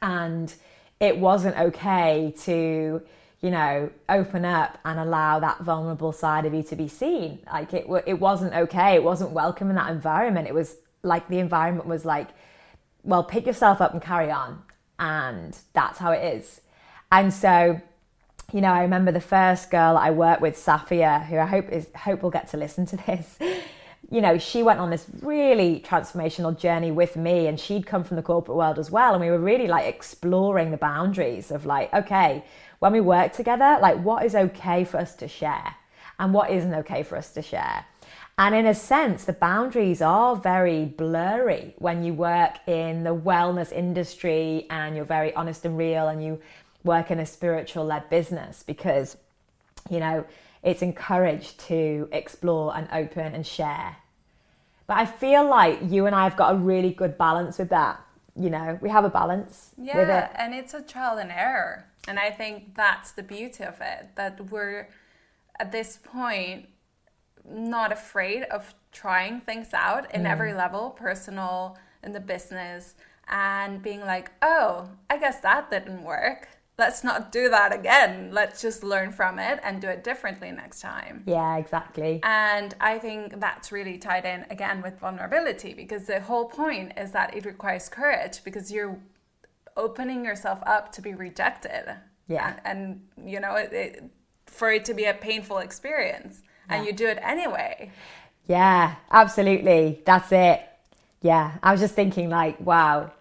And 0.02 0.54
it 1.00 1.18
wasn't 1.18 1.58
okay 1.58 2.34
to, 2.42 3.02
you 3.42 3.52
know, 3.52 3.90
open 4.10 4.46
up 4.46 4.80
and 4.86 5.00
allow 5.00 5.40
that 5.40 5.62
vulnerable 5.62 6.12
side 6.12 6.46
of 6.46 6.54
you 6.54 6.64
to 6.64 6.76
be 6.76 6.88
seen. 6.88 7.40
Like 7.52 7.74
it, 7.74 7.86
it 8.06 8.20
wasn't 8.20 8.54
okay. 8.54 8.96
It 8.96 9.04
wasn't 9.04 9.32
welcome 9.32 9.70
in 9.70 9.76
that 9.76 9.92
environment. 9.92 10.48
It 10.48 10.54
was 10.54 10.78
like 11.04 11.28
the 11.28 11.40
environment 11.40 11.88
was 11.88 12.06
like, 12.06 12.30
well, 13.04 13.24
pick 13.24 13.46
yourself 13.46 13.82
up 13.82 13.94
and 13.94 14.02
carry 14.02 14.32
on. 14.32 14.62
And 14.98 15.58
that's 15.74 16.00
how 16.00 16.12
it 16.12 16.38
is. 16.38 16.62
And 17.12 17.34
so, 17.34 17.80
you 18.52 18.62
know, 18.62 18.72
I 18.72 18.82
remember 18.82 19.12
the 19.12 19.22
first 19.22 19.70
girl 19.70 19.98
I 19.98 20.12
worked 20.12 20.42
with, 20.42 20.56
Safia, 20.56 21.26
who 21.26 21.38
I 21.38 21.46
hope 21.46 21.70
is 21.70 21.88
hope 21.96 22.24
will 22.24 22.32
get 22.32 22.48
to 22.50 22.58
listen 22.58 22.86
to 22.88 22.98
this. 22.98 23.38
You 24.12 24.22
know, 24.22 24.38
she 24.38 24.62
went 24.62 24.80
on 24.80 24.92
this 24.92 25.08
really 25.24 25.84
transformational 25.84 26.56
journey 26.56 26.92
with 26.92 27.16
me, 27.16 27.48
and 27.48 27.60
she'd 27.60 27.88
come 27.88 28.04
from 28.04 28.18
the 28.18 28.22
corporate 28.22 28.56
world 28.56 28.78
as 28.78 28.92
well. 28.92 29.14
And 29.14 29.20
we 29.20 29.32
were 29.32 29.40
really 29.40 29.68
like 29.68 29.88
exploring 29.88 30.70
the 30.70 30.78
boundaries 30.78 31.50
of 31.50 31.66
like, 31.66 31.92
okay, 31.92 32.44
when 32.86 32.94
we 32.94 33.02
work 33.02 33.34
together, 33.34 33.80
like 33.82 33.98
what 34.04 34.24
is 34.24 34.36
okay 34.36 34.84
for 34.84 34.98
us 35.00 35.16
to 35.16 35.28
share 35.28 35.76
and 36.20 36.36
what 36.36 36.52
isn't 36.52 36.72
okay 36.72 37.02
for 37.02 37.18
us 37.18 37.32
to 37.32 37.42
share. 37.42 37.84
And 38.38 38.54
in 38.54 38.68
a 38.68 38.76
sense, 38.76 39.26
the 39.26 39.34
boundaries 39.34 40.04
are 40.04 40.36
very 40.36 40.86
blurry 40.86 41.74
when 41.80 42.04
you 42.04 42.14
work 42.14 42.58
in 42.68 43.04
the 43.04 43.16
wellness 43.16 43.72
industry 43.72 44.68
and 44.70 44.96
you're 44.96 45.04
very 45.04 45.34
honest 45.34 45.66
and 45.66 45.76
real 45.76 46.10
and 46.10 46.24
you 46.24 46.40
work 46.84 47.10
in 47.10 47.20
a 47.20 47.26
spiritual 47.26 47.86
led 47.86 48.08
business 48.12 48.62
because, 48.62 49.18
you 49.90 50.00
know, 50.00 50.24
it's 50.62 50.84
encouraged 50.84 51.60
to 51.62 52.08
explore 52.12 52.78
and 52.78 52.88
open 52.92 53.34
and 53.34 53.48
share. 53.48 53.96
But 54.86 54.98
I 54.98 55.08
feel 55.08 55.50
like 55.50 55.80
you 55.90 56.06
and 56.06 56.16
I 56.16 56.26
have 56.26 56.38
got 56.38 56.54
a 56.54 56.58
really 56.58 56.92
good 56.92 57.18
balance 57.18 57.58
with 57.58 57.70
that. 57.70 58.00
You 58.36 58.52
know, 58.52 58.78
we 58.80 58.90
have 58.90 59.06
a 59.06 59.10
balance 59.10 59.72
yeah, 59.76 60.26
it. 60.26 60.32
and 60.36 60.54
it's 60.54 60.76
a 60.76 60.84
trial 60.84 61.18
and 61.18 61.32
error. 61.32 61.86
And 62.08 62.20
I 62.20 62.30
think 62.30 62.76
that's 62.76 63.12
the 63.12 63.24
beauty 63.24 63.64
of 63.64 63.82
it 63.82 64.10
that 64.16 64.52
we're 64.52 64.90
at 65.60 65.72
this 65.72 66.00
point 66.04 66.68
not 67.48 67.92
afraid 67.92 68.44
of 68.44 68.74
trying 68.92 69.42
things 69.42 69.74
out 69.74 70.14
in 70.14 70.24
mm. 70.24 70.30
every 70.30 70.54
level, 70.54 70.92
personal, 70.92 71.78
in 72.04 72.14
the 72.14 72.20
business, 72.20 72.96
and 73.28 73.82
being 73.82 74.02
like, 74.02 74.32
oh, 74.42 74.90
I 75.10 75.18
guess 75.18 75.40
that 75.42 75.70
didn't 75.70 76.04
work. 76.04 76.48
Let's 76.78 77.06
not 77.06 77.32
do 77.32 77.50
that 77.50 77.74
again. 77.74 78.32
Let's 78.34 78.62
just 78.62 78.84
learn 78.84 79.12
from 79.12 79.40
it 79.40 79.60
and 79.64 79.82
do 79.82 79.88
it 79.88 80.04
differently 80.04 80.52
next 80.52 80.82
time. 80.82 81.24
Yeah, 81.26 81.56
exactly. 81.56 82.20
And 82.24 82.76
I 82.82 83.00
think 83.00 83.40
that's 83.40 83.72
really 83.72 83.98
tied 83.98 84.26
in 84.26 84.46
again 84.50 84.82
with 84.82 85.00
vulnerability 85.00 85.74
because 85.74 86.06
the 86.06 86.20
whole 86.20 86.46
point 86.46 86.92
is 86.98 87.12
that 87.12 87.36
it 87.36 87.46
requires 87.46 87.88
courage 87.88 88.44
because 88.44 88.72
you're 88.74 89.00
opening 89.78 90.26
yourself 90.26 90.60
up 90.66 90.92
to 90.94 91.02
be 91.02 91.14
rejected. 91.14 91.96
Yeah. 92.28 92.56
And, 92.66 93.02
and 93.18 93.30
you 93.30 93.40
know, 93.40 93.56
it, 93.56 93.74
it, 93.74 94.04
for 94.48 94.72
it 94.72 94.86
to 94.86 94.94
be 94.94 95.06
a 95.06 95.14
painful 95.14 95.60
experience 95.60 96.42
and 96.70 96.86
you 96.86 96.94
do 96.94 97.08
it 97.08 97.20
anyway. 97.22 97.92
Yeah, 98.48 98.96
absolutely. 99.12 100.02
That's 100.06 100.32
it. 100.32 100.62
Yeah, 101.22 101.54
I 101.64 101.72
was 101.72 101.82
just 101.82 101.96
thinking, 101.96 102.30
like, 102.30 102.60
wow, 102.60 103.12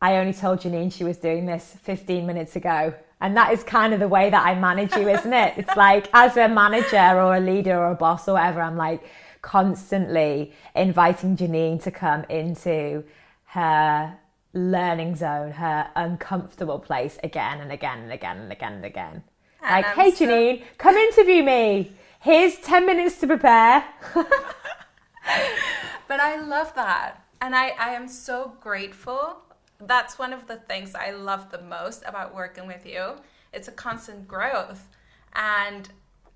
I 0.00 0.16
only 0.16 0.32
told 0.32 0.60
Janine 0.60 0.92
she 0.92 1.04
was 1.04 1.18
doing 1.18 1.46
this 1.46 1.76
15 1.82 2.26
minutes 2.26 2.56
ago. 2.56 2.94
And 3.20 3.36
that 3.36 3.52
is 3.52 3.62
kind 3.62 3.92
of 3.92 4.00
the 4.00 4.08
way 4.08 4.30
that 4.30 4.46
I 4.46 4.54
manage 4.54 4.94
you, 4.94 5.08
isn't 5.08 5.32
it? 5.32 5.54
It's 5.56 5.76
like 5.76 6.08
as 6.12 6.36
a 6.36 6.48
manager 6.48 7.20
or 7.20 7.36
a 7.36 7.40
leader 7.40 7.76
or 7.76 7.90
a 7.90 7.94
boss 7.94 8.28
or 8.28 8.34
whatever, 8.34 8.62
I'm 8.62 8.76
like 8.76 9.02
constantly 9.42 10.52
inviting 10.74 11.36
Janine 11.36 11.82
to 11.82 11.90
come 11.90 12.24
into 12.28 13.04
her 13.46 14.16
learning 14.52 15.16
zone, 15.16 15.52
her 15.52 15.90
uncomfortable 15.94 16.78
place 16.78 17.18
again 17.22 17.60
and 17.60 17.70
again 17.70 18.00
and 18.00 18.12
again 18.12 18.38
and 18.38 18.52
again 18.52 18.72
and 18.74 18.84
again. 18.84 19.22
And 19.62 19.70
like, 19.70 19.86
I'm 19.86 19.96
hey, 19.96 20.10
so... 20.10 20.26
Janine, 20.26 20.62
come 20.78 20.96
interview 20.96 21.42
me. 21.42 21.92
Here's 22.20 22.56
10 22.56 22.86
minutes 22.86 23.18
to 23.20 23.26
prepare. 23.26 23.84
but 24.14 24.26
I 26.20 26.40
love 26.40 26.74
that. 26.74 27.24
And 27.40 27.54
I, 27.54 27.68
I 27.78 27.90
am 27.90 28.08
so 28.08 28.54
grateful. 28.60 29.36
That's 29.80 30.18
one 30.18 30.32
of 30.32 30.46
the 30.46 30.56
things 30.56 30.94
I 30.94 31.12
love 31.12 31.50
the 31.50 31.62
most 31.62 32.02
about 32.06 32.34
working 32.34 32.66
with 32.66 32.84
you. 32.84 33.14
It's 33.52 33.68
a 33.68 33.72
constant 33.72 34.28
growth. 34.28 34.88
And 35.34 35.88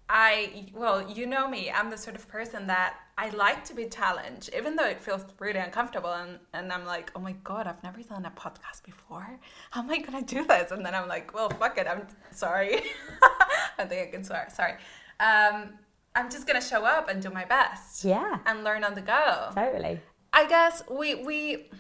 I, 0.08 0.66
well, 0.74 1.10
you 1.10 1.26
know 1.26 1.48
me, 1.48 1.70
I'm 1.70 1.90
the 1.90 1.98
sort 1.98 2.16
of 2.16 2.26
person 2.28 2.66
that 2.68 2.96
I 3.16 3.28
like 3.30 3.64
to 3.66 3.74
be 3.74 3.86
challenged, 3.86 4.50
even 4.56 4.74
though 4.74 4.86
it 4.86 5.00
feels 5.00 5.24
really 5.38 5.60
uncomfortable. 5.60 6.12
And, 6.12 6.38
and 6.52 6.72
I'm 6.72 6.84
like, 6.84 7.12
oh 7.14 7.20
my 7.20 7.32
God, 7.44 7.66
I've 7.66 7.82
never 7.84 8.02
done 8.02 8.26
a 8.26 8.30
podcast 8.30 8.84
before. 8.84 9.38
How 9.70 9.82
am 9.82 9.90
I 9.90 9.98
going 9.98 10.24
to 10.24 10.34
do 10.34 10.44
this? 10.44 10.72
And 10.72 10.84
then 10.84 10.94
I'm 10.94 11.06
like, 11.08 11.32
well, 11.32 11.48
fuck 11.50 11.78
it. 11.78 11.86
I'm 11.86 12.06
sorry. 12.32 12.80
I 13.78 13.84
think 13.84 14.08
I 14.08 14.10
can 14.10 14.24
swear. 14.24 14.48
Sorry. 14.52 14.72
Um, 15.20 15.74
I'm 16.16 16.28
just 16.28 16.46
going 16.46 16.60
to 16.60 16.66
show 16.66 16.84
up 16.84 17.08
and 17.08 17.22
do 17.22 17.30
my 17.30 17.44
best. 17.44 18.04
Yeah. 18.04 18.38
And 18.46 18.64
learn 18.64 18.82
on 18.82 18.94
the 18.94 19.00
go. 19.00 19.50
Totally. 19.54 20.00
I 20.32 20.48
guess 20.48 20.82
we, 20.90 21.14
we, 21.14 21.70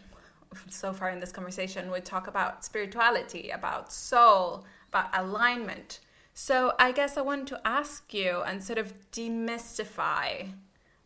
so 0.68 0.92
far 0.92 1.10
in 1.10 1.18
this 1.18 1.32
conversation, 1.32 1.90
we 1.90 2.00
talk 2.00 2.28
about 2.28 2.64
spirituality, 2.64 3.50
about 3.50 3.92
soul, 3.92 4.64
about 4.88 5.10
alignment. 5.12 5.98
So 6.32 6.74
I 6.78 6.92
guess 6.92 7.16
I 7.16 7.22
want 7.22 7.48
to 7.48 7.60
ask 7.64 8.14
you 8.14 8.42
and 8.46 8.62
sort 8.62 8.78
of 8.78 8.92
demystify 9.10 10.52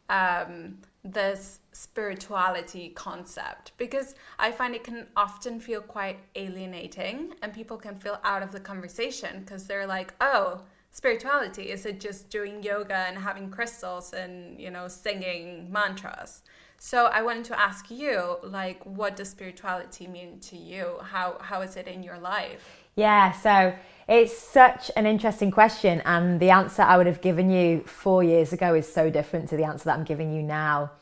um, 0.08 0.78
this 1.04 1.60
spirituality 1.72 2.90
concept 2.90 3.72
because 3.76 4.14
I 4.38 4.50
find 4.50 4.74
it 4.74 4.84
can 4.84 5.06
often 5.16 5.60
feel 5.60 5.80
quite 5.80 6.18
alienating 6.34 7.34
and 7.42 7.52
people 7.52 7.76
can 7.76 7.96
feel 7.96 8.18
out 8.24 8.42
of 8.42 8.50
the 8.50 8.60
conversation 8.60 9.40
because 9.40 9.66
they're 9.66 9.86
like, 9.86 10.12
oh, 10.20 10.62
spirituality 10.90 11.70
is 11.70 11.86
it 11.86 12.00
just 12.00 12.30
doing 12.30 12.62
yoga 12.62 12.96
and 12.96 13.16
having 13.16 13.50
crystals 13.50 14.12
and 14.14 14.58
you 14.60 14.70
know 14.70 14.88
singing 14.88 15.70
mantras? 15.70 16.42
So 16.80 17.06
i 17.06 17.22
wanted 17.22 17.44
to 17.46 17.60
ask 17.60 17.90
you 17.90 18.36
like 18.42 18.84
what 18.84 19.14
does 19.16 19.28
spirituality 19.28 20.06
mean 20.06 20.40
to 20.40 20.56
you? 20.56 20.98
How 21.02 21.38
how 21.40 21.60
is 21.60 21.76
it 21.76 21.86
in 21.86 22.02
your 22.02 22.18
life? 22.18 22.86
Yeah 22.96 23.32
so 23.32 23.74
it's 24.08 24.36
such 24.36 24.90
an 24.96 25.06
interesting 25.06 25.50
question, 25.50 26.00
and 26.06 26.40
the 26.40 26.50
answer 26.50 26.82
I 26.82 26.96
would 26.96 27.06
have 27.06 27.20
given 27.20 27.50
you 27.50 27.80
four 27.82 28.24
years 28.24 28.52
ago 28.52 28.74
is 28.74 28.90
so 28.90 29.10
different 29.10 29.50
to 29.50 29.56
the 29.56 29.64
answer 29.64 29.84
that 29.84 29.98
I'm 29.98 30.04
giving 30.04 30.32
you 30.32 30.42
now. 30.42 30.92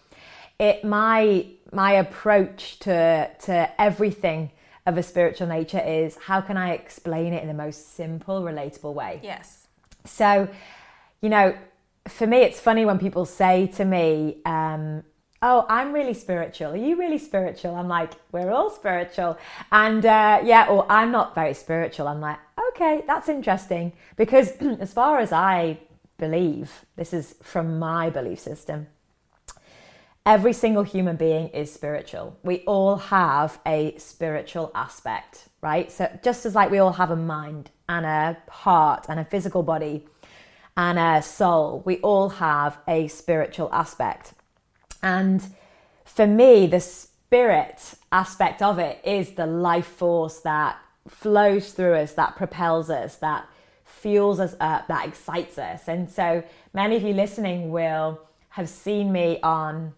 It 0.58 0.84
my 0.84 1.46
my 1.72 1.92
approach 1.92 2.80
to 2.80 3.30
to 3.42 3.80
everything 3.80 4.50
of 4.86 4.96
a 4.96 5.02
spiritual 5.02 5.46
nature 5.46 5.80
is 5.80 6.16
how 6.16 6.40
can 6.40 6.56
I 6.56 6.72
explain 6.72 7.32
it 7.32 7.42
in 7.42 7.48
the 7.48 7.54
most 7.54 7.94
simple, 7.96 8.42
relatable 8.42 8.94
way? 8.94 9.20
Yes. 9.22 9.66
So, 10.04 10.48
you 11.20 11.28
know, 11.28 11.56
for 12.08 12.26
me, 12.26 12.38
it's 12.38 12.60
funny 12.60 12.84
when 12.84 12.98
people 12.98 13.24
say 13.24 13.66
to 13.68 13.84
me, 13.84 14.38
um, 14.44 15.02
oh, 15.42 15.66
I'm 15.68 15.92
really 15.92 16.14
spiritual. 16.14 16.72
Are 16.72 16.76
you 16.76 16.96
really 16.96 17.18
spiritual? 17.18 17.74
I'm 17.74 17.88
like, 17.88 18.12
we're 18.32 18.50
all 18.50 18.70
spiritual. 18.70 19.38
And 19.72 20.04
uh, 20.04 20.40
yeah, 20.44 20.66
or 20.68 20.86
I'm 20.90 21.12
not 21.12 21.34
very 21.34 21.54
spiritual. 21.54 22.08
I'm 22.08 22.20
like, 22.20 22.38
okay, 22.70 23.02
that's 23.06 23.28
interesting. 23.28 23.92
Because 24.16 24.50
as 24.80 24.92
far 24.92 25.18
as 25.18 25.32
I 25.32 25.78
believe, 26.18 26.84
this 26.96 27.12
is 27.12 27.34
from 27.42 27.78
my 27.78 28.10
belief 28.10 28.40
system, 28.40 28.86
every 30.24 30.52
single 30.52 30.82
human 30.82 31.16
being 31.16 31.48
is 31.48 31.72
spiritual. 31.72 32.36
We 32.42 32.60
all 32.60 32.96
have 32.96 33.60
a 33.66 33.96
spiritual 33.98 34.72
aspect, 34.74 35.48
right? 35.62 35.90
So 35.90 36.18
just 36.22 36.46
as 36.46 36.54
like 36.54 36.70
we 36.70 36.78
all 36.78 36.92
have 36.94 37.10
a 37.10 37.16
mind 37.16 37.70
and 37.88 38.04
a 38.04 38.36
heart 38.50 39.06
and 39.08 39.20
a 39.20 39.24
physical 39.24 39.62
body 39.62 40.06
and 40.76 40.98
a 40.98 41.22
soul, 41.22 41.82
we 41.86 41.98
all 41.98 42.28
have 42.30 42.78
a 42.88 43.08
spiritual 43.08 43.70
aspect. 43.72 44.34
And 45.06 45.40
for 46.04 46.26
me, 46.26 46.66
the 46.66 46.80
spirit 46.80 47.94
aspect 48.10 48.60
of 48.60 48.80
it 48.80 49.00
is 49.04 49.32
the 49.32 49.46
life 49.46 49.86
force 49.86 50.40
that 50.40 50.78
flows 51.06 51.70
through 51.70 51.94
us, 51.94 52.14
that 52.14 52.34
propels 52.34 52.90
us, 52.90 53.14
that 53.16 53.48
fuels 53.84 54.40
us 54.40 54.56
up, 54.58 54.88
that 54.88 55.06
excites 55.06 55.58
us. 55.58 55.86
And 55.86 56.10
so 56.10 56.42
many 56.74 56.96
of 56.96 57.04
you 57.04 57.12
listening 57.12 57.70
will 57.70 58.20
have 58.50 58.68
seen 58.68 59.12
me 59.12 59.38
on 59.42 59.92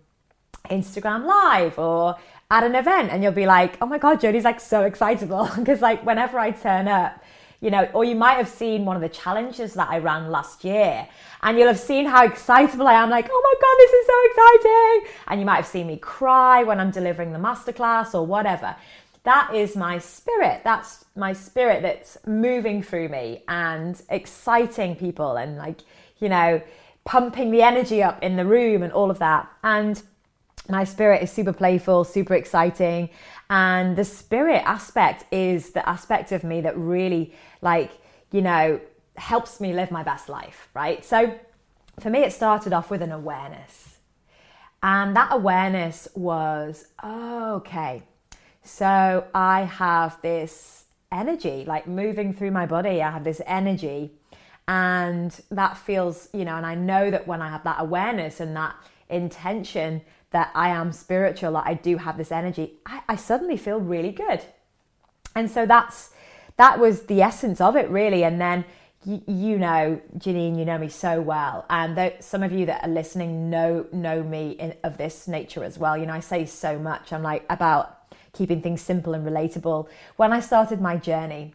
Instagram 0.69 1.25
Live 1.25 1.79
or 1.79 2.17
at 2.51 2.65
an 2.65 2.75
event, 2.75 3.11
and 3.11 3.23
you'll 3.23 3.33
be 3.33 3.47
like, 3.47 3.79
oh 3.81 3.87
my 3.87 3.97
God, 3.97 4.21
Jodie's 4.21 4.45
like 4.45 4.61
so 4.61 4.83
excitable. 4.83 5.49
Because, 5.57 5.81
like, 5.81 6.05
whenever 6.05 6.39
I 6.39 6.51
turn 6.51 6.87
up, 6.87 7.23
you 7.61 7.71
know, 7.71 7.89
or 7.93 8.05
you 8.05 8.15
might 8.15 8.35
have 8.35 8.49
seen 8.49 8.85
one 8.85 8.95
of 8.97 9.03
the 9.03 9.09
challenges 9.09 9.75
that 9.75 9.89
I 9.89 9.99
ran 9.99 10.31
last 10.31 10.65
year 10.65 11.09
and 11.43 11.59
you'll 11.59 11.69
have 11.69 11.79
seen 11.79 12.07
how 12.07 12.25
excitable 12.25 12.87
I 12.87 12.95
am, 12.95 13.11
like, 13.11 13.29
oh 13.31 13.43
my 13.45 13.55
God, 13.61 13.77
this 13.79 13.93
is 13.93 14.07
so 14.07 14.63
exciting. 14.63 15.15
And 15.29 15.41
you 15.41 15.47
might 15.47 15.57
have 15.57 15.67
seen 15.67 15.87
me 15.87 15.97
cry 15.97 16.63
when 16.63 16.81
I'm 16.81 16.91
delivering 16.91 17.33
the 17.33 17.39
masterclass 17.39 18.15
or 18.15 18.25
whatever. 18.27 18.77
That 19.25 19.55
is 19.55 19.77
my 19.77 19.99
spirit. 19.99 20.63
That's 20.65 21.05
my 21.17 21.33
spirit 21.33 21.83
that's 21.83 22.17
moving 22.27 22.83
through 22.83 23.09
me 23.09 23.43
and 23.49 24.01
exciting 24.09 24.97
people 24.97 25.37
and, 25.37 25.59
like, 25.59 25.81
you 26.19 26.29
know, 26.29 26.63
pumping 27.05 27.51
the 27.51 27.63
energy 27.63 28.03
up 28.03 28.23
in 28.23 28.37
the 28.37 28.45
room 28.45 28.83
and 28.83 28.93
all 28.93 29.11
of 29.11 29.19
that. 29.19 29.49
And 29.63 30.01
my 30.69 30.85
spirit 30.85 31.23
is 31.23 31.31
super 31.31 31.53
playful, 31.53 32.05
super 32.05 32.35
exciting. 32.35 33.11
And 33.51 33.97
the 33.97 34.05
spirit 34.05 34.63
aspect 34.67 35.25
is 35.33 35.71
the 35.71 35.89
aspect 35.89 36.33
of 36.33 36.45
me 36.45 36.61
that 36.61 36.77
really, 36.77 37.35
like, 37.63 37.93
you 38.31 38.43
know, 38.43 38.81
helps 39.17 39.61
me 39.61 39.73
live 39.73 39.91
my 39.91 40.03
best 40.03 40.29
life, 40.29 40.69
right? 40.75 41.05
So 41.05 41.39
for 41.99 42.11
me, 42.11 42.21
it 42.21 42.33
started 42.33 42.73
off 42.73 42.91
with 42.91 43.03
an 43.03 43.13
awareness. 43.13 43.99
And 44.83 45.17
that 45.17 45.33
awareness 45.33 46.07
was 46.15 46.87
oh, 47.03 47.57
okay, 47.57 48.03
so 48.63 49.27
I 49.35 49.63
have 49.63 50.21
this 50.23 50.85
energy 51.11 51.65
like 51.67 51.87
moving 51.89 52.33
through 52.33 52.51
my 52.53 52.67
body. 52.67 53.03
I 53.03 53.11
have 53.11 53.25
this 53.25 53.41
energy, 53.47 54.13
and 54.69 55.37
that 55.51 55.77
feels, 55.79 56.29
you 56.33 56.45
know, 56.45 56.55
and 56.57 56.67
I 56.67 56.75
know 56.77 57.11
that 57.11 57.27
when 57.27 57.43
I 57.43 57.49
have 57.49 57.65
that 57.65 57.81
awareness 57.81 58.39
and 58.39 58.55
that 58.57 58.77
intention 59.09 60.03
that 60.31 60.51
I 60.55 60.69
am 60.69 60.93
spiritual, 60.93 61.53
that 61.53 61.67
I 61.67 61.75
do 61.75 61.97
have 61.97 62.17
this 62.17 62.33
energy, 62.33 62.75
I, 62.85 63.03
I 63.09 63.17
suddenly 63.17 63.57
feel 63.57 63.81
really 63.81 64.13
good. 64.13 64.43
And 65.35 65.51
so 65.51 65.67
that's 65.67 66.11
that 66.57 66.79
was 66.79 67.05
the 67.05 67.23
essence 67.23 67.61
of 67.61 67.77
it, 67.77 67.89
really. 67.89 68.25
And 68.25 68.41
then 68.41 68.65
you, 69.05 69.59
know, 69.59 70.01
Janine, 70.19 70.59
you 70.59 70.65
know 70.65 70.77
me 70.77 70.89
so 70.89 71.21
well, 71.21 71.65
and 71.71 71.97
th- 71.97 72.21
some 72.21 72.43
of 72.43 72.53
you 72.53 72.67
that 72.67 72.85
are 72.85 72.91
listening 72.91 73.49
know 73.49 73.87
know 73.93 74.23
me 74.23 74.51
in, 74.53 74.75
of 74.83 74.99
this 74.99 75.29
nature 75.29 75.63
as 75.65 75.79
well. 75.79 75.97
You 75.97 76.05
know, 76.05 76.13
I 76.13 76.21
say 76.21 76.45
so 76.45 76.79
much. 76.79 77.13
I'm 77.13 77.23
like 77.23 77.45
about 77.49 78.13
keeping 78.33 78.61
things 78.61 78.83
simple 78.83 79.15
and 79.15 79.27
relatable. 79.27 79.89
When 80.17 80.33
I 80.33 80.41
started 80.41 80.81
my 80.81 80.97
journey, 80.97 81.55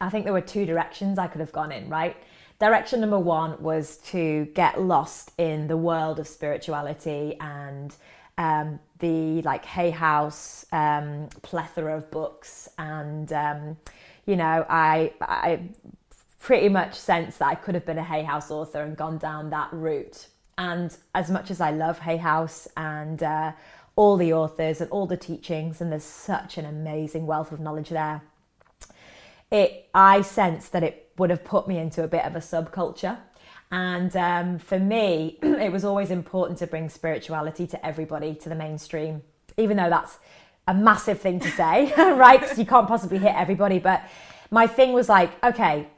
I 0.00 0.10
think 0.10 0.24
there 0.24 0.34
were 0.34 0.40
two 0.40 0.66
directions 0.66 1.18
I 1.18 1.28
could 1.28 1.40
have 1.40 1.52
gone 1.52 1.72
in. 1.72 1.88
Right, 1.88 2.16
direction 2.60 3.00
number 3.00 3.18
one 3.18 3.60
was 3.60 3.96
to 3.96 4.44
get 4.54 4.80
lost 4.80 5.32
in 5.38 5.66
the 5.66 5.76
world 5.76 6.20
of 6.20 6.28
spirituality 6.28 7.36
and 7.40 7.94
um, 8.38 8.78
the 9.00 9.42
like 9.42 9.64
Hay 9.64 9.90
House 9.90 10.64
um, 10.70 11.28
plethora 11.42 11.96
of 11.96 12.10
books 12.10 12.68
and. 12.78 13.32
Um, 13.32 13.76
you 14.26 14.36
know, 14.36 14.64
I 14.68 15.12
I 15.20 15.60
pretty 16.38 16.68
much 16.68 16.94
sense 16.94 17.38
that 17.38 17.48
I 17.48 17.54
could 17.56 17.74
have 17.74 17.84
been 17.84 17.98
a 17.98 18.04
Hay 18.04 18.22
House 18.22 18.50
author 18.50 18.82
and 18.82 18.96
gone 18.96 19.18
down 19.18 19.50
that 19.50 19.68
route. 19.72 20.28
And 20.56 20.96
as 21.14 21.30
much 21.30 21.50
as 21.50 21.60
I 21.60 21.70
love 21.72 21.98
Hay 22.00 22.18
House 22.18 22.68
and 22.76 23.22
uh, 23.22 23.52
all 23.96 24.16
the 24.16 24.32
authors 24.32 24.80
and 24.80 24.90
all 24.90 25.06
the 25.06 25.16
teachings, 25.16 25.80
and 25.80 25.90
there's 25.90 26.04
such 26.04 26.58
an 26.58 26.64
amazing 26.64 27.26
wealth 27.26 27.50
of 27.50 27.60
knowledge 27.60 27.88
there, 27.88 28.22
it 29.50 29.88
I 29.94 30.22
sense 30.22 30.68
that 30.68 30.82
it 30.82 31.09
would 31.20 31.30
have 31.30 31.44
put 31.44 31.68
me 31.68 31.78
into 31.78 32.02
a 32.02 32.08
bit 32.08 32.24
of 32.24 32.34
a 32.34 32.40
subculture. 32.40 33.18
And 33.70 34.16
um, 34.16 34.58
for 34.58 34.78
me, 34.78 35.38
it 35.42 35.70
was 35.70 35.84
always 35.84 36.10
important 36.10 36.58
to 36.58 36.66
bring 36.66 36.88
spirituality 36.88 37.66
to 37.68 37.86
everybody, 37.86 38.34
to 38.36 38.48
the 38.48 38.54
mainstream, 38.54 39.22
even 39.56 39.76
though 39.76 39.90
that's 39.90 40.18
a 40.66 40.74
massive 40.74 41.20
thing 41.20 41.38
to 41.40 41.50
say, 41.50 41.92
right? 41.98 42.40
Because 42.40 42.58
you 42.58 42.66
can't 42.66 42.88
possibly 42.88 43.18
hit 43.18 43.34
everybody. 43.36 43.78
But 43.78 44.02
my 44.50 44.66
thing 44.66 44.94
was 44.94 45.08
like, 45.08 45.30
okay, 45.44 45.88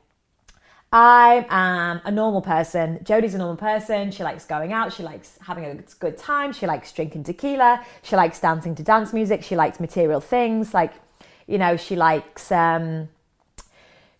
I 0.93 1.47
am 1.49 2.01
a 2.05 2.11
normal 2.11 2.43
person. 2.43 2.99
Jodie's 3.05 3.35
a 3.35 3.39
normal 3.39 3.57
person. 3.57 4.11
She 4.11 4.25
likes 4.25 4.45
going 4.45 4.73
out. 4.73 4.93
She 4.93 5.05
likes 5.05 5.39
having 5.41 5.65
a 5.65 5.77
good 6.01 6.19
time. 6.19 6.53
She 6.53 6.67
likes 6.67 6.93
drinking 6.93 7.25
tequila. 7.25 7.87
She 8.03 8.17
likes 8.17 8.41
dancing 8.41 8.75
to 8.75 8.83
dance 8.83 9.13
music. 9.13 9.43
She 9.45 9.55
likes 9.55 9.79
material 9.79 10.21
things. 10.21 10.75
Like, 10.75 10.93
you 11.47 11.59
know, 11.59 11.77
she 11.77 11.95
likes 11.97 12.53
um, 12.53 13.09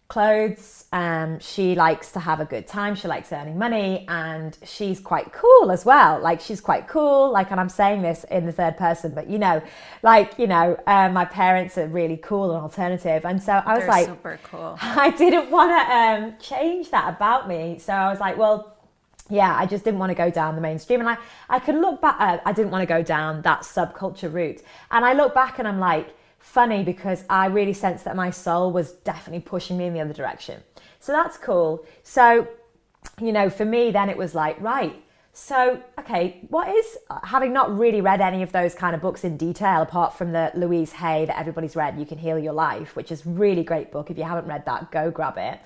clothes. 0.09 0.85
Um, 0.93 1.39
she 1.39 1.75
likes 1.75 2.13
to 2.13 2.21
have 2.21 2.41
a 2.41 2.45
good 2.45 2.67
time. 2.67 2.95
She 2.95 3.09
likes 3.09 3.33
earning 3.33 3.59
money, 3.59 4.05
and 4.09 4.57
she's 4.65 5.01
quite 5.01 5.33
cool 5.33 5.71
as 5.71 5.85
well. 5.85 6.21
Like 6.21 6.41
she's 6.41 6.61
quite 6.61 6.87
cool. 6.87 7.33
Like, 7.33 7.51
and 7.51 7.59
I'm 7.59 7.69
saying 7.69 8.03
this 8.03 8.25
in 8.25 8.45
the 8.45 8.53
third 8.53 8.77
person, 8.77 9.13
but 9.15 9.29
you 9.29 9.39
know, 9.39 9.63
like 10.03 10.39
you 10.39 10.47
know, 10.47 10.79
um, 10.87 11.15
my 11.15 11.25
parents 11.25 11.79
are 11.79 11.87
really 11.87 12.19
cool 12.19 12.53
and 12.53 12.63
alternative, 12.63 13.25
and 13.25 13.43
so 13.43 13.53
I 13.53 13.75
was 13.75 13.81
They're 13.81 13.89
like, 13.89 14.07
super 14.07 14.41
cool. 14.45 14.77
I 14.83 15.11
didn't 15.11 15.51
want 15.51 15.71
to 15.71 15.95
um, 15.95 16.35
change 16.39 16.91
that 16.91 17.15
about 17.15 17.49
me. 17.49 17.79
So 17.79 17.93
I 17.93 18.11
was 18.11 18.21
like, 18.21 18.37
well, 18.37 18.77
yeah, 19.31 19.57
I 19.57 19.67
just 19.67 19.85
didn't 19.85 19.99
want 19.99 20.11
to 20.11 20.15
go 20.15 20.31
down 20.31 20.55
the 20.55 20.61
mainstream. 20.61 21.01
And 21.01 21.09
I, 21.09 21.17
I 21.49 21.59
could 21.59 21.77
look 21.77 22.01
back, 22.01 22.17
uh, 22.19 22.39
I 22.45 22.53
didn't 22.53 22.71
want 22.71 22.83
to 22.83 22.87
go 22.87 23.03
down 23.03 23.43
that 23.43 23.61
subculture 23.63 24.33
route. 24.33 24.63
And 24.91 25.05
I 25.05 25.15
look 25.15 25.35
back 25.35 25.59
and 25.59 25.67
I'm 25.67 25.81
like, 25.81 26.15
funny 26.43 26.83
because 26.83 27.25
I 27.31 27.47
really 27.47 27.73
sensed 27.73 28.05
that 28.05 28.17
my 28.17 28.31
soul 28.31 28.73
was 28.73 28.93
definitely 28.93 29.41
pushing 29.41 29.79
me 29.79 29.87
in 29.87 29.95
the 29.95 30.01
other 30.01 30.13
direction. 30.13 30.63
So 31.01 31.13
that's 31.13 31.39
cool. 31.39 31.87
So, 32.03 32.47
you 33.21 33.33
know, 33.33 33.49
for 33.49 33.65
me, 33.65 33.91
then 33.91 34.11
it 34.11 34.17
was 34.17 34.35
like, 34.35 34.61
right. 34.61 34.95
So, 35.33 35.83
okay, 35.99 36.45
what 36.51 36.69
is, 36.69 36.99
having 37.23 37.55
not 37.55 37.77
really 37.77 38.03
read 38.03 38.21
any 38.21 38.43
of 38.43 38.53
those 38.53 38.75
kind 38.75 38.95
of 38.95 39.01
books 39.01 39.25
in 39.25 39.39
detail, 39.39 39.81
apart 39.81 40.13
from 40.13 40.33
the 40.33 40.51
Louise 40.55 40.93
Hay 40.93 41.25
that 41.25 41.39
everybody's 41.39 41.75
read, 41.75 41.99
You 41.99 42.05
Can 42.05 42.19
Heal 42.19 42.39
Your 42.39 42.53
Life, 42.53 42.97
which 42.97 43.11
is 43.11 43.25
really 43.25 43.63
great 43.63 43.91
book. 43.91 44.11
If 44.11 44.19
you 44.19 44.25
haven't 44.25 44.47
read 44.47 44.67
that, 44.67 44.91
go 44.91 45.11
grab 45.11 45.39
it 45.39 45.59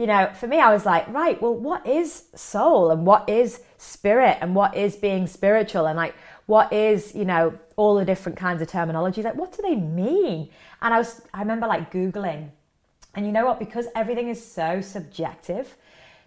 you 0.00 0.06
know, 0.06 0.30
for 0.32 0.46
me, 0.46 0.58
I 0.58 0.72
was 0.72 0.86
like, 0.86 1.06
right, 1.08 1.40
well, 1.42 1.54
what 1.54 1.86
is 1.86 2.24
soul 2.34 2.90
and 2.90 3.04
what 3.04 3.28
is 3.28 3.60
spirit 3.76 4.38
and 4.40 4.54
what 4.54 4.74
is 4.74 4.96
being 4.96 5.26
spiritual 5.26 5.84
and 5.84 5.94
like 5.94 6.14
what 6.46 6.72
is, 6.72 7.14
you 7.14 7.26
know, 7.26 7.52
all 7.80 7.94
the 7.94 8.04
different 8.04 8.36
kinds 8.36 8.60
of 8.60 8.68
terminologies. 8.68 9.24
Like, 9.24 9.36
what 9.36 9.56
do 9.56 9.62
they 9.62 9.74
mean? 9.74 10.50
And 10.82 10.92
I 10.92 10.98
was, 10.98 11.22
I 11.32 11.40
remember 11.40 11.66
like 11.66 11.90
Googling, 11.90 12.50
and 13.14 13.24
you 13.24 13.32
know 13.32 13.46
what? 13.46 13.58
Because 13.58 13.86
everything 13.96 14.28
is 14.28 14.44
so 14.44 14.82
subjective, 14.82 15.76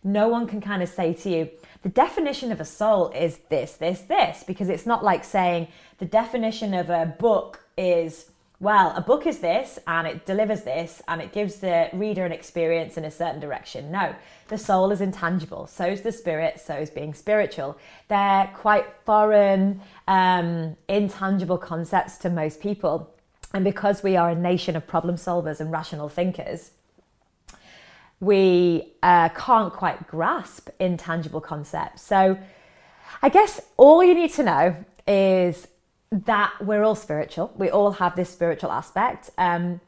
no 0.04 0.28
one 0.28 0.48
can 0.48 0.60
kind 0.62 0.82
of 0.82 0.89
say 0.89 1.13
to 1.13 1.30
you, 1.30 1.50
the 1.84 1.89
definition 1.89 2.52
of 2.52 2.60
a 2.60 2.66
soul 2.66 3.10
is 3.10 3.38
this, 3.50 3.74
this, 3.74 4.02
this, 4.02 4.44
because 4.44 4.68
it's 4.68 4.88
not 4.88 5.04
like 5.04 5.24
saying 5.24 5.68
the 6.00 6.06
definition 6.06 6.74
of 6.74 6.89
a 6.89 7.16
book 7.20 7.63
is 7.78 8.32
well, 8.63 8.93
a 8.95 9.02
book 9.02 9.28
is 9.28 9.39
this 9.39 9.78
and 9.88 10.08
it 10.08 10.26
delivers 10.26 10.63
this 10.63 11.02
and 11.10 11.21
it 11.21 11.34
gives 11.34 11.58
the 11.58 11.89
reader 11.91 12.26
an 12.26 12.32
experience 12.32 12.95
in 12.95 13.04
a 13.04 13.12
certain 13.12 13.41
direction. 13.41 13.91
No, 13.91 14.15
the 14.47 14.58
soul 14.58 14.91
is 14.91 15.02
intangible. 15.02 15.67
So 15.67 15.86
is 15.86 16.02
the 16.02 16.13
spirit, 16.13 16.62
so 16.62 16.76
is 16.76 16.89
being 16.89 17.13
spiritual. 17.13 17.78
They're 18.08 18.49
quite 18.56 18.86
foreign, 19.06 19.82
um, 20.08 20.78
intangible 20.88 21.58
concepts 21.58 22.17
to 22.19 22.30
most 22.30 22.62
people. 22.62 23.13
And 23.54 23.65
because 23.65 24.02
we 24.02 24.15
are 24.15 24.30
a 24.30 24.36
nation 24.36 24.78
of 24.78 24.88
problem 24.88 25.17
solvers 25.17 25.60
and 25.60 25.69
rational 25.69 26.08
thinkers, 26.08 26.71
we 28.21 28.93
uh, 29.04 29.28
can't 29.28 29.73
quite 29.73 30.08
grasp 30.08 30.69
intangible 30.80 31.41
concepts. 31.41 32.02
So 32.02 32.39
I 33.21 33.28
guess 33.28 33.60
all 33.76 34.02
you 34.02 34.13
need 34.13 34.32
to 34.36 34.43
know 34.43 34.86
is 35.06 35.67
that 36.26 36.54
we're 36.62 36.84
all 36.84 36.95
spiritual. 36.95 37.52
We 37.58 37.69
all 37.69 37.91
have 37.93 38.15
this 38.15 38.30
spiritual 38.30 38.71
aspect. 38.71 39.32
Um, 39.38 39.82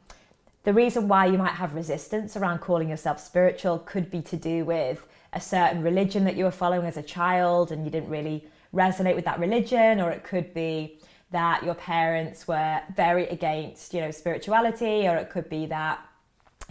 the 0.64 0.72
reason 0.72 1.06
why 1.06 1.26
you 1.26 1.38
might 1.38 1.52
have 1.52 1.74
resistance 1.74 2.36
around 2.36 2.58
calling 2.58 2.88
yourself 2.88 3.20
spiritual 3.20 3.78
could 3.78 4.10
be 4.10 4.20
to 4.22 4.36
do 4.36 4.64
with 4.64 5.06
a 5.32 5.40
certain 5.40 5.82
religion 5.82 6.24
that 6.24 6.36
you 6.36 6.44
were 6.44 6.50
following 6.50 6.86
as 6.86 6.96
a 6.96 7.02
child 7.02 7.70
and 7.70 7.84
you 7.84 7.90
didn't 7.90 8.08
really 8.08 8.44
resonate 8.74 9.14
with 9.14 9.24
that 9.24 9.38
religion, 9.38 10.00
or 10.00 10.10
it 10.10 10.24
could 10.24 10.52
be 10.52 10.98
that 11.30 11.62
your 11.62 11.74
parents 11.74 12.48
were 12.48 12.80
very 12.96 13.26
against, 13.28 13.94
you 13.94 14.00
know, 14.00 14.10
spirituality, 14.10 15.06
or 15.06 15.16
it 15.16 15.30
could 15.30 15.48
be 15.48 15.66
that 15.66 16.00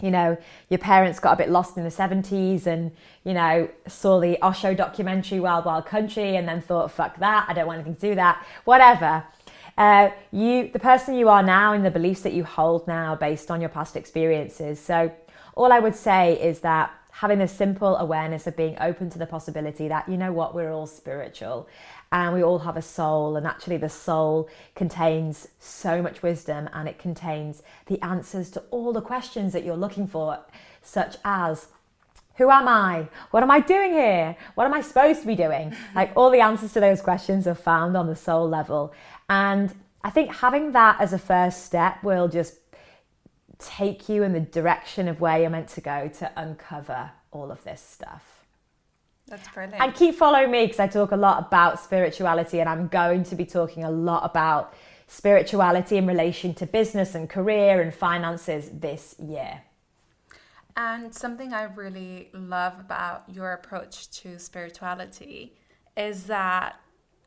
you 0.00 0.10
know, 0.10 0.36
your 0.68 0.78
parents 0.78 1.18
got 1.18 1.32
a 1.32 1.36
bit 1.36 1.48
lost 1.48 1.78
in 1.78 1.84
the 1.84 1.90
70s 1.90 2.66
and, 2.66 2.92
you 3.24 3.32
know, 3.32 3.68
saw 3.88 4.20
the 4.20 4.38
Osho 4.42 4.74
documentary 4.74 5.40
Wild 5.40 5.64
Wild 5.64 5.86
Country 5.86 6.36
and 6.36 6.46
then 6.46 6.60
thought, 6.60 6.90
fuck 6.90 7.18
that, 7.18 7.46
I 7.48 7.54
don't 7.54 7.66
want 7.66 7.78
anything 7.78 7.94
to 7.94 8.00
do 8.10 8.14
that, 8.16 8.44
whatever. 8.64 9.24
Uh, 9.76 10.10
you, 10.32 10.70
the 10.72 10.78
person 10.78 11.14
you 11.14 11.28
are 11.28 11.42
now, 11.42 11.72
and 11.72 11.84
the 11.84 11.90
beliefs 11.90 12.22
that 12.22 12.32
you 12.32 12.44
hold 12.44 12.86
now, 12.86 13.14
based 13.14 13.50
on 13.50 13.60
your 13.60 13.68
past 13.68 13.96
experiences. 13.96 14.80
So, 14.80 15.12
all 15.54 15.72
I 15.72 15.78
would 15.78 15.94
say 15.94 16.40
is 16.40 16.60
that 16.60 16.92
having 17.10 17.38
this 17.38 17.52
simple 17.52 17.96
awareness 17.96 18.46
of 18.46 18.56
being 18.56 18.76
open 18.80 19.08
to 19.08 19.18
the 19.18 19.26
possibility 19.26 19.88
that 19.88 20.08
you 20.08 20.16
know 20.16 20.32
what, 20.32 20.54
we're 20.54 20.72
all 20.72 20.86
spiritual, 20.86 21.68
and 22.10 22.34
we 22.34 22.42
all 22.42 22.60
have 22.60 22.76
a 22.76 22.82
soul, 22.82 23.36
and 23.36 23.46
actually, 23.46 23.76
the 23.76 23.88
soul 23.88 24.48
contains 24.74 25.48
so 25.58 26.00
much 26.00 26.22
wisdom, 26.22 26.70
and 26.72 26.88
it 26.88 26.98
contains 26.98 27.62
the 27.86 28.00
answers 28.02 28.50
to 28.50 28.60
all 28.70 28.94
the 28.94 29.02
questions 29.02 29.52
that 29.52 29.64
you're 29.64 29.76
looking 29.76 30.06
for, 30.06 30.38
such 30.82 31.16
as 31.22 31.68
who 32.36 32.50
am 32.50 32.68
I? 32.68 33.08
What 33.30 33.42
am 33.42 33.50
I 33.50 33.60
doing 33.60 33.92
here? 33.92 34.36
What 34.54 34.66
am 34.66 34.74
I 34.74 34.82
supposed 34.82 35.22
to 35.22 35.26
be 35.26 35.34
doing? 35.34 35.74
Like 35.94 36.12
all 36.14 36.30
the 36.30 36.40
answers 36.40 36.72
to 36.74 36.80
those 36.80 37.00
questions 37.00 37.46
are 37.46 37.54
found 37.54 37.96
on 37.96 38.06
the 38.06 38.16
soul 38.16 38.48
level. 38.48 38.92
And 39.28 39.74
I 40.02 40.10
think 40.10 40.34
having 40.34 40.72
that 40.72 41.00
as 41.00 41.12
a 41.12 41.18
first 41.18 41.64
step 41.64 42.02
will 42.02 42.28
just 42.28 42.54
take 43.58 44.08
you 44.08 44.22
in 44.22 44.32
the 44.32 44.40
direction 44.40 45.08
of 45.08 45.20
where 45.20 45.40
you're 45.40 45.50
meant 45.50 45.68
to 45.68 45.80
go 45.80 46.08
to 46.08 46.30
uncover 46.36 47.10
all 47.32 47.50
of 47.50 47.62
this 47.64 47.80
stuff. 47.80 48.44
That's 49.26 49.48
brilliant. 49.48 49.80
And 49.80 49.94
keep 49.94 50.14
following 50.14 50.50
me 50.50 50.66
because 50.66 50.78
I 50.78 50.86
talk 50.86 51.10
a 51.10 51.16
lot 51.16 51.46
about 51.46 51.80
spirituality 51.80 52.60
and 52.60 52.68
I'm 52.68 52.86
going 52.88 53.24
to 53.24 53.34
be 53.34 53.44
talking 53.44 53.82
a 53.82 53.90
lot 53.90 54.24
about 54.24 54.74
spirituality 55.08 55.96
in 55.96 56.06
relation 56.06 56.54
to 56.54 56.66
business 56.66 57.14
and 57.14 57.28
career 57.28 57.80
and 57.80 57.92
finances 57.92 58.70
this 58.72 59.16
year. 59.18 59.62
And 60.76 61.12
something 61.12 61.52
I 61.52 61.64
really 61.64 62.28
love 62.32 62.78
about 62.78 63.24
your 63.28 63.52
approach 63.52 64.10
to 64.22 64.38
spirituality 64.38 65.54
is 65.96 66.24
that 66.24 66.76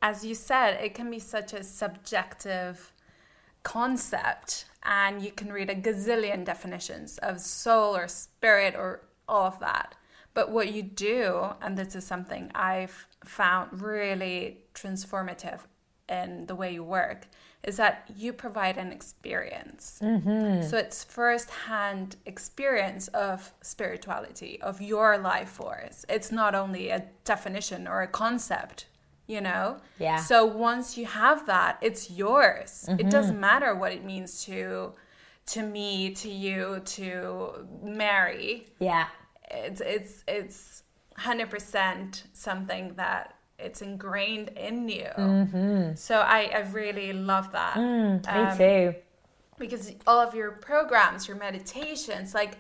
as 0.02 0.26
you 0.26 0.36
said, 0.36 0.82
it 0.82 0.94
can 0.94 1.10
be 1.10 1.20
such 1.20 1.54
a 1.54 1.64
subjective 1.64 2.94
concept, 3.64 4.66
and 4.84 5.22
you 5.22 5.32
can 5.32 5.52
read 5.52 5.70
a 5.70 5.76
gazillion 5.76 6.46
definitions 6.46 7.18
of 7.18 7.40
soul 7.40 7.96
or 7.96 8.08
spirit 8.08 8.76
or 8.76 9.02
all 9.28 9.48
of 9.48 9.60
that. 9.60 9.96
But 10.34 10.52
what 10.52 10.72
you 10.72 10.84
do, 10.84 11.50
and 11.62 11.78
this 11.78 11.96
is 11.96 12.06
something 12.06 12.52
I've 12.56 13.08
found 13.26 13.82
really 13.82 14.60
transformative 14.74 15.60
in 16.08 16.46
the 16.46 16.56
way 16.56 16.74
you 16.74 16.84
work, 16.84 17.28
is 17.64 17.76
that 17.76 18.10
you 18.16 18.32
provide 18.32 18.78
an 18.78 18.92
experience. 18.94 20.00
Mm-hmm. 20.02 20.66
So 20.66 20.78
it's 20.78 21.04
first-hand 21.04 22.16
experience 22.26 23.10
of 23.10 23.52
spirituality, 23.62 24.62
of 24.62 24.82
your 24.82 25.18
life 25.18 25.50
force. 25.50 26.06
It's 26.08 26.32
not 26.32 26.56
only 26.56 26.90
a 26.90 27.06
definition 27.26 27.88
or 27.88 28.02
a 28.02 28.08
concept 28.08 28.86
you 29.30 29.42
know? 29.42 29.78
Yeah. 30.00 30.18
So 30.18 30.46
once 30.46 30.98
you 30.98 31.06
have 31.06 31.46
that 31.46 31.78
it's 31.82 32.10
yours. 32.10 32.86
Mm-hmm. 32.90 33.00
it 33.00 33.10
doesn't 33.10 33.40
matter 33.40 33.76
what 33.76 33.92
it 33.92 34.04
means 34.04 34.44
to 34.46 34.94
to 35.48 35.62
me 35.64 36.12
to 36.16 36.30
you 36.30 36.82
to 36.86 37.68
mary. 37.84 38.68
Yeah. 38.80 39.08
It's 39.52 39.82
it's 39.82 40.24
it's 40.28 40.84
100% 41.18 42.24
something 42.34 42.94
that 42.96 43.36
it's 43.58 43.82
ingrained 43.82 44.50
in 44.50 44.88
you. 44.88 45.10
Mm-hmm. 45.18 45.96
so 45.96 46.20
i 46.20 46.50
i 46.56 46.60
really 46.72 47.12
love 47.14 47.52
that. 47.52 47.76
Mm, 47.76 48.26
me 48.26 48.42
um, 48.42 48.58
too. 48.58 48.96
because 49.58 49.92
all 50.08 50.20
of 50.20 50.34
your 50.34 50.52
programs 50.52 51.28
your 51.28 51.38
meditations 51.38 52.34
like 52.34 52.58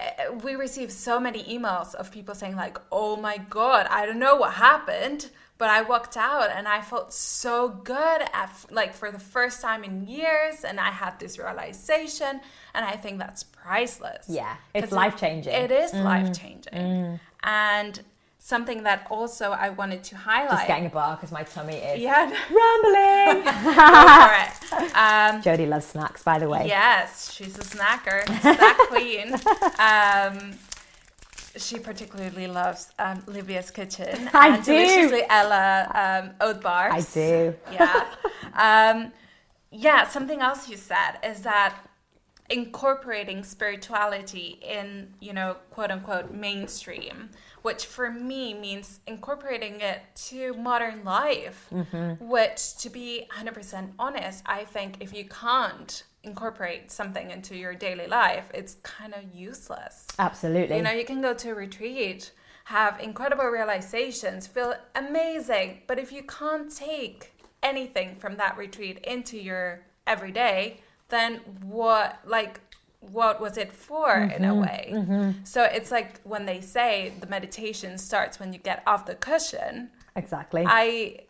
eh, 0.00 0.30
we 0.42 0.54
receive 0.54 0.90
so 0.90 1.20
many 1.20 1.42
emails 1.44 1.94
of 1.94 2.10
people 2.10 2.34
saying 2.34 2.56
like 2.56 2.78
oh 2.90 3.16
my 3.16 3.36
god 3.50 3.86
i 3.90 4.06
don't 4.06 4.18
know 4.18 4.36
what 4.36 4.54
happened 4.54 5.28
but 5.62 5.70
I 5.70 5.82
walked 5.82 6.16
out 6.16 6.50
and 6.50 6.66
I 6.66 6.80
felt 6.80 7.12
so 7.12 7.68
good 7.68 8.22
at, 8.32 8.50
like 8.72 8.94
for 8.94 9.12
the 9.12 9.20
first 9.20 9.62
time 9.62 9.84
in 9.84 10.08
years 10.08 10.64
and 10.64 10.80
I 10.80 10.90
had 10.90 11.20
this 11.20 11.38
realization 11.38 12.40
and 12.74 12.84
I 12.84 12.96
think 12.96 13.20
that's 13.20 13.44
priceless. 13.44 14.26
Yeah, 14.28 14.56
it's 14.74 14.90
life 14.90 15.16
changing. 15.16 15.52
It 15.52 15.70
is 15.70 15.92
mm. 15.92 16.02
life 16.02 16.36
changing. 16.36 16.72
Mm. 16.72 17.20
And 17.44 18.00
something 18.40 18.82
that 18.82 19.06
also 19.08 19.52
I 19.52 19.70
wanted 19.70 20.02
to 20.02 20.16
highlight. 20.16 20.50
Just 20.50 20.66
getting 20.66 20.86
a 20.86 20.90
bar 20.90 21.14
because 21.14 21.30
my 21.30 21.44
tummy 21.44 21.76
is 21.76 22.00
yeah. 22.00 22.24
rumbling. 22.60 23.46
um, 24.96 25.42
Jody 25.42 25.66
loves 25.66 25.86
snacks, 25.86 26.24
by 26.24 26.40
the 26.40 26.48
way. 26.48 26.66
Yes, 26.66 27.32
she's 27.32 27.56
a 27.56 27.62
snacker, 27.62 28.26
snack 28.40 28.78
queen. 28.88 29.36
Um, 29.78 30.58
she 31.56 31.78
particularly 31.78 32.46
loves 32.46 32.92
um, 32.98 33.22
Livia's 33.26 33.70
Kitchen. 33.70 34.30
I 34.34 34.56
and 34.56 34.64
do. 34.64 34.72
Deliciously 34.72 35.22
Ella 35.28 35.90
um, 35.94 36.30
oat 36.40 36.62
bars. 36.62 36.92
I 36.94 37.14
do. 37.14 37.54
Yeah. 37.72 38.06
um, 38.94 39.12
yeah, 39.70 40.06
something 40.08 40.40
else 40.40 40.68
you 40.68 40.76
said 40.76 41.18
is 41.24 41.40
that 41.42 41.76
incorporating 42.52 43.42
spirituality 43.42 44.60
in, 44.62 45.08
you 45.20 45.32
know, 45.32 45.56
quote 45.70 45.90
unquote 45.90 46.32
mainstream, 46.32 47.30
which 47.62 47.86
for 47.86 48.10
me 48.10 48.52
means 48.52 49.00
incorporating 49.06 49.80
it 49.80 50.02
to 50.14 50.52
modern 50.54 51.02
life. 51.02 51.66
Mm-hmm. 51.72 52.28
Which, 52.28 52.76
to 52.76 52.90
be 52.90 53.26
100% 53.34 53.92
honest, 53.98 54.42
I 54.44 54.64
think 54.64 54.98
if 55.00 55.14
you 55.14 55.24
can't 55.24 56.04
incorporate 56.24 56.92
something 56.92 57.30
into 57.30 57.56
your 57.56 57.74
daily 57.74 58.06
life, 58.06 58.44
it's 58.52 58.74
kind 58.82 59.14
of 59.14 59.34
useless. 59.34 60.06
Absolutely. 60.18 60.76
You 60.76 60.82
know, 60.82 60.92
you 60.92 61.06
can 61.06 61.22
go 61.22 61.32
to 61.34 61.50
a 61.50 61.54
retreat, 61.54 62.32
have 62.64 63.00
incredible 63.00 63.46
realizations, 63.46 64.46
feel 64.46 64.74
amazing, 64.94 65.82
but 65.86 65.98
if 65.98 66.12
you 66.12 66.22
can't 66.24 66.70
take 66.70 67.32
anything 67.62 68.14
from 68.16 68.36
that 68.36 68.56
retreat 68.58 68.98
into 69.04 69.38
your 69.38 69.84
everyday, 70.06 70.80
then 71.12 71.40
what, 71.60 72.18
like, 72.24 72.60
what 73.00 73.40
was 73.40 73.56
it 73.64 73.72
for 73.72 74.08
mm-hmm, 74.08 74.36
in 74.36 74.44
a 74.44 74.48
mm-hmm. 74.48 74.60
way? 74.60 74.90
Mm-hmm. 74.92 75.44
So 75.44 75.62
it's 75.64 75.90
like 75.90 76.20
when 76.22 76.44
they 76.46 76.60
say 76.60 77.12
the 77.20 77.26
meditation 77.26 77.98
starts 77.98 78.40
when 78.40 78.52
you 78.52 78.58
get 78.58 78.82
off 78.86 79.06
the 79.06 79.14
cushion. 79.14 79.90
Exactly. 80.16 80.64
I 80.66 81.20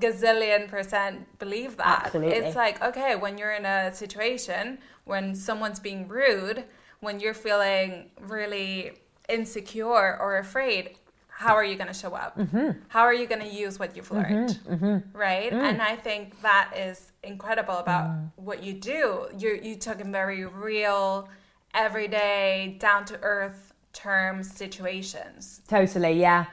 gazillion 0.00 0.68
percent 0.68 1.38
believe 1.38 1.76
that. 1.76 2.02
Absolutely. 2.06 2.36
It's 2.36 2.56
like, 2.56 2.82
okay, 2.82 3.14
when 3.14 3.38
you're 3.38 3.52
in 3.52 3.64
a 3.64 3.94
situation 3.94 4.78
when 5.08 5.34
someone's 5.34 5.80
being 5.80 6.06
rude, 6.06 6.64
when 7.00 7.18
you're 7.18 7.34
feeling 7.34 8.10
really 8.20 8.92
insecure 9.28 10.18
or 10.20 10.38
afraid, 10.38 10.96
how 11.38 11.54
are 11.54 11.64
you 11.64 11.76
going 11.76 11.86
to 11.86 11.94
show 11.94 12.14
up? 12.14 12.36
Mm-hmm. 12.36 12.70
How 12.88 13.02
are 13.02 13.14
you 13.14 13.28
going 13.28 13.40
to 13.40 13.46
use 13.46 13.78
what 13.78 13.94
you've 13.94 14.10
learned? 14.10 14.58
Mm-hmm. 14.66 14.84
Mm-hmm. 14.86 15.16
Right? 15.16 15.52
Mm. 15.52 15.62
And 15.62 15.80
I 15.80 15.94
think 15.94 16.42
that 16.42 16.72
is 16.76 17.12
incredible 17.22 17.76
about 17.76 18.10
mm. 18.10 18.28
what 18.34 18.64
you 18.64 18.72
do. 18.72 19.28
You 19.38 19.60
you 19.62 19.76
took 19.76 20.00
in 20.00 20.10
very 20.10 20.44
real, 20.46 21.28
everyday, 21.74 22.76
down 22.80 23.04
to 23.04 23.20
earth 23.22 23.72
terms 23.92 24.50
situations. 24.50 25.60
Totally, 25.68 26.14
yeah. 26.20 26.46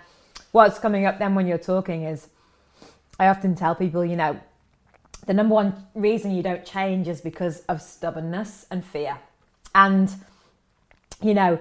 What's 0.51 0.77
coming 0.77 1.07
up 1.07 1.17
then 1.17 1.33
when 1.33 1.47
you're 1.47 1.57
talking 1.57 2.03
is 2.03 2.27
I 3.19 3.25
often 3.29 3.55
tell 3.55 3.73
people, 3.73 4.05
you 4.05 4.15
know, 4.15 4.39
the 5.25 5.33
number 5.33 5.55
one 5.55 5.73
reason 5.95 6.29
you 6.29 6.43
don't 6.43 6.63
change 6.63 7.07
is 7.07 7.21
because 7.21 7.61
of 7.61 7.81
stubbornness 7.81 8.67
and 8.69 8.85
fear. 8.85 9.17
And, 9.73 10.13
you 11.23 11.33
know, 11.33 11.57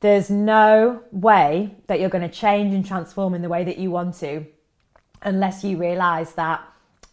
there's 0.00 0.30
no 0.30 1.02
way 1.10 1.76
that 1.86 2.00
you're 2.00 2.08
going 2.08 2.28
to 2.28 2.34
change 2.34 2.72
and 2.72 2.86
transform 2.86 3.34
in 3.34 3.42
the 3.42 3.48
way 3.48 3.64
that 3.64 3.78
you 3.78 3.90
want 3.90 4.14
to 4.16 4.46
unless 5.22 5.64
you 5.64 5.76
realize 5.76 6.34
that, 6.34 6.62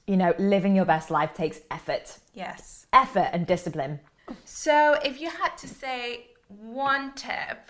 you 0.06 0.16
know, 0.16 0.34
living 0.38 0.76
your 0.76 0.86
best 0.86 1.10
life 1.10 1.34
takes 1.34 1.62
effort. 1.72 2.20
Yes. 2.34 2.86
Effort 2.94 3.30
and 3.34 3.48
discipline. 3.48 4.00
So, 4.44 5.00
if 5.04 5.20
you 5.20 5.30
had 5.30 5.58
to 5.58 5.68
say 5.68 6.28
one 6.48 7.14
tip 7.14 7.70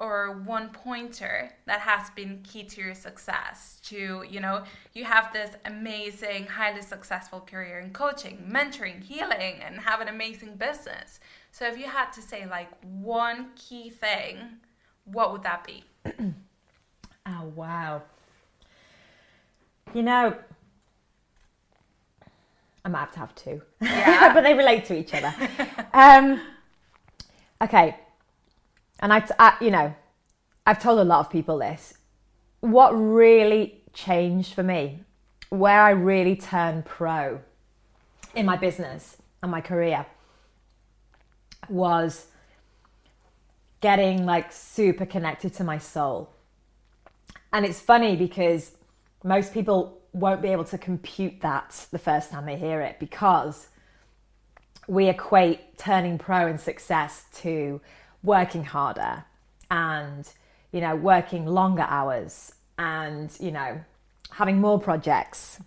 or 0.00 0.40
one 0.44 0.70
pointer 0.70 1.52
that 1.66 1.80
has 1.80 2.08
been 2.10 2.40
key 2.42 2.64
to 2.64 2.80
your 2.80 2.94
success 2.94 3.78
to 3.84 4.24
you 4.28 4.40
know 4.40 4.64
you 4.94 5.04
have 5.04 5.30
this 5.32 5.50
amazing 5.66 6.46
highly 6.46 6.80
successful 6.80 7.38
career 7.40 7.78
in 7.78 7.92
coaching 7.92 8.50
mentoring 8.50 9.02
healing 9.02 9.60
and 9.62 9.78
have 9.80 10.00
an 10.00 10.08
amazing 10.08 10.56
business 10.56 11.20
so 11.52 11.66
if 11.66 11.78
you 11.78 11.86
had 11.86 12.10
to 12.12 12.22
say 12.22 12.46
like 12.46 12.68
one 12.82 13.50
key 13.56 13.90
thing 13.90 14.36
what 15.04 15.32
would 15.32 15.42
that 15.42 15.64
be 15.66 15.84
oh 17.26 17.44
wow 17.54 18.02
you 19.94 20.02
know 20.02 20.34
I 22.84 22.88
might 22.88 23.00
have 23.00 23.12
to 23.12 23.18
have 23.18 23.34
two. 23.34 23.62
Yeah. 23.80 24.32
but 24.34 24.42
they 24.42 24.54
relate 24.54 24.84
to 24.86 24.96
each 24.96 25.12
other. 25.12 25.34
um, 25.92 26.40
okay, 27.62 27.96
and 29.00 29.12
I, 29.12 29.26
I, 29.38 29.56
you 29.60 29.70
know, 29.70 29.94
I've 30.66 30.82
told 30.82 30.98
a 30.98 31.04
lot 31.04 31.20
of 31.20 31.30
people 31.30 31.58
this. 31.58 31.94
What 32.60 32.90
really 32.90 33.82
changed 33.92 34.54
for 34.54 34.62
me, 34.62 35.00
where 35.48 35.82
I 35.82 35.90
really 35.90 36.36
turned 36.36 36.84
pro 36.84 37.40
in 38.34 38.46
my 38.46 38.56
business 38.56 39.16
and 39.42 39.50
my 39.50 39.60
career, 39.60 40.06
was 41.68 42.26
getting 43.80 44.26
like 44.26 44.52
super 44.52 45.06
connected 45.06 45.54
to 45.54 45.64
my 45.64 45.78
soul. 45.78 46.30
And 47.52 47.64
it's 47.64 47.80
funny 47.80 48.16
because 48.16 48.72
most 49.24 49.52
people 49.52 50.00
won't 50.12 50.42
be 50.42 50.48
able 50.48 50.64
to 50.64 50.78
compute 50.78 51.40
that 51.40 51.86
the 51.90 51.98
first 51.98 52.30
time 52.30 52.46
they 52.46 52.56
hear 52.56 52.80
it 52.80 52.98
because 52.98 53.68
we 54.88 55.08
equate 55.08 55.78
turning 55.78 56.18
pro 56.18 56.46
and 56.46 56.60
success 56.60 57.26
to 57.32 57.80
working 58.22 58.64
harder 58.64 59.24
and 59.70 60.28
you 60.72 60.80
know 60.80 60.96
working 60.96 61.46
longer 61.46 61.86
hours 61.88 62.52
and 62.76 63.36
you 63.38 63.52
know 63.52 63.80
having 64.32 64.60
more 64.60 64.80
projects 64.80 65.60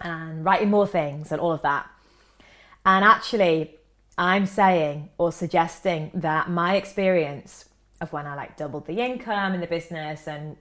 and 0.00 0.44
writing 0.44 0.68
more 0.68 0.86
things 0.86 1.30
and 1.30 1.40
all 1.40 1.52
of 1.52 1.62
that 1.62 1.88
and 2.84 3.04
actually 3.04 3.76
i'm 4.18 4.46
saying 4.46 5.08
or 5.18 5.32
suggesting 5.32 6.10
that 6.14 6.50
my 6.50 6.76
experience 6.76 7.66
of 8.00 8.12
when 8.12 8.26
i 8.26 8.34
like 8.34 8.56
doubled 8.56 8.86
the 8.86 9.00
income 9.00 9.54
in 9.54 9.60
the 9.60 9.66
business 9.66 10.26
and 10.26 10.56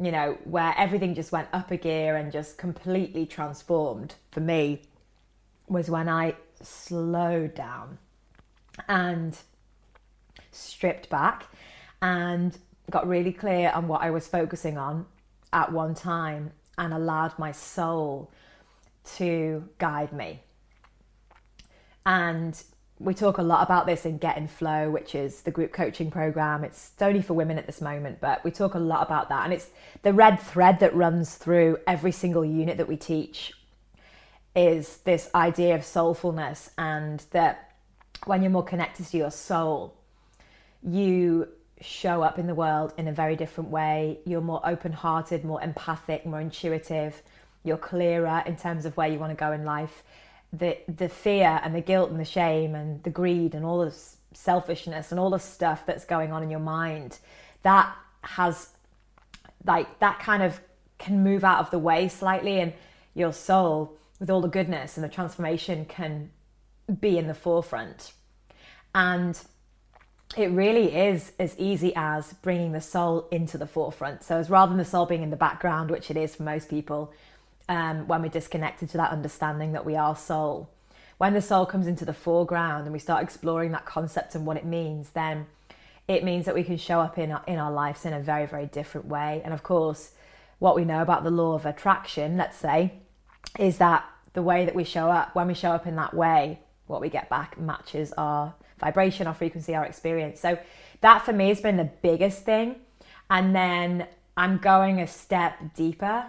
you 0.00 0.12
know 0.12 0.38
where 0.44 0.74
everything 0.78 1.14
just 1.14 1.32
went 1.32 1.48
up 1.52 1.70
a 1.70 1.76
gear 1.76 2.16
and 2.16 2.32
just 2.32 2.56
completely 2.58 3.26
transformed 3.26 4.14
for 4.30 4.40
me 4.40 4.80
was 5.68 5.90
when 5.90 6.08
i 6.08 6.34
slowed 6.62 7.54
down 7.54 7.98
and 8.88 9.38
stripped 10.52 11.08
back 11.08 11.46
and 12.02 12.58
got 12.90 13.06
really 13.06 13.32
clear 13.32 13.70
on 13.74 13.88
what 13.88 14.02
I 14.02 14.10
was 14.10 14.26
focusing 14.26 14.76
on 14.76 15.06
at 15.52 15.72
one 15.72 15.94
time 15.94 16.52
and 16.78 16.92
allowed 16.92 17.38
my 17.38 17.52
soul 17.52 18.30
to 19.16 19.68
guide 19.78 20.12
me. 20.12 20.40
And 22.04 22.60
we 23.00 23.14
talk 23.14 23.38
a 23.38 23.42
lot 23.42 23.62
about 23.62 23.86
this 23.86 24.04
in 24.04 24.18
Get 24.18 24.36
in 24.36 24.46
Flow, 24.46 24.90
which 24.90 25.14
is 25.14 25.40
the 25.40 25.50
group 25.50 25.72
coaching 25.72 26.10
program. 26.10 26.64
It's 26.64 26.92
only 27.00 27.22
for 27.22 27.32
women 27.32 27.56
at 27.56 27.66
this 27.66 27.80
moment, 27.80 28.20
but 28.20 28.44
we 28.44 28.50
talk 28.50 28.74
a 28.74 28.78
lot 28.78 29.02
about 29.02 29.30
that. 29.30 29.44
And 29.44 29.54
it's 29.54 29.70
the 30.02 30.12
red 30.12 30.38
thread 30.38 30.80
that 30.80 30.94
runs 30.94 31.36
through 31.36 31.78
every 31.86 32.12
single 32.12 32.44
unit 32.44 32.76
that 32.76 32.86
we 32.86 32.98
teach 32.98 33.54
is 34.54 34.98
this 34.98 35.30
idea 35.34 35.74
of 35.74 35.80
soulfulness 35.80 36.70
and 36.76 37.24
that 37.30 37.72
when 38.26 38.42
you're 38.42 38.50
more 38.50 38.64
connected 38.64 39.06
to 39.06 39.16
your 39.16 39.30
soul, 39.30 39.96
you 40.82 41.48
show 41.80 42.22
up 42.22 42.38
in 42.38 42.46
the 42.46 42.54
world 42.54 42.92
in 42.98 43.08
a 43.08 43.12
very 43.12 43.34
different 43.34 43.70
way. 43.70 44.18
You're 44.26 44.42
more 44.42 44.60
open 44.62 44.92
hearted, 44.92 45.42
more 45.42 45.62
empathic, 45.62 46.26
more 46.26 46.40
intuitive. 46.40 47.22
You're 47.64 47.78
clearer 47.78 48.42
in 48.44 48.56
terms 48.56 48.84
of 48.84 48.94
where 48.98 49.08
you 49.08 49.18
want 49.18 49.30
to 49.30 49.36
go 49.36 49.52
in 49.52 49.64
life. 49.64 50.02
The, 50.52 50.78
the 50.88 51.08
fear 51.08 51.60
and 51.62 51.74
the 51.74 51.80
guilt 51.80 52.10
and 52.10 52.18
the 52.18 52.24
shame 52.24 52.74
and 52.74 53.02
the 53.04 53.10
greed 53.10 53.54
and 53.54 53.64
all 53.64 53.84
this 53.84 54.16
selfishness 54.32 55.10
and 55.10 55.20
all 55.20 55.30
the 55.30 55.38
stuff 55.38 55.86
that's 55.86 56.04
going 56.04 56.32
on 56.32 56.42
in 56.42 56.50
your 56.50 56.60
mind, 56.60 57.18
that 57.62 57.94
has 58.22 58.70
like 59.64 59.98
that 60.00 60.18
kind 60.18 60.42
of 60.42 60.60
can 60.98 61.22
move 61.22 61.44
out 61.44 61.60
of 61.60 61.70
the 61.70 61.78
way 61.78 62.08
slightly 62.08 62.60
and 62.60 62.72
your 63.14 63.32
soul 63.32 63.96
with 64.18 64.30
all 64.30 64.40
the 64.40 64.48
goodness 64.48 64.96
and 64.96 65.04
the 65.04 65.08
transformation 65.08 65.84
can 65.84 66.30
be 67.00 67.18
in 67.18 67.26
the 67.26 67.34
forefront. 67.34 68.12
And 68.94 69.40
it 70.36 70.50
really 70.50 70.94
is 70.94 71.32
as 71.38 71.58
easy 71.58 71.92
as 71.96 72.32
bringing 72.34 72.72
the 72.72 72.80
soul 72.80 73.26
into 73.32 73.58
the 73.58 73.66
forefront. 73.66 74.22
So, 74.22 74.36
as 74.36 74.50
rather 74.50 74.70
than 74.70 74.78
the 74.78 74.84
soul 74.84 75.06
being 75.06 75.22
in 75.22 75.30
the 75.30 75.36
background, 75.36 75.90
which 75.90 76.10
it 76.10 76.16
is 76.16 76.36
for 76.36 76.44
most 76.44 76.68
people, 76.68 77.12
um, 77.70 78.08
when 78.08 78.20
we're 78.20 78.28
disconnected 78.28 78.90
to 78.90 78.96
that 78.98 79.12
understanding 79.12 79.72
that 79.72 79.86
we 79.86 79.96
are 79.96 80.16
soul, 80.16 80.68
when 81.18 81.34
the 81.34 81.40
soul 81.40 81.64
comes 81.64 81.86
into 81.86 82.04
the 82.04 82.12
foreground 82.12 82.84
and 82.84 82.92
we 82.92 82.98
start 82.98 83.22
exploring 83.22 83.70
that 83.72 83.86
concept 83.86 84.34
and 84.34 84.44
what 84.44 84.56
it 84.56 84.64
means, 84.64 85.10
then 85.10 85.46
it 86.08 86.24
means 86.24 86.46
that 86.46 86.54
we 86.54 86.64
can 86.64 86.76
show 86.76 87.00
up 87.00 87.16
in 87.16 87.30
our, 87.30 87.44
in 87.46 87.58
our 87.58 87.70
lives 87.70 88.04
in 88.04 88.12
a 88.12 88.18
very, 88.18 88.44
very 88.44 88.66
different 88.66 89.06
way. 89.06 89.40
And 89.44 89.54
of 89.54 89.62
course, 89.62 90.10
what 90.58 90.74
we 90.74 90.84
know 90.84 91.00
about 91.00 91.22
the 91.22 91.30
law 91.30 91.54
of 91.54 91.64
attraction, 91.64 92.36
let's 92.36 92.56
say, 92.56 92.94
is 93.56 93.78
that 93.78 94.04
the 94.32 94.42
way 94.42 94.64
that 94.64 94.74
we 94.74 94.82
show 94.82 95.08
up, 95.08 95.34
when 95.36 95.46
we 95.46 95.54
show 95.54 95.70
up 95.70 95.86
in 95.86 95.94
that 95.94 96.12
way, 96.12 96.58
what 96.88 97.00
we 97.00 97.08
get 97.08 97.30
back 97.30 97.56
matches 97.56 98.12
our 98.18 98.52
vibration, 98.80 99.28
our 99.28 99.34
frequency, 99.34 99.76
our 99.76 99.84
experience. 99.84 100.40
So 100.40 100.58
that 101.02 101.24
for 101.24 101.32
me 101.32 101.48
has 101.48 101.60
been 101.60 101.76
the 101.76 101.90
biggest 102.02 102.42
thing. 102.44 102.76
And 103.28 103.54
then 103.54 104.08
I'm 104.36 104.58
going 104.58 105.00
a 105.00 105.06
step 105.06 105.74
deeper 105.76 106.26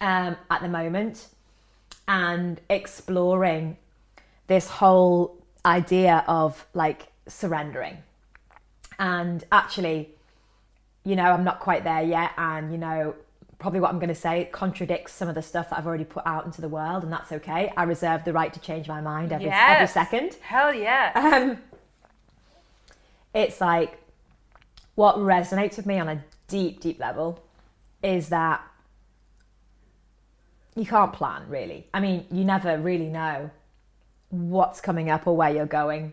um, 0.00 0.36
at 0.50 0.62
the 0.62 0.68
moment 0.68 1.28
and 2.08 2.60
exploring 2.68 3.76
this 4.46 4.68
whole 4.68 5.36
idea 5.64 6.24
of 6.26 6.66
like 6.74 7.08
surrendering. 7.28 7.98
And 8.98 9.44
actually, 9.52 10.10
you 11.04 11.16
know, 11.16 11.24
I'm 11.30 11.44
not 11.44 11.60
quite 11.60 11.84
there 11.84 12.02
yet. 12.02 12.32
And, 12.36 12.72
you 12.72 12.78
know, 12.78 13.14
probably 13.58 13.80
what 13.80 13.90
I'm 13.90 13.98
going 13.98 14.08
to 14.08 14.14
say 14.14 14.48
contradicts 14.50 15.12
some 15.12 15.28
of 15.28 15.34
the 15.34 15.42
stuff 15.42 15.70
that 15.70 15.78
I've 15.78 15.86
already 15.86 16.04
put 16.04 16.26
out 16.26 16.46
into 16.46 16.60
the 16.60 16.68
world, 16.68 17.04
and 17.04 17.12
that's 17.12 17.30
okay. 17.30 17.72
I 17.76 17.84
reserve 17.84 18.24
the 18.24 18.32
right 18.32 18.52
to 18.52 18.60
change 18.60 18.88
my 18.88 19.00
mind 19.00 19.32
every, 19.32 19.46
Yes. 19.46 19.74
every 19.74 19.86
second. 19.86 20.34
Hell 20.42 20.74
yeah. 20.74 21.12
Um, 21.14 21.58
it's 23.34 23.60
like 23.60 23.98
what 24.96 25.16
resonates 25.16 25.76
with 25.76 25.86
me 25.86 25.98
on 25.98 26.08
a 26.08 26.24
deep, 26.48 26.80
deep 26.80 26.98
level 26.98 27.42
is 28.02 28.30
that 28.30 28.60
you 30.74 30.86
can't 30.86 31.12
plan 31.12 31.48
really. 31.48 31.86
I 31.92 32.00
mean, 32.00 32.26
you 32.30 32.44
never 32.44 32.78
really 32.78 33.08
know 33.08 33.50
what's 34.30 34.80
coming 34.80 35.10
up 35.10 35.26
or 35.26 35.36
where 35.36 35.50
you're 35.50 35.66
going. 35.66 36.12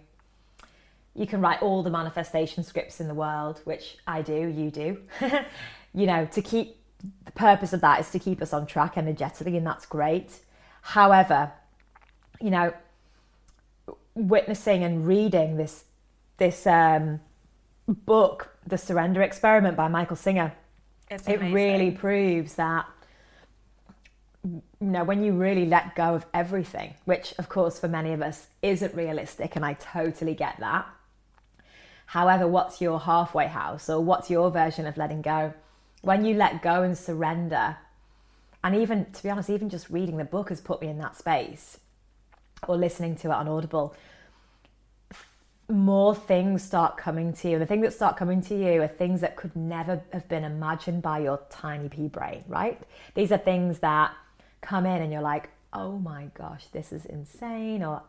You 1.14 1.26
can 1.26 1.42
write 1.42 1.62
all 1.62 1.84
the 1.84 1.90
manifestation 1.90 2.64
scripts 2.64 3.00
in 3.00 3.08
the 3.08 3.14
world, 3.14 3.62
which 3.64 3.98
I 4.06 4.22
do, 4.22 4.34
you 4.34 4.70
do. 4.70 5.02
you 5.94 6.06
know, 6.06 6.26
to 6.26 6.42
keep 6.42 6.78
the 7.26 7.32
purpose 7.32 7.74
of 7.74 7.82
that 7.82 8.00
is 8.00 8.10
to 8.12 8.20
keep 8.20 8.42
us 8.42 8.54
on 8.54 8.66
track 8.66 8.98
energetically, 8.98 9.58
and 9.58 9.66
that's 9.66 9.86
great. 9.86 10.40
However, 10.82 11.52
you 12.42 12.50
know, 12.50 12.74
witnessing 14.16 14.84
and 14.84 15.08
reading 15.08 15.58
this 15.58 15.86
this 16.38 16.68
um, 16.68 17.20
book, 17.88 18.56
The 18.68 18.78
Surrender 18.78 19.24
Experiment 19.24 19.76
by 19.76 19.88
Michael 19.88 20.16
Singer, 20.16 20.54
it 21.10 21.40
really 21.52 21.90
proves 21.90 22.56
that 22.56 22.86
you 24.80 24.88
know 24.88 25.04
when 25.04 25.24
you 25.24 25.34
really 25.34 25.66
let 25.66 25.96
go 25.96 26.16
of 26.16 26.26
everything, 26.34 26.94
which 27.06 27.34
of 27.38 27.50
course 27.50 27.80
for 27.80 27.88
many 27.88 28.14
of 28.14 28.22
us 28.22 28.48
isn't 28.62 28.94
realistic, 28.94 29.56
and 29.56 29.66
I 29.66 29.74
totally 29.74 30.34
get 30.34 30.60
that. 30.60 30.88
However, 32.08 32.48
what's 32.48 32.80
your 32.80 33.00
halfway 33.00 33.48
house 33.48 33.90
or 33.90 34.02
what's 34.02 34.30
your 34.30 34.50
version 34.50 34.88
of 34.88 34.98
letting 34.98 35.22
go? 35.22 35.54
When 36.02 36.24
you 36.24 36.36
let 36.36 36.62
go 36.62 36.84
and 36.84 36.98
surrender, 36.98 37.78
and 38.64 38.76
even 38.76 39.12
to 39.12 39.24
be 39.24 39.30
honest, 39.30 39.50
even 39.50 39.70
just 39.70 39.90
reading 39.90 40.18
the 40.18 40.24
book 40.24 40.50
has 40.50 40.62
put 40.62 40.82
me 40.82 40.88
in 40.88 41.00
that 41.00 41.18
space 41.18 41.80
or 42.68 42.78
listening 42.78 43.16
to 43.18 43.28
it 43.30 43.34
on 43.34 43.48
Audible, 43.48 43.96
more 45.70 46.16
things 46.16 46.64
start 46.64 46.96
coming 46.96 47.34
to 47.34 47.50
you. 47.50 47.60
The 47.60 47.66
things 47.66 47.84
that 47.84 47.94
start 47.94 48.16
coming 48.16 48.42
to 48.44 48.56
you 48.56 48.82
are 48.82 48.88
things 48.88 49.20
that 49.22 49.36
could 49.36 49.54
never 49.56 50.02
have 50.14 50.28
been 50.30 50.46
imagined 50.46 51.02
by 51.02 51.20
your 51.20 51.42
tiny 51.50 51.90
pea 51.90 52.08
brain, 52.08 52.46
right? 52.48 52.82
These 53.16 53.34
are 53.34 53.38
things 53.38 53.80
that 53.80 54.14
come 54.62 54.86
in 54.86 55.02
and 55.02 55.12
you're 55.12 55.22
like, 55.22 55.50
oh 55.74 55.98
my 56.00 56.30
gosh, 56.34 56.68
this 56.68 56.92
is 56.92 57.06
insane, 57.06 57.84
or 57.84 58.02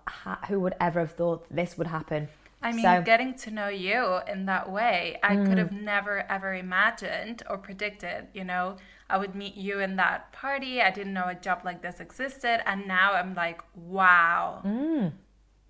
who 0.49 0.61
would 0.61 0.75
ever 0.81 1.01
have 1.01 1.13
thought 1.13 1.45
this 1.51 1.77
would 1.77 1.87
happen? 1.89 2.29
I 2.63 2.73
mean, 2.73 2.83
So- 2.83 2.89
Mm. 2.89 3.05
getting 3.05 3.35
to 3.35 3.51
know 3.51 3.69
you 3.69 4.19
in 4.27 4.47
that 4.47 4.69
way, 4.71 5.19
I 5.23 5.37
could 5.37 5.59
have 5.59 5.71
never 5.73 6.25
ever 6.31 6.55
imagined 6.55 7.43
or 7.49 7.57
predicted, 7.59 8.29
you 8.33 8.43
know, 8.45 8.77
I 9.11 9.17
would 9.19 9.35
meet 9.35 9.55
you 9.55 9.79
in 9.81 9.97
that 9.97 10.33
party. 10.33 10.83
I 10.83 10.91
didn't 10.91 11.13
know 11.15 11.29
a 11.29 11.35
job 11.35 11.61
like 11.65 11.83
this 11.83 12.01
existed. 12.01 12.61
And 12.69 12.87
now 12.89 13.15
I'm 13.15 13.35
like, 13.35 13.63
wow. 13.75 14.61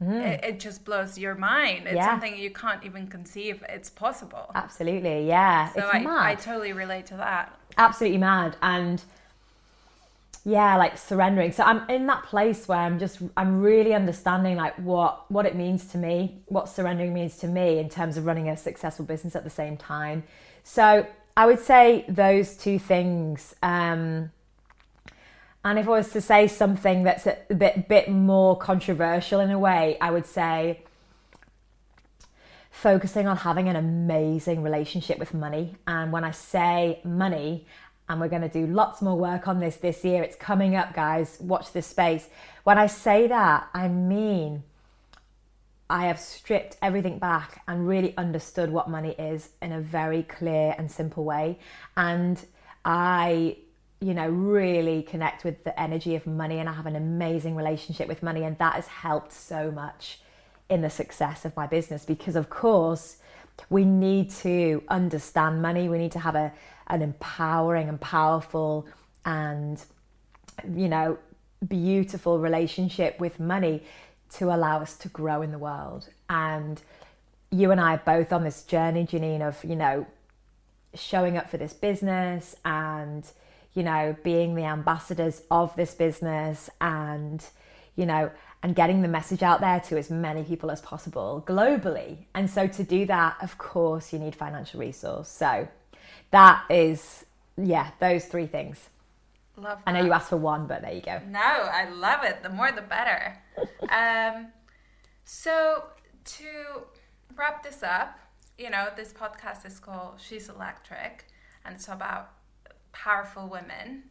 It, 0.00 0.44
it 0.44 0.60
just 0.60 0.84
blows 0.84 1.18
your 1.18 1.34
mind. 1.34 1.86
It's 1.86 1.92
Mm. 1.94 1.96
Yeah. 1.96 2.06
something 2.06 2.36
you 2.36 2.50
can't 2.50 2.84
even 2.84 3.06
conceive 3.08 3.64
it's 3.68 3.90
possible. 3.90 4.50
Absolutely, 4.54 5.26
yeah. 5.26 5.68
So 5.70 5.80
I. 5.92 6.30
I 6.30 6.34
totally 6.36 6.72
relate 6.72 7.06
to 7.06 7.16
that. 7.16 7.54
absolutely 7.76 8.18
mad 8.18 8.56
and 8.62 9.02
yeah 10.48 10.76
like 10.76 10.96
surrendering 10.96 11.52
so 11.52 11.62
i'm 11.62 11.88
in 11.90 12.06
that 12.06 12.22
place 12.22 12.66
where 12.66 12.78
i'm 12.78 12.98
just 12.98 13.18
i'm 13.36 13.60
really 13.60 13.92
understanding 13.92 14.56
like 14.56 14.74
what 14.78 15.30
what 15.30 15.44
it 15.44 15.54
means 15.54 15.84
to 15.84 15.98
me 15.98 16.40
what 16.46 16.70
surrendering 16.70 17.12
means 17.12 17.36
to 17.36 17.46
me 17.46 17.78
in 17.78 17.86
terms 17.86 18.16
of 18.16 18.24
running 18.24 18.48
a 18.48 18.56
successful 18.56 19.04
business 19.04 19.36
at 19.36 19.44
the 19.44 19.50
same 19.50 19.76
time 19.76 20.24
so 20.64 21.06
i 21.36 21.44
would 21.44 21.58
say 21.58 22.02
those 22.08 22.56
two 22.56 22.78
things 22.78 23.54
um 23.62 24.30
and 25.66 25.78
if 25.78 25.86
i 25.86 25.90
was 25.90 26.10
to 26.12 26.20
say 26.20 26.48
something 26.48 27.02
that's 27.02 27.26
a 27.26 27.36
bit 27.54 27.86
bit 27.86 28.08
more 28.08 28.56
controversial 28.56 29.40
in 29.40 29.50
a 29.50 29.58
way 29.58 29.98
i 30.00 30.10
would 30.10 30.24
say 30.24 30.82
focusing 32.78 33.26
on 33.26 33.36
having 33.36 33.68
an 33.68 33.74
amazing 33.74 34.62
relationship 34.62 35.18
with 35.18 35.34
money. 35.34 35.74
And 35.88 36.12
when 36.12 36.22
I 36.22 36.30
say 36.30 37.00
money, 37.02 37.66
and 38.08 38.20
we're 38.20 38.28
going 38.28 38.42
to 38.42 38.48
do 38.48 38.66
lots 38.66 39.02
more 39.02 39.16
work 39.16 39.48
on 39.48 39.60
this 39.60 39.76
this 39.76 40.04
year, 40.04 40.22
it's 40.22 40.36
coming 40.36 40.76
up, 40.76 40.94
guys. 40.94 41.38
Watch 41.40 41.72
this 41.72 41.86
space. 41.86 42.28
When 42.64 42.78
I 42.78 42.86
say 42.86 43.26
that, 43.26 43.68
I 43.74 43.88
mean 43.88 44.62
I 45.90 46.06
have 46.06 46.20
stripped 46.20 46.76
everything 46.82 47.18
back 47.18 47.62
and 47.66 47.88
really 47.88 48.14
understood 48.18 48.70
what 48.70 48.90
money 48.90 49.14
is 49.18 49.50
in 49.62 49.72
a 49.72 49.80
very 49.80 50.22
clear 50.22 50.74
and 50.76 50.90
simple 50.90 51.24
way. 51.24 51.58
And 51.96 52.44
I, 52.84 53.56
you 54.00 54.12
know, 54.12 54.28
really 54.28 55.02
connect 55.02 55.44
with 55.44 55.64
the 55.64 55.78
energy 55.80 56.14
of 56.14 56.26
money 56.26 56.58
and 56.58 56.68
I 56.68 56.74
have 56.74 56.86
an 56.86 56.96
amazing 56.96 57.56
relationship 57.56 58.06
with 58.06 58.22
money. 58.22 58.44
And 58.44 58.58
that 58.58 58.74
has 58.74 58.86
helped 58.86 59.32
so 59.32 59.70
much 59.70 60.20
in 60.68 60.82
the 60.82 60.90
success 60.90 61.46
of 61.46 61.56
my 61.56 61.66
business 61.66 62.04
because, 62.04 62.36
of 62.36 62.50
course, 62.50 63.16
we 63.70 63.86
need 63.86 64.30
to 64.30 64.82
understand 64.88 65.62
money. 65.62 65.88
We 65.88 65.96
need 65.96 66.12
to 66.12 66.20
have 66.20 66.34
a, 66.34 66.52
an 66.88 67.02
empowering 67.02 67.88
and 67.88 68.00
powerful 68.00 68.86
and, 69.24 69.82
you 70.74 70.88
know, 70.88 71.18
beautiful 71.66 72.38
relationship 72.38 73.18
with 73.20 73.38
money 73.38 73.82
to 74.30 74.46
allow 74.46 74.80
us 74.80 74.96
to 74.96 75.08
grow 75.08 75.42
in 75.42 75.52
the 75.52 75.58
world. 75.58 76.08
And 76.28 76.80
you 77.50 77.70
and 77.70 77.80
I 77.80 77.94
are 77.94 78.02
both 78.04 78.32
on 78.32 78.44
this 78.44 78.62
journey, 78.62 79.06
Janine, 79.06 79.40
of, 79.40 79.62
you 79.64 79.76
know, 79.76 80.06
showing 80.94 81.36
up 81.36 81.50
for 81.50 81.56
this 81.56 81.72
business 81.72 82.54
and, 82.64 83.24
you 83.74 83.82
know, 83.82 84.16
being 84.22 84.54
the 84.54 84.64
ambassadors 84.64 85.42
of 85.50 85.74
this 85.76 85.94
business 85.94 86.70
and, 86.80 87.44
you 87.96 88.06
know, 88.06 88.30
and 88.62 88.74
getting 88.74 89.02
the 89.02 89.08
message 89.08 89.42
out 89.42 89.60
there 89.60 89.80
to 89.80 89.96
as 89.96 90.10
many 90.10 90.42
people 90.42 90.70
as 90.70 90.80
possible 90.80 91.44
globally. 91.46 92.18
And 92.34 92.50
so 92.50 92.66
to 92.66 92.82
do 92.82 93.06
that, 93.06 93.36
of 93.40 93.56
course, 93.56 94.12
you 94.12 94.18
need 94.18 94.34
financial 94.34 94.80
resource. 94.80 95.28
So 95.28 95.68
that 96.30 96.64
is, 96.70 97.24
yeah, 97.56 97.90
those 98.00 98.26
three 98.26 98.46
things. 98.46 98.88
Love 99.56 99.80
I 99.86 99.92
know 99.92 100.04
you 100.04 100.12
asked 100.12 100.28
for 100.28 100.36
one, 100.36 100.66
but 100.66 100.82
there 100.82 100.92
you 100.92 101.00
go. 101.00 101.20
No, 101.28 101.40
I 101.40 101.88
love 101.88 102.22
it. 102.24 102.42
The 102.42 102.48
more 102.48 102.70
the 102.70 102.82
better. 102.82 103.36
um, 103.90 104.48
so 105.24 105.84
to 106.24 106.46
wrap 107.34 107.62
this 107.62 107.82
up, 107.82 108.18
you 108.56 108.70
know, 108.70 108.88
this 108.96 109.12
podcast 109.12 109.66
is 109.66 109.78
called 109.80 110.20
She's 110.20 110.48
Electric 110.48 111.24
and 111.64 111.74
it's 111.74 111.88
about 111.88 112.30
powerful 112.92 113.48
women. 113.48 114.04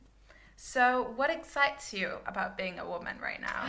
So 0.56 1.14
what 1.16 1.30
excites 1.30 1.94
you 1.94 2.14
about 2.26 2.58
being 2.58 2.80
a 2.80 2.88
woman 2.88 3.18
right 3.22 3.40
now? 3.40 3.66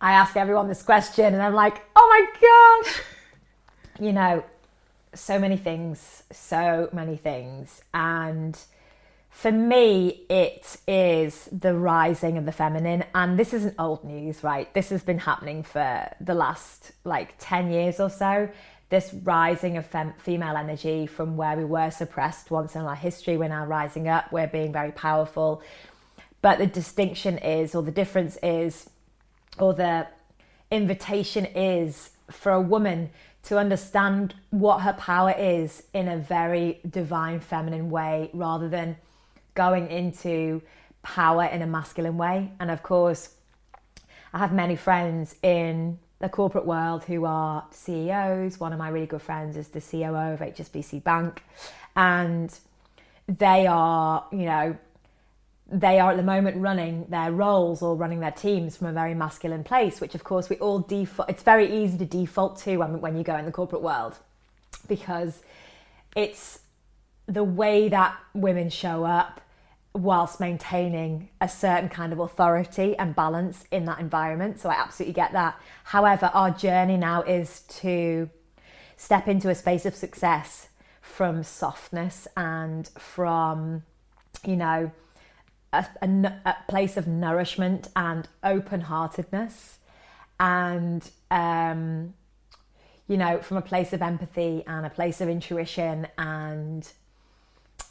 I 0.00 0.12
ask 0.12 0.36
everyone 0.36 0.68
this 0.68 0.82
question 0.82 1.34
and 1.34 1.42
I'm 1.42 1.54
like, 1.54 1.82
oh 1.96 2.26
my 2.40 2.82
gosh. 2.84 3.02
you 4.00 4.12
know, 4.12 4.44
so 5.14 5.38
many 5.38 5.56
things, 5.56 6.22
so 6.32 6.88
many 6.92 7.16
things. 7.16 7.82
And 7.92 8.58
for 9.30 9.52
me, 9.52 10.24
it 10.28 10.76
is 10.86 11.48
the 11.50 11.74
rising 11.74 12.36
of 12.36 12.44
the 12.44 12.52
feminine. 12.52 13.04
And 13.14 13.38
this 13.38 13.52
isn't 13.52 13.74
old 13.78 14.04
news, 14.04 14.42
right? 14.44 14.72
This 14.74 14.90
has 14.90 15.02
been 15.02 15.18
happening 15.18 15.62
for 15.62 16.08
the 16.20 16.34
last 16.34 16.92
like 17.04 17.34
10 17.38 17.70
years 17.70 18.00
or 18.00 18.10
so. 18.10 18.48
This 18.88 19.14
rising 19.22 19.76
of 19.76 19.86
fem- 19.86 20.14
female 20.18 20.56
energy 20.56 21.06
from 21.06 21.36
where 21.36 21.56
we 21.56 21.64
were 21.64 21.90
suppressed 21.90 22.50
once 22.50 22.74
in 22.74 22.82
our 22.82 22.96
history, 22.96 23.36
we're 23.36 23.48
now 23.48 23.64
rising 23.64 24.08
up, 24.08 24.32
we're 24.32 24.48
being 24.48 24.72
very 24.72 24.90
powerful. 24.90 25.62
But 26.42 26.58
the 26.58 26.66
distinction 26.66 27.38
is, 27.38 27.74
or 27.74 27.82
the 27.82 27.92
difference 27.92 28.36
is, 28.42 28.90
or 29.58 29.74
the 29.74 30.08
invitation 30.70 31.46
is 31.46 32.10
for 32.30 32.52
a 32.52 32.60
woman 32.60 33.10
to 33.44 33.58
understand 33.58 34.34
what 34.50 34.80
her 34.80 34.92
power 34.92 35.34
is 35.36 35.82
in 35.94 36.08
a 36.08 36.16
very 36.18 36.80
divine 36.88 37.40
feminine 37.40 37.90
way 37.90 38.30
rather 38.32 38.68
than 38.68 38.96
going 39.54 39.88
into 39.90 40.62
power 41.02 41.44
in 41.44 41.62
a 41.62 41.66
masculine 41.66 42.16
way. 42.16 42.52
And 42.60 42.70
of 42.70 42.82
course, 42.82 43.34
I 44.32 44.38
have 44.38 44.52
many 44.52 44.76
friends 44.76 45.34
in 45.42 45.98
the 46.20 46.28
corporate 46.28 46.66
world 46.66 47.04
who 47.04 47.24
are 47.24 47.64
CEOs. 47.70 48.60
One 48.60 48.72
of 48.72 48.78
my 48.78 48.88
really 48.88 49.06
good 49.06 49.22
friends 49.22 49.56
is 49.56 49.68
the 49.68 49.80
COO 49.80 50.34
of 50.34 50.40
HSBC 50.40 51.02
Bank. 51.02 51.42
And 51.96 52.56
they 53.26 53.66
are, 53.66 54.26
you 54.30 54.44
know, 54.44 54.76
they 55.70 56.00
are 56.00 56.10
at 56.10 56.16
the 56.16 56.22
moment 56.22 56.56
running 56.56 57.06
their 57.08 57.30
roles 57.32 57.80
or 57.82 57.94
running 57.94 58.20
their 58.20 58.32
teams 58.32 58.76
from 58.76 58.88
a 58.88 58.92
very 58.92 59.14
masculine 59.14 59.64
place, 59.64 60.00
which 60.00 60.14
of 60.14 60.24
course 60.24 60.48
we 60.48 60.56
all 60.56 60.80
default. 60.80 61.30
It's 61.30 61.42
very 61.42 61.82
easy 61.82 61.96
to 61.98 62.04
default 62.04 62.58
to 62.60 62.76
when, 62.78 63.00
when 63.00 63.16
you 63.16 63.22
go 63.22 63.36
in 63.36 63.44
the 63.44 63.52
corporate 63.52 63.82
world 63.82 64.16
because 64.88 65.42
it's 66.16 66.60
the 67.26 67.44
way 67.44 67.88
that 67.88 68.16
women 68.34 68.68
show 68.68 69.04
up 69.04 69.40
whilst 69.94 70.40
maintaining 70.40 71.28
a 71.40 71.48
certain 71.48 71.88
kind 71.88 72.12
of 72.12 72.18
authority 72.18 72.96
and 72.96 73.14
balance 73.14 73.64
in 73.70 73.84
that 73.84 74.00
environment. 74.00 74.58
So 74.58 74.68
I 74.68 74.74
absolutely 74.74 75.14
get 75.14 75.32
that. 75.32 75.60
However, 75.84 76.30
our 76.32 76.50
journey 76.50 76.96
now 76.96 77.22
is 77.22 77.60
to 77.80 78.28
step 78.96 79.28
into 79.28 79.48
a 79.48 79.54
space 79.54 79.86
of 79.86 79.94
success 79.94 80.68
from 81.00 81.42
softness 81.42 82.26
and 82.36 82.88
from 82.98 83.82
you 84.44 84.56
know, 84.56 84.90
a, 85.72 85.86
a, 86.02 86.06
a 86.44 86.56
place 86.68 86.96
of 86.96 87.06
nourishment 87.06 87.88
and 87.94 88.28
open 88.42 88.82
heartedness. 88.82 89.78
And, 90.38 91.08
um, 91.30 92.14
you 93.08 93.16
know, 93.16 93.40
from 93.40 93.56
a 93.56 93.62
place 93.62 93.92
of 93.92 94.02
empathy 94.02 94.64
and 94.66 94.86
a 94.86 94.90
place 94.90 95.20
of 95.20 95.28
intuition 95.28 96.06
and 96.16 96.90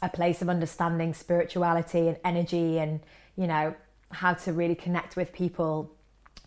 a 0.02 0.08
place 0.08 0.42
of 0.42 0.48
understanding 0.48 1.14
spirituality 1.14 2.08
and 2.08 2.16
energy 2.24 2.78
and, 2.78 3.00
you 3.36 3.46
know, 3.46 3.74
how 4.10 4.34
to 4.34 4.52
really 4.52 4.74
connect 4.74 5.16
with 5.16 5.32
people. 5.32 5.92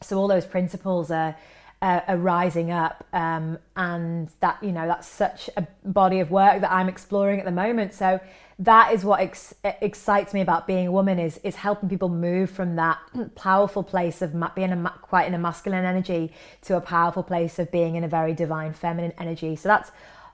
So 0.02 0.18
all 0.18 0.28
those 0.28 0.46
principles 0.46 1.12
are 1.12 1.36
uh, 1.84 2.00
are 2.08 2.18
rising 2.18 2.72
up, 2.72 3.06
um, 3.12 3.60
and 3.76 4.30
that 4.40 4.58
you 4.64 4.72
know 4.72 4.88
that's 4.88 5.08
such 5.08 5.50
a 5.58 5.68
body 5.84 6.22
of 6.22 6.32
work 6.32 6.62
that 6.62 6.72
I'm 6.72 6.88
exploring 6.88 7.40
at 7.40 7.46
the 7.46 7.52
moment. 7.52 7.94
So 7.94 8.22
that 8.64 8.94
is 8.94 9.04
what 9.04 9.20
ex- 9.20 9.54
excites 9.64 10.34
me 10.34 10.40
about 10.40 10.66
being 10.66 10.88
a 10.88 10.92
woman 10.92 11.20
is 11.20 11.38
is 11.44 11.56
helping 11.56 11.90
people 11.90 12.08
move 12.08 12.50
from 12.50 12.76
that 12.78 12.98
powerful 13.36 13.84
place 13.84 14.22
of 14.22 14.34
being 14.56 14.72
a 14.72 14.94
quite 15.02 15.28
in 15.28 15.34
a 15.34 15.38
masculine 15.38 15.84
energy 15.84 16.32
to 16.62 16.78
a 16.78 16.82
powerful 16.82 17.24
place 17.24 17.60
of 17.60 17.70
being 17.72 17.96
in 17.96 18.04
a 18.04 18.08
very 18.08 18.34
divine 18.34 18.74
feminine 18.74 19.14
energy. 19.20 19.56
So 19.56 19.68
that's 19.68 19.92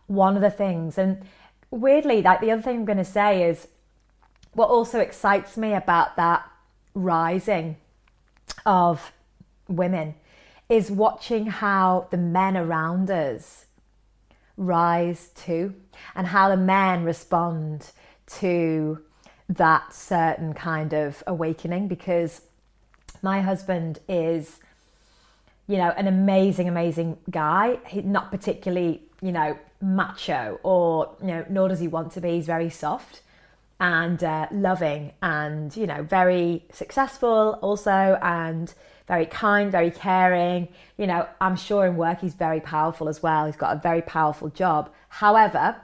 one 0.07 0.35
of 0.35 0.41
the 0.41 0.51
things. 0.51 0.97
And 0.97 1.23
weirdly, 1.71 2.21
like 2.21 2.39
the 2.39 2.51
other 2.51 2.61
thing 2.61 2.77
I'm 2.77 2.85
going 2.85 2.97
to 2.99 3.05
say 3.05 3.49
is 3.49 3.67
what 4.53 4.69
also 4.69 4.99
excites 4.99 5.57
me 5.57 5.73
about 5.73 6.15
that 6.17 6.47
rising 6.93 7.77
of 8.65 9.11
women 9.67 10.15
is 10.67 10.91
watching 10.91 11.47
how 11.47 12.07
the 12.11 12.17
men 12.17 12.55
around 12.55 13.09
us 13.09 13.65
rise 14.55 15.29
too 15.35 15.73
and 16.15 16.27
how 16.27 16.49
the 16.49 16.57
men 16.57 17.03
respond 17.03 17.91
to 18.29 18.99
that 19.47 19.93
certain 19.93 20.53
kind 20.53 20.93
of 20.93 21.23
awakening 21.25 21.87
because 21.87 22.41
my 23.21 23.41
husband 23.41 23.99
is 24.07 24.59
you 25.67 25.77
know 25.77 25.89
an 25.97 26.07
amazing 26.07 26.67
amazing 26.67 27.17
guy 27.29 27.79
He's 27.87 28.03
not 28.03 28.31
particularly 28.31 29.01
you 29.21 29.31
know 29.31 29.57
macho 29.81 30.59
or 30.63 31.15
you 31.21 31.27
know 31.27 31.45
nor 31.49 31.69
does 31.69 31.79
he 31.79 31.87
want 31.87 32.11
to 32.13 32.21
be 32.21 32.31
he's 32.31 32.45
very 32.45 32.69
soft 32.69 33.21
and 33.79 34.23
uh, 34.23 34.47
loving 34.51 35.13
and 35.21 35.75
you 35.75 35.87
know 35.87 36.03
very 36.03 36.65
successful 36.71 37.57
also 37.61 38.19
and 38.21 38.73
very 39.09 39.25
kind, 39.25 39.71
very 39.71 39.91
caring. 39.91 40.69
You 40.97 41.07
know, 41.07 41.27
I'm 41.41 41.57
sure 41.57 41.85
in 41.85 41.97
work 41.97 42.21
he's 42.21 42.35
very 42.35 42.61
powerful 42.61 43.09
as 43.09 43.21
well. 43.21 43.47
He's 43.47 43.57
got 43.57 43.75
a 43.75 43.79
very 43.79 44.03
powerful 44.03 44.49
job. 44.49 44.91
However, 45.09 45.75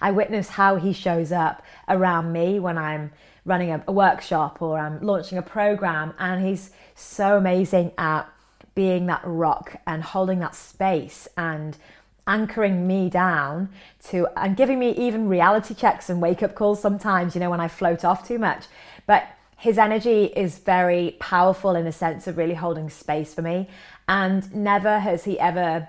I 0.00 0.10
witness 0.10 0.50
how 0.50 0.76
he 0.76 0.92
shows 0.92 1.32
up 1.32 1.62
around 1.88 2.32
me 2.32 2.58
when 2.58 2.78
I'm 2.78 3.12
running 3.44 3.70
a, 3.70 3.82
a 3.86 3.92
workshop 3.92 4.60
or 4.60 4.78
I'm 4.78 5.00
launching 5.00 5.38
a 5.38 5.42
program, 5.42 6.14
and 6.18 6.46
he's 6.46 6.70
so 6.94 7.36
amazing 7.36 7.92
at 7.96 8.28
being 8.74 9.06
that 9.06 9.22
rock 9.24 9.76
and 9.86 10.02
holding 10.02 10.40
that 10.40 10.54
space 10.54 11.26
and 11.36 11.76
anchoring 12.26 12.86
me 12.86 13.08
down 13.08 13.68
to 14.02 14.26
and 14.36 14.56
giving 14.56 14.78
me 14.78 14.90
even 14.96 15.28
reality 15.28 15.72
checks 15.74 16.10
and 16.10 16.20
wake 16.20 16.42
up 16.42 16.54
calls 16.54 16.80
sometimes, 16.82 17.34
you 17.34 17.40
know, 17.40 17.50
when 17.50 17.60
I 17.60 17.68
float 17.68 18.04
off 18.04 18.26
too 18.26 18.38
much. 18.38 18.64
But 19.06 19.28
his 19.56 19.78
energy 19.78 20.24
is 20.24 20.58
very 20.58 21.16
powerful 21.20 21.76
in 21.76 21.84
the 21.84 21.92
sense 21.92 22.26
of 22.26 22.36
really 22.36 22.54
holding 22.54 22.90
space 22.90 23.32
for 23.32 23.42
me. 23.42 23.68
And 24.08 24.54
never 24.54 24.98
has 24.98 25.24
he 25.24 25.38
ever 25.40 25.88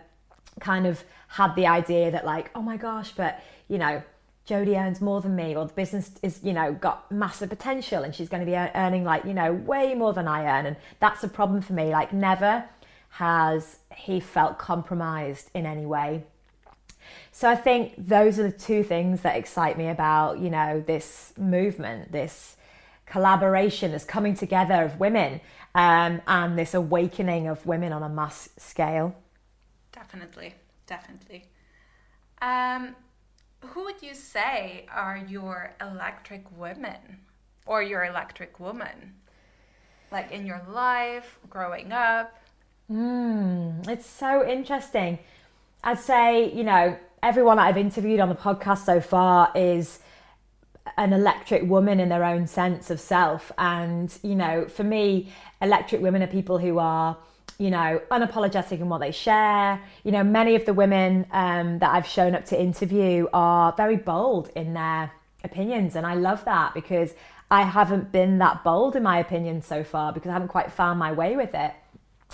kind 0.59 0.87
of 0.87 1.03
had 1.27 1.55
the 1.55 1.67
idea 1.67 2.09
that, 2.11 2.25
like, 2.25 2.49
oh 2.55 2.61
my 2.61 2.77
gosh, 2.77 3.11
but 3.11 3.41
you 3.67 3.77
know, 3.77 4.01
Jody 4.45 4.77
earns 4.77 5.01
more 5.01 5.19
than 5.19 5.35
me, 5.35 5.55
or 5.55 5.65
the 5.65 5.73
business 5.73 6.11
is, 6.23 6.39
you 6.41 6.53
know, 6.53 6.73
got 6.73 7.11
massive 7.11 7.49
potential 7.49 8.03
and 8.03 8.15
she's 8.15 8.29
going 8.29 8.45
to 8.45 8.49
be 8.49 8.55
earning 8.55 9.03
like, 9.03 9.25
you 9.25 9.33
know, 9.33 9.51
way 9.51 9.93
more 9.93 10.13
than 10.13 10.27
I 10.27 10.45
earn. 10.45 10.65
And 10.65 10.77
that's 10.99 11.21
a 11.23 11.27
problem 11.27 11.61
for 11.61 11.73
me. 11.73 11.91
Like, 11.91 12.13
never 12.13 12.63
has 13.09 13.79
he 13.93 14.19
felt 14.19 14.57
compromised 14.57 15.49
in 15.53 15.65
any 15.65 15.85
way. 15.85 16.23
So 17.31 17.49
I 17.49 17.55
think 17.55 17.93
those 17.97 18.39
are 18.39 18.43
the 18.43 18.57
two 18.57 18.83
things 18.83 19.21
that 19.21 19.35
excite 19.35 19.77
me 19.77 19.89
about, 19.89 20.39
you 20.39 20.49
know, 20.49 20.83
this 20.85 21.33
movement, 21.37 22.11
this 22.11 22.55
collaboration, 23.05 23.91
this 23.91 24.05
coming 24.05 24.33
together 24.33 24.83
of 24.83 24.99
women, 24.99 25.41
um, 25.75 26.21
and 26.25 26.57
this 26.57 26.73
awakening 26.73 27.47
of 27.47 27.65
women 27.65 27.91
on 27.91 28.01
a 28.01 28.09
mass 28.09 28.49
scale. 28.57 29.15
Definitely, 29.91 30.55
definitely. 30.85 31.45
Um, 32.41 32.95
who 33.65 33.83
would 33.85 34.01
you 34.01 34.13
say 34.13 34.85
are 34.93 35.17
your 35.17 35.73
electric 35.81 36.45
women 36.57 37.19
or 37.65 37.81
your 37.81 38.05
electric 38.05 38.59
woman? 38.59 39.15
Like 40.11 40.31
in 40.31 40.45
your 40.45 40.61
life, 40.69 41.39
growing 41.49 41.91
up? 41.91 42.35
Mm, 42.89 43.87
it's 43.87 44.05
so 44.05 44.47
interesting. 44.47 45.19
I'd 45.83 45.99
say, 45.99 46.51
you 46.53 46.63
know, 46.63 46.97
everyone 47.21 47.59
I've 47.59 47.77
interviewed 47.77 48.19
on 48.19 48.29
the 48.29 48.35
podcast 48.35 48.85
so 48.85 49.01
far 49.01 49.51
is 49.55 49.99
an 50.97 51.11
electric 51.11 51.63
woman 51.63 51.99
in 51.99 52.09
their 52.09 52.23
own 52.23 52.47
sense 52.47 52.89
of 52.89 52.99
self. 52.99 53.51
And, 53.57 54.17
you 54.23 54.35
know, 54.35 54.67
for 54.67 54.83
me, 54.83 55.33
electric 55.61 56.01
women 56.01 56.23
are 56.23 56.27
people 56.27 56.57
who 56.57 56.79
are, 56.79 57.17
you 57.57 57.71
know, 57.71 58.01
unapologetic 58.11 58.79
in 58.79 58.89
what 58.89 58.99
they 58.99 59.11
share. 59.11 59.81
You 60.03 60.11
know, 60.11 60.23
many 60.23 60.55
of 60.55 60.65
the 60.65 60.73
women 60.73 61.25
um, 61.31 61.79
that 61.79 61.91
I've 61.91 62.07
shown 62.07 62.35
up 62.35 62.45
to 62.45 62.59
interview 62.59 63.27
are 63.33 63.73
very 63.75 63.97
bold 63.97 64.49
in 64.55 64.73
their 64.73 65.11
opinions. 65.43 65.95
And 65.95 66.05
I 66.05 66.13
love 66.13 66.45
that 66.45 66.73
because 66.73 67.13
I 67.49 67.63
haven't 67.63 68.11
been 68.11 68.39
that 68.39 68.63
bold 68.63 68.95
in 68.95 69.03
my 69.03 69.19
opinion 69.19 69.61
so 69.61 69.83
far 69.83 70.13
because 70.13 70.29
I 70.29 70.33
haven't 70.33 70.49
quite 70.49 70.71
found 70.71 70.99
my 70.99 71.11
way 71.11 71.35
with 71.35 71.55
it. 71.55 71.73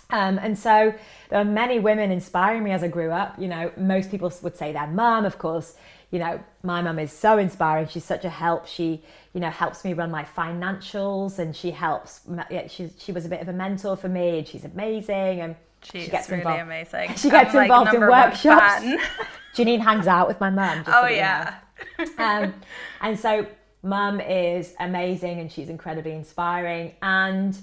Um, 0.10 0.38
and 0.40 0.58
so 0.58 0.94
there 1.30 1.40
are 1.40 1.46
many 1.46 1.80
women 1.80 2.12
inspiring 2.12 2.64
me 2.64 2.72
as 2.72 2.84
I 2.84 2.88
grew 2.88 3.12
up. 3.12 3.40
You 3.40 3.48
know, 3.48 3.72
most 3.78 4.12
people 4.12 4.32
would 4.42 4.58
say 4.58 4.74
their 4.74 4.88
mum, 4.88 5.26
of 5.26 5.38
course, 5.38 5.76
you 6.14 6.20
know, 6.20 6.40
my 6.62 6.80
mum 6.84 7.00
is 7.00 7.12
so 7.12 7.40
inspiring. 7.40 7.88
She's 7.88 8.04
such 8.04 8.24
a 8.24 8.30
help. 8.30 8.68
She, 8.68 9.02
you 9.34 9.42
know, 9.42 9.50
helps 9.50 9.84
me 9.84 9.94
run 9.94 10.12
my 10.12 10.24
financials 10.24 11.40
and 11.40 11.56
she 11.56 11.72
helps. 11.72 12.22
Yeah, 12.52 12.68
she, 12.68 12.92
she 13.00 13.12
was 13.12 13.26
a 13.26 13.30
bit 13.30 13.42
of 13.42 13.48
a 13.48 13.54
mentor 13.54 13.98
for 13.98 14.10
me 14.10 14.38
and 14.38 14.48
she's 14.48 14.64
amazing. 14.64 15.42
And 15.42 15.56
she, 15.82 16.02
she 16.02 16.12
gets 16.12 16.30
really 16.30 16.42
involved. 16.42 16.62
amazing. 16.62 17.10
She 17.18 17.32
gets 17.32 17.56
I'm 17.56 17.64
involved 17.64 17.88
like 17.88 17.96
in 17.96 18.02
workshops. 18.02 18.86
Janine 19.56 19.80
hangs 19.80 20.06
out 20.06 20.28
with 20.28 20.40
my 20.40 20.52
mum. 20.52 20.84
Oh, 20.86 21.08
yeah. 21.08 21.56
um, 22.20 22.54
and 23.02 23.20
so 23.20 23.48
mum 23.82 24.22
is 24.22 24.76
amazing 24.80 25.40
and 25.40 25.52
she's 25.52 25.70
incredibly 25.70 26.12
inspiring. 26.12 26.94
And 27.02 27.58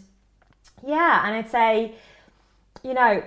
yeah, 0.84 1.22
and 1.24 1.36
I'd 1.36 1.48
say, 1.48 1.94
you 2.82 2.94
know, 2.94 3.22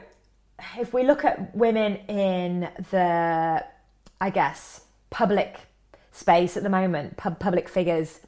if 0.77 0.93
we 0.93 1.05
look 1.05 1.23
at 1.23 1.55
women 1.55 1.95
in 2.09 2.69
the, 2.91 3.65
I 4.19 4.29
guess, 4.29 4.82
public 5.13 5.59
space 6.11 6.57
at 6.57 6.63
the 6.63 6.69
moment, 6.69 7.15
pub- 7.17 7.39
public 7.39 7.69
figures, 7.69 8.19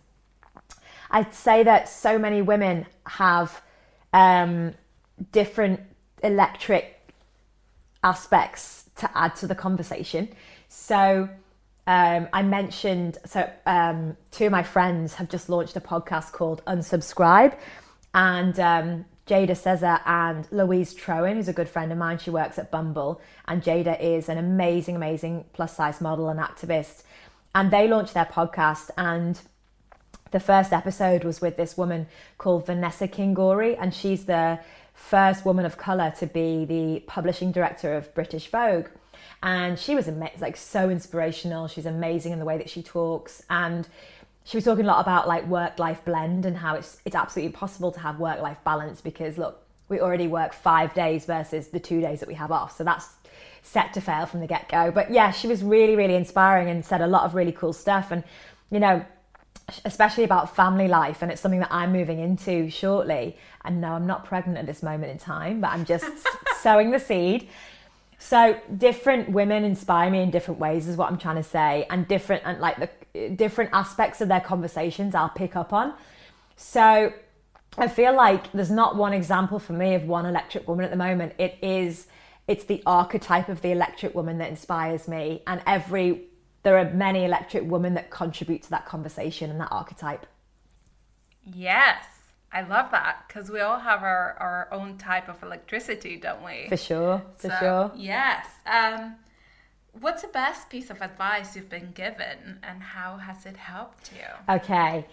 I'd 1.09 1.33
say 1.33 1.63
that 1.63 1.89
so 1.89 2.17
many 2.19 2.41
women 2.41 2.85
have 3.07 3.61
um, 4.13 4.75
different 5.31 5.81
electric 6.23 6.85
aspects 8.03 8.89
to 8.97 9.09
add 9.17 9.35
to 9.37 9.47
the 9.47 9.55
conversation. 9.55 10.29
So 10.69 11.27
um, 11.87 12.27
I 12.31 12.43
mentioned, 12.43 13.17
so 13.25 13.49
um, 13.65 14.15
two 14.31 14.45
of 14.45 14.51
my 14.51 14.63
friends 14.63 15.15
have 15.15 15.27
just 15.27 15.49
launched 15.49 15.75
a 15.75 15.81
podcast 15.81 16.31
called 16.31 16.63
Unsubscribe, 16.65 17.57
and 18.13 18.59
um, 18.59 19.05
Jada 19.27 19.51
Sezer 19.51 20.01
and 20.05 20.47
Louise 20.51 20.93
Troen, 20.93 21.35
who's 21.35 21.47
a 21.47 21.53
good 21.53 21.69
friend 21.69 21.91
of 21.91 21.97
mine. 21.97 22.19
She 22.19 22.29
works 22.29 22.59
at 22.59 22.69
Bumble, 22.69 23.19
and 23.47 23.63
Jada 23.63 23.99
is 23.99 24.29
an 24.29 24.37
amazing, 24.37 24.95
amazing 24.95 25.45
plus 25.53 25.75
size 25.75 25.99
model 25.99 26.29
and 26.29 26.39
activist. 26.39 27.03
And 27.55 27.71
they 27.71 27.87
launched 27.87 28.13
their 28.13 28.25
podcast, 28.25 28.91
and 28.97 29.39
the 30.31 30.39
first 30.39 30.73
episode 30.73 31.23
was 31.23 31.41
with 31.41 31.57
this 31.57 31.77
woman 31.77 32.07
called 32.37 32.65
Vanessa 32.67 33.07
Kingori, 33.07 33.75
and 33.79 33.93
she's 33.93 34.25
the 34.25 34.59
first 34.93 35.45
woman 35.45 35.65
of 35.65 35.77
color 35.77 36.13
to 36.19 36.27
be 36.27 36.65
the 36.65 37.01
publishing 37.07 37.51
director 37.51 37.95
of 37.95 38.13
British 38.13 38.47
Vogue. 38.49 38.87
And 39.41 39.79
she 39.79 39.95
was 39.95 40.07
like 40.07 40.57
so 40.57 40.89
inspirational. 40.89 41.67
She's 41.67 41.85
amazing 41.85 42.31
in 42.31 42.39
the 42.39 42.45
way 42.45 42.57
that 42.57 42.69
she 42.69 42.83
talks, 42.83 43.41
and 43.49 43.87
she 44.45 44.57
was 44.57 44.63
talking 44.63 44.85
a 44.85 44.87
lot 44.87 45.01
about 45.01 45.27
like 45.27 45.45
work 45.47 45.79
life 45.79 46.05
blend 46.05 46.45
and 46.45 46.57
how 46.57 46.75
it's 46.75 47.01
it's 47.03 47.15
absolutely 47.15 47.51
possible 47.51 47.91
to 47.91 47.99
have 47.99 48.19
work 48.19 48.39
life 48.41 48.59
balance 48.63 49.01
because 49.01 49.37
look 49.37 49.61
we 49.89 49.99
already 49.99 50.27
work 50.27 50.53
five 50.53 50.93
days 50.93 51.25
versus 51.25 51.67
the 51.67 51.79
two 51.79 51.99
days 51.99 52.19
that 52.21 52.27
we 52.27 52.33
have 52.33 52.51
off. 52.51 52.75
So 52.75 52.83
that's 52.83 53.09
set 53.61 53.93
to 53.93 54.01
fail 54.01 54.25
from 54.25 54.39
the 54.39 54.47
get-go. 54.47 54.91
But 54.91 55.11
yeah 55.11 55.31
she 55.31 55.47
was 55.47 55.63
really 55.63 55.95
really 55.95 56.15
inspiring 56.15 56.69
and 56.69 56.85
said 56.85 57.01
a 57.01 57.07
lot 57.07 57.23
of 57.23 57.35
really 57.35 57.51
cool 57.51 57.73
stuff. 57.73 58.11
And 58.11 58.23
you 58.71 58.79
know 58.79 59.03
especially 59.83 60.23
about 60.23 60.55
family 60.55 60.87
life 60.87 61.23
and 61.23 61.31
it's 61.31 61.41
something 61.41 61.59
that 61.59 61.71
i'm 61.71 61.91
moving 61.91 62.19
into 62.19 62.69
shortly. 62.69 63.35
And 63.63 63.81
no 63.81 63.93
i'm 63.93 64.05
not 64.05 64.25
pregnant 64.25 64.59
at 64.59 64.67
this 64.67 64.83
moment 64.83 65.11
in 65.11 65.17
time 65.17 65.59
but 65.59 65.71
i'm 65.71 65.85
just 65.85 66.05
sowing 66.61 66.91
the 66.91 66.99
seed. 66.99 67.49
So 68.19 68.59
different 68.77 69.29
women 69.29 69.63
inspire 69.63 70.09
me 70.09 70.21
in 70.21 70.29
different 70.29 70.59
ways 70.59 70.87
is 70.87 70.97
what 70.97 71.09
i'm 71.09 71.17
trying 71.17 71.37
to 71.37 71.43
say. 71.43 71.87
And 71.89 72.07
different 72.07 72.43
and 72.45 72.59
like 72.59 72.77
the 72.77 72.89
different 73.35 73.69
aspects 73.73 74.21
of 74.21 74.27
their 74.27 74.41
conversations 74.41 75.15
i'll 75.15 75.29
pick 75.29 75.55
up 75.55 75.73
on 75.73 75.93
so 76.55 77.11
i 77.77 77.87
feel 77.87 78.15
like 78.15 78.51
there's 78.51 78.71
not 78.71 78.95
one 78.95 79.13
example 79.13 79.59
for 79.59 79.73
me 79.73 79.93
of 79.93 80.03
one 80.05 80.25
electric 80.25 80.67
woman 80.67 80.85
at 80.85 80.91
the 80.91 80.97
moment 80.97 81.33
it 81.37 81.57
is 81.61 82.07
it's 82.47 82.65
the 82.65 82.81
archetype 82.85 83.49
of 83.49 83.61
the 83.61 83.71
electric 83.71 84.13
woman 84.13 84.37
that 84.37 84.49
inspires 84.49 85.07
me 85.07 85.41
and 85.47 85.61
every 85.65 86.23
there 86.63 86.77
are 86.77 86.91
many 86.91 87.23
electric 87.23 87.63
women 87.63 87.93
that 87.93 88.09
contribute 88.09 88.61
to 88.63 88.69
that 88.69 88.85
conversation 88.85 89.49
and 89.49 89.59
that 89.59 89.71
archetype 89.71 90.25
yes 91.43 92.05
I 92.55 92.61
love 92.61 92.91
that 92.91 93.25
because 93.27 93.51
we 93.51 93.59
all 93.59 93.79
have 93.79 94.01
our, 94.01 94.37
our 94.39 94.69
own 94.71 94.97
type 94.97 95.27
of 95.27 95.43
electricity, 95.43 96.15
don't 96.15 96.41
we? 96.41 96.69
For 96.69 96.77
sure, 96.77 97.21
for 97.35 97.49
so, 97.49 97.55
sure. 97.59 97.91
Yes. 97.97 98.47
Um, 98.65 99.15
what's 100.01 100.21
the 100.21 100.27
best 100.29 100.69
piece 100.69 100.89
of 100.89 101.01
advice 101.01 101.55
you've 101.55 101.69
been 101.69 101.91
given 101.93 102.59
and 102.63 102.81
how 102.81 103.17
has 103.17 103.45
it 103.45 103.57
helped 103.57 104.11
you? 104.13 104.55
Okay. 104.55 105.05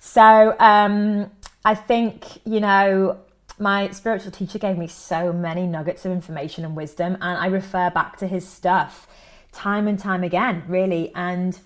So 0.00 0.54
um, 0.58 1.30
I 1.64 1.74
think, 1.74 2.44
you 2.44 2.60
know, 2.60 3.18
my 3.58 3.90
spiritual 3.90 4.32
teacher 4.32 4.58
gave 4.58 4.76
me 4.76 4.86
so 4.88 5.32
many 5.32 5.66
nuggets 5.66 6.04
of 6.04 6.12
information 6.12 6.64
and 6.64 6.74
wisdom, 6.74 7.14
and 7.14 7.38
I 7.38 7.46
refer 7.46 7.88
back 7.90 8.16
to 8.18 8.26
his 8.26 8.46
stuff 8.46 9.06
time 9.52 9.86
and 9.86 9.98
time 9.98 10.24
again, 10.24 10.64
really. 10.66 11.12
And, 11.14 11.58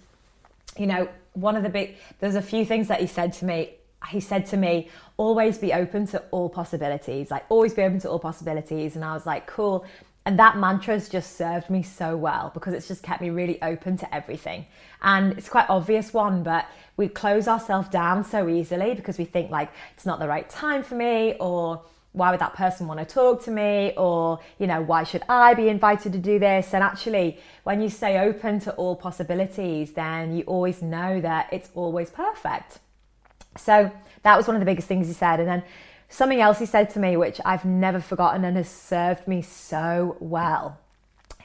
you 0.77 0.87
know, 0.87 1.09
one 1.33 1.57
of 1.57 1.62
the 1.62 1.71
big, 1.71 1.97
there's 2.21 2.35
a 2.35 2.43
few 2.43 2.64
things 2.64 2.89
that 2.89 3.01
he 3.01 3.07
said 3.07 3.33
to 3.35 3.45
me. 3.45 3.71
He 4.11 4.21
said 4.21 4.47
to 4.47 4.57
me, 4.57 4.91
always 5.16 5.59
be 5.59 5.73
open 5.73 6.07
to 6.09 6.23
all 6.31 6.49
possibilities, 6.49 7.31
like 7.31 7.45
always 7.49 7.75
be 7.75 7.83
open 7.83 7.99
to 8.01 8.11
all 8.11 8.19
possibilities. 8.19 8.95
And 8.95 9.05
I 9.05 9.14
was 9.14 9.27
like, 9.27 9.47
cool. 9.47 9.85
And 10.29 10.39
that 10.39 10.59
mantra 10.59 10.93
has 10.93 11.09
just 11.09 11.39
served 11.39 11.70
me 11.70 11.83
so 11.83 12.14
well 12.14 12.51
because 12.53 12.74
it's 12.74 12.87
just 12.87 13.03
kept 13.03 13.22
me 13.22 13.31
really 13.31 13.62
open 13.62 13.97
to 13.97 14.14
everything. 14.14 14.66
And 15.01 15.33
it's 15.39 15.49
quite 15.49 15.64
obvious 15.70 16.12
one, 16.12 16.43
but 16.43 16.66
we 16.99 17.09
close 17.09 17.49
ourselves 17.49 17.89
down 17.89 18.24
so 18.24 18.47
easily 18.47 18.93
because 18.93 19.16
we 19.16 19.24
think 19.24 19.51
like 19.51 19.70
it's 19.95 20.05
not 20.05 20.18
the 20.18 20.29
right 20.29 20.47
time 20.51 20.83
for 20.83 20.97
me 20.97 21.35
or 21.41 21.81
why 22.12 22.31
would 22.31 22.41
that 22.41 22.53
person 22.53 22.87
want 22.87 23.01
to 23.01 23.07
talk 23.07 23.43
to 23.45 23.51
me 23.51 23.95
or 23.97 24.39
you 24.59 24.66
know 24.66 24.83
why 24.83 25.05
should 25.05 25.22
i 25.29 25.53
be 25.55 25.68
invited 25.68 26.12
to 26.12 26.18
do 26.18 26.39
this 26.39 26.72
and 26.72 26.83
actually 26.83 27.39
when 27.64 27.81
you 27.83 27.89
stay 27.91 28.18
open 28.18 28.59
to 28.59 28.72
all 28.74 28.97
possibilities 28.97 29.93
then 29.93 30.35
you 30.35 30.43
always 30.45 30.81
know 30.81 31.20
that 31.20 31.49
it's 31.53 31.68
always 31.74 32.09
perfect 32.11 32.79
so 33.57 33.93
that 34.22 34.37
was 34.37 34.47
one 34.47 34.57
of 34.57 34.61
the 34.61 34.66
biggest 34.66 34.89
things 34.89 35.07
he 35.07 35.12
said. 35.12 35.41
And 35.41 35.49
then 35.49 35.62
something 36.09 36.41
else 36.41 36.59
he 36.59 36.67
said 36.67 36.91
to 36.91 36.99
me, 36.99 37.17
which 37.17 37.41
I've 37.45 37.65
never 37.65 38.01
forgotten 38.01 38.45
and 38.45 38.57
has 38.57 38.69
served 38.69 39.29
me 39.29 39.43
so 39.43 40.17
well, 40.21 40.79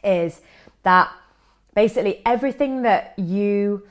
is 0.03 0.41
that 0.83 1.11
basically 1.75 2.21
everything 2.25 2.81
that 2.83 3.17
you 3.17 3.83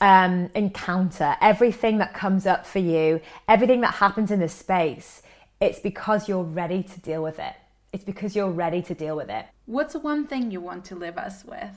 um, 0.00 0.50
encounter, 0.54 1.36
everything 1.40 1.98
that 1.98 2.14
comes 2.14 2.46
up 2.46 2.66
for 2.66 2.78
you, 2.78 3.20
everything 3.48 3.80
that 3.82 3.94
happens 3.94 4.30
in 4.30 4.40
this 4.40 4.54
space, 4.54 5.22
it's 5.60 5.78
because 5.78 6.28
you're 6.28 6.42
ready 6.42 6.82
to 6.82 7.00
deal 7.00 7.22
with 7.22 7.38
it. 7.38 7.54
It's 7.92 8.04
because 8.04 8.34
you're 8.34 8.50
ready 8.50 8.82
to 8.82 8.94
deal 8.94 9.16
with 9.16 9.30
it. 9.30 9.46
What's 9.66 9.94
one 9.94 10.26
thing 10.26 10.50
you 10.50 10.60
want 10.60 10.84
to 10.86 10.96
leave 10.96 11.16
us 11.16 11.44
with? 11.44 11.70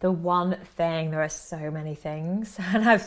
The 0.00 0.10
one 0.10 0.56
thing 0.76 1.10
there 1.10 1.22
are 1.22 1.28
so 1.28 1.70
many 1.70 1.94
things. 1.94 2.58
And 2.72 2.88
i've 2.88 3.06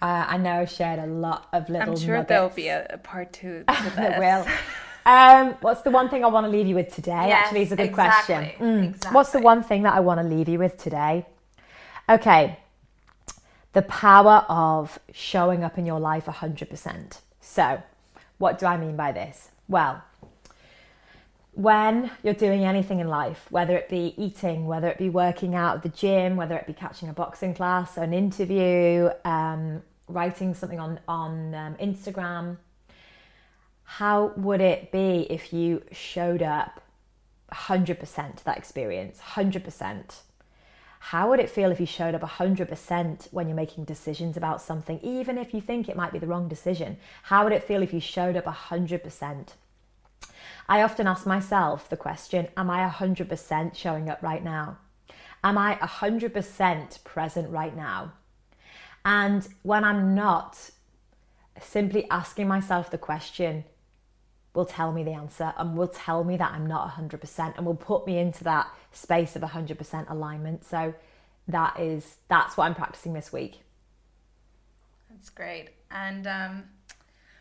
uh, 0.00 0.26
i 0.28 0.36
know 0.36 0.60
i've 0.60 0.70
shared 0.70 0.98
a 0.98 1.06
lot 1.06 1.48
of 1.52 1.68
little 1.68 1.90
i'm 1.90 1.98
sure 1.98 2.14
nuggets. 2.16 2.28
there'll 2.28 2.48
be 2.50 2.68
a, 2.68 2.86
a 2.90 2.98
part 2.98 3.32
two 3.32 3.64
to 3.68 3.92
there 3.96 4.18
will. 4.18 4.46
Um, 5.04 5.56
what's 5.62 5.82
the 5.82 5.90
one 5.90 6.08
thing 6.08 6.24
i 6.24 6.28
want 6.28 6.46
to 6.46 6.50
leave 6.50 6.68
you 6.68 6.76
with 6.76 6.94
today? 6.94 7.26
Yes, 7.26 7.46
actually 7.46 7.62
is 7.62 7.72
a 7.72 7.76
good 7.76 7.86
exactly, 7.86 8.34
question. 8.36 8.64
Mm. 8.64 8.84
exactly. 8.90 9.14
what's 9.16 9.32
the 9.32 9.40
one 9.40 9.64
thing 9.64 9.82
that 9.82 9.94
i 9.94 10.00
want 10.00 10.20
to 10.20 10.26
leave 10.26 10.48
you 10.48 10.60
with 10.60 10.76
today? 10.76 11.26
Okay. 12.08 12.58
The 13.72 13.82
power 13.82 14.44
of 14.48 15.00
showing 15.12 15.64
up 15.64 15.76
in 15.76 15.86
your 15.86 15.98
life 15.98 16.26
100% 16.26 17.18
so 17.40 17.82
what 18.38 18.60
do 18.60 18.66
i 18.66 18.76
mean 18.76 18.94
by 18.94 19.10
this? 19.10 19.50
Well 19.66 20.04
when 21.54 22.10
you're 22.22 22.34
doing 22.34 22.64
anything 22.64 23.00
in 23.00 23.08
life, 23.08 23.46
whether 23.50 23.76
it 23.76 23.88
be 23.88 24.14
eating, 24.16 24.66
whether 24.66 24.88
it 24.88 24.98
be 24.98 25.10
working 25.10 25.54
out 25.54 25.76
at 25.76 25.82
the 25.82 25.90
gym, 25.90 26.36
whether 26.36 26.56
it 26.56 26.66
be 26.66 26.72
catching 26.72 27.08
a 27.08 27.12
boxing 27.12 27.54
class, 27.54 27.98
an 27.98 28.14
interview, 28.14 29.10
um, 29.24 29.82
writing 30.08 30.54
something 30.54 30.80
on 30.80 30.98
on 31.06 31.54
um, 31.54 31.74
Instagram, 31.76 32.56
how 33.84 34.32
would 34.36 34.62
it 34.62 34.90
be 34.90 35.26
if 35.28 35.52
you 35.52 35.82
showed 35.92 36.42
up 36.42 36.82
100% 37.52 38.36
to 38.36 38.44
that 38.44 38.56
experience, 38.56 39.20
100%? 39.20 40.20
How 41.00 41.28
would 41.28 41.40
it 41.40 41.50
feel 41.50 41.70
if 41.70 41.80
you 41.80 41.86
showed 41.86 42.14
up 42.14 42.22
100% 42.22 43.32
when 43.32 43.48
you're 43.48 43.56
making 43.56 43.84
decisions 43.84 44.36
about 44.36 44.62
something, 44.62 45.00
even 45.02 45.36
if 45.36 45.52
you 45.52 45.60
think 45.60 45.88
it 45.88 45.96
might 45.96 46.12
be 46.12 46.18
the 46.18 46.26
wrong 46.26 46.48
decision? 46.48 46.96
How 47.24 47.44
would 47.44 47.52
it 47.52 47.64
feel 47.64 47.82
if 47.82 47.92
you 47.92 48.00
showed 48.00 48.36
up 48.36 48.46
100%? 48.46 49.48
I 50.68 50.82
often 50.82 51.06
ask 51.06 51.26
myself 51.26 51.88
the 51.88 51.96
question 51.96 52.48
Am 52.56 52.70
I 52.70 52.88
100% 52.88 53.74
showing 53.74 54.08
up 54.08 54.22
right 54.22 54.42
now? 54.42 54.78
Am 55.44 55.58
I 55.58 55.76
100% 55.76 57.04
present 57.04 57.50
right 57.50 57.76
now? 57.76 58.12
And 59.04 59.46
when 59.62 59.82
I'm 59.82 60.14
not, 60.14 60.70
simply 61.60 62.08
asking 62.10 62.48
myself 62.48 62.90
the 62.90 62.98
question 62.98 63.64
will 64.54 64.66
tell 64.66 64.92
me 64.92 65.02
the 65.02 65.12
answer 65.12 65.54
and 65.56 65.76
will 65.76 65.88
tell 65.88 66.24
me 66.24 66.36
that 66.36 66.52
I'm 66.52 66.66
not 66.66 66.94
100% 66.94 67.56
and 67.56 67.66
will 67.66 67.74
put 67.74 68.06
me 68.06 68.18
into 68.18 68.44
that 68.44 68.68
space 68.92 69.34
of 69.34 69.42
100% 69.42 70.10
alignment. 70.10 70.64
So 70.64 70.94
that 71.48 71.80
is 71.80 72.18
that's 72.28 72.56
what 72.56 72.64
I'm 72.64 72.74
practicing 72.74 73.14
this 73.14 73.32
week. 73.32 73.60
That's 75.10 75.30
great. 75.30 75.70
And 75.90 76.26
um, 76.26 76.64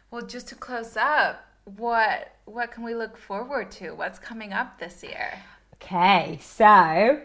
well, 0.09 0.25
just 0.25 0.47
to 0.49 0.55
close 0.55 0.97
up, 0.97 1.45
what 1.65 2.35
what 2.45 2.71
can 2.71 2.83
we 2.83 2.95
look 2.95 3.17
forward 3.17 3.71
to? 3.71 3.91
What's 3.91 4.19
coming 4.19 4.53
up 4.53 4.79
this 4.79 5.03
year? 5.03 5.31
Okay, 5.75 6.39
so 6.41 7.21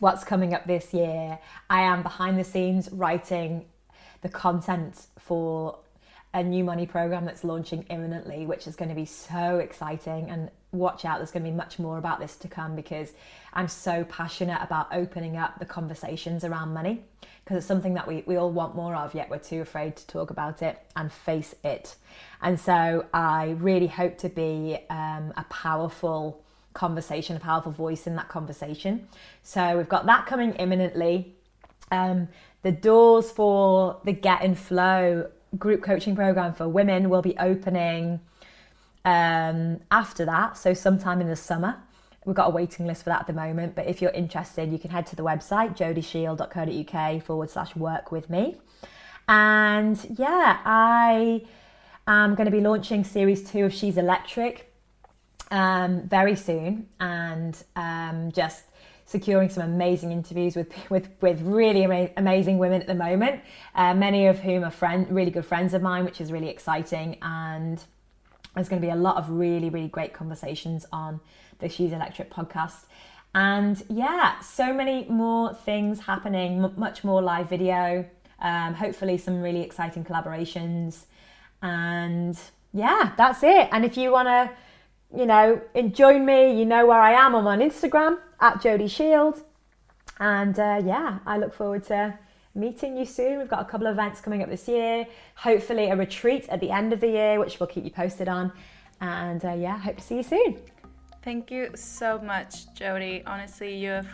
what's 0.00 0.24
coming 0.24 0.54
up 0.54 0.66
this 0.66 0.92
year? 0.92 1.38
I 1.70 1.82
am 1.82 2.02
behind 2.02 2.38
the 2.38 2.44
scenes 2.44 2.90
writing 2.92 3.64
the 4.22 4.28
content 4.28 5.06
for 5.18 5.78
a 6.34 6.42
new 6.42 6.64
money 6.64 6.86
program 6.86 7.24
that's 7.24 7.44
launching 7.44 7.84
imminently, 7.88 8.46
which 8.46 8.66
is 8.66 8.76
going 8.76 8.88
to 8.88 8.94
be 8.94 9.06
so 9.06 9.58
exciting. 9.58 10.28
And 10.28 10.50
watch 10.72 11.04
out, 11.04 11.18
there's 11.18 11.30
going 11.30 11.44
to 11.44 11.50
be 11.50 11.56
much 11.56 11.78
more 11.78 11.98
about 11.98 12.20
this 12.20 12.36
to 12.36 12.48
come 12.48 12.76
because 12.76 13.12
I'm 13.52 13.68
so 13.68 14.04
passionate 14.04 14.60
about 14.62 14.88
opening 14.92 15.36
up 15.36 15.58
the 15.58 15.64
conversations 15.64 16.44
around 16.44 16.74
money 16.74 17.04
because 17.44 17.58
it's 17.58 17.66
something 17.66 17.94
that 17.94 18.08
we, 18.08 18.24
we 18.26 18.36
all 18.36 18.50
want 18.50 18.74
more 18.74 18.96
of, 18.96 19.14
yet 19.14 19.30
we're 19.30 19.38
too 19.38 19.60
afraid 19.60 19.94
to 19.96 20.06
talk 20.08 20.30
about 20.30 20.62
it 20.62 20.82
and 20.96 21.12
face 21.12 21.54
it. 21.62 21.94
And 22.42 22.58
so 22.58 23.06
I 23.14 23.56
really 23.60 23.86
hope 23.86 24.18
to 24.18 24.28
be 24.28 24.78
um, 24.90 25.32
a 25.36 25.44
powerful 25.48 26.42
conversation, 26.74 27.36
a 27.36 27.40
powerful 27.40 27.72
voice 27.72 28.06
in 28.06 28.16
that 28.16 28.28
conversation. 28.28 29.08
So 29.42 29.76
we've 29.76 29.88
got 29.88 30.06
that 30.06 30.26
coming 30.26 30.54
imminently. 30.54 31.34
Um, 31.92 32.28
the 32.62 32.72
doors 32.72 33.30
for 33.30 34.00
the 34.04 34.12
Get 34.12 34.42
in 34.42 34.56
Flow 34.56 35.30
group 35.56 35.82
coaching 35.82 36.16
program 36.16 36.52
for 36.52 36.68
women 36.68 37.08
will 37.08 37.22
be 37.22 37.36
opening 37.38 38.20
um, 39.06 39.80
after 39.90 40.24
that, 40.24 40.58
so 40.58 40.74
sometime 40.74 41.20
in 41.20 41.28
the 41.28 41.36
summer. 41.36 41.76
We've 42.26 42.34
got 42.34 42.48
a 42.48 42.50
waiting 42.50 42.86
list 42.86 43.04
for 43.04 43.10
that 43.10 43.20
at 43.20 43.26
the 43.28 43.32
moment, 43.32 43.76
but 43.76 43.86
if 43.86 44.02
you're 44.02 44.10
interested, 44.10 44.72
you 44.72 44.80
can 44.80 44.90
head 44.90 45.06
to 45.06 45.16
the 45.16 45.22
website 45.22 45.76
jodyshield.co.uk 45.76 47.22
forward 47.22 47.48
slash 47.48 47.76
work 47.76 48.10
with 48.10 48.28
me. 48.28 48.56
And 49.28 49.96
yeah, 50.18 50.60
I 50.64 51.44
am 52.08 52.34
going 52.34 52.46
to 52.46 52.50
be 52.50 52.60
launching 52.60 53.04
series 53.04 53.48
two 53.48 53.66
of 53.66 53.72
She's 53.72 53.96
Electric 53.96 54.72
um, 55.52 56.02
very 56.08 56.34
soon, 56.34 56.88
and 56.98 57.56
um, 57.76 58.32
just 58.32 58.64
securing 59.04 59.48
some 59.48 59.62
amazing 59.62 60.10
interviews 60.10 60.56
with 60.56 60.72
with 60.90 61.10
with 61.20 61.40
really 61.42 61.84
ama- 61.84 62.10
amazing 62.16 62.58
women 62.58 62.80
at 62.80 62.88
the 62.88 62.94
moment. 62.94 63.40
Uh, 63.76 63.94
many 63.94 64.26
of 64.26 64.40
whom 64.40 64.64
are 64.64 64.70
friend, 64.72 65.08
really 65.10 65.30
good 65.30 65.46
friends 65.46 65.74
of 65.74 65.82
mine, 65.82 66.04
which 66.04 66.20
is 66.20 66.32
really 66.32 66.48
exciting. 66.48 67.18
And 67.22 67.84
there's 68.56 68.68
going 68.68 68.82
to 68.82 68.86
be 68.86 68.92
a 68.92 68.96
lot 68.96 69.16
of 69.16 69.30
really 69.30 69.70
really 69.70 69.88
great 69.88 70.12
conversations 70.12 70.84
on 70.92 71.20
the 71.60 71.68
She's 71.68 71.92
Electric 71.92 72.30
podcast. 72.30 72.86
And 73.34 73.82
yeah, 73.88 74.40
so 74.40 74.72
many 74.72 75.06
more 75.08 75.54
things 75.54 76.00
happening, 76.00 76.64
m- 76.64 76.74
much 76.76 77.04
more 77.04 77.22
live 77.22 77.48
video, 77.48 78.04
um, 78.40 78.74
hopefully, 78.74 79.18
some 79.18 79.40
really 79.40 79.60
exciting 79.60 80.04
collaborations. 80.04 81.04
And 81.62 82.38
yeah, 82.72 83.12
that's 83.16 83.42
it. 83.42 83.68
And 83.72 83.84
if 83.84 83.96
you 83.96 84.10
want 84.10 84.28
to 84.28 84.50
you 85.14 85.26
know, 85.26 85.60
join 85.92 86.24
me. 86.24 86.58
You 86.58 86.64
know 86.64 86.86
where 86.86 87.00
I 87.00 87.12
am. 87.12 87.34
I'm 87.34 87.46
on 87.46 87.60
Instagram 87.60 88.18
at 88.40 88.60
Jody 88.62 88.88
Shield. 88.88 89.42
And 90.18 90.58
uh, 90.58 90.82
yeah, 90.84 91.18
I 91.26 91.38
look 91.38 91.54
forward 91.54 91.84
to 91.84 92.18
meeting 92.56 92.96
you 92.96 93.04
soon. 93.04 93.38
We've 93.38 93.48
got 93.48 93.60
a 93.60 93.64
couple 93.64 93.86
of 93.86 93.92
events 93.92 94.20
coming 94.20 94.42
up 94.42 94.48
this 94.48 94.66
year. 94.66 95.06
Hopefully, 95.36 95.90
a 95.90 95.96
retreat 95.96 96.48
at 96.48 96.60
the 96.60 96.70
end 96.70 96.92
of 96.92 97.00
the 97.00 97.08
year, 97.08 97.38
which 97.38 97.60
we'll 97.60 97.66
keep 97.68 97.84
you 97.84 97.90
posted 97.90 98.28
on. 98.28 98.52
And 99.00 99.44
uh, 99.44 99.52
yeah, 99.52 99.78
hope 99.78 99.96
to 99.96 100.02
see 100.02 100.16
you 100.16 100.22
soon. 100.22 100.58
Thank 101.22 101.50
you 101.50 101.70
so 101.74 102.18
much, 102.18 102.72
Jody. 102.74 103.22
Honestly, 103.26 103.76
you 103.76 103.90
have 103.90 104.08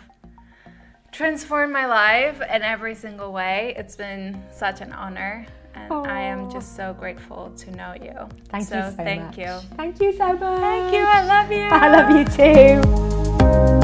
transformed 1.12 1.72
my 1.72 1.86
life 1.86 2.40
in 2.40 2.62
every 2.62 2.94
single 2.94 3.32
way. 3.32 3.74
It's 3.76 3.96
been 3.96 4.42
such 4.50 4.80
an 4.80 4.92
honor. 4.92 5.46
And 5.74 5.90
Aww. 5.90 6.06
I 6.06 6.20
am 6.20 6.50
just 6.50 6.76
so 6.76 6.94
grateful 6.94 7.50
to 7.56 7.70
know 7.70 7.94
you. 7.94 8.28
Thank 8.48 8.68
so 8.68 8.76
you 8.76 8.82
so 8.82 8.96
thank 8.96 9.22
much. 9.22 9.38
you. 9.38 9.76
Thank 9.76 10.00
you 10.00 10.12
so 10.12 10.32
much. 10.32 10.60
Thank 10.60 10.94
you. 10.94 11.04
I 11.04 11.24
love 11.24 11.52
you. 11.52 11.68
I 11.70 11.88
love 11.88 12.16
you 12.16 13.78
too. 13.78 13.81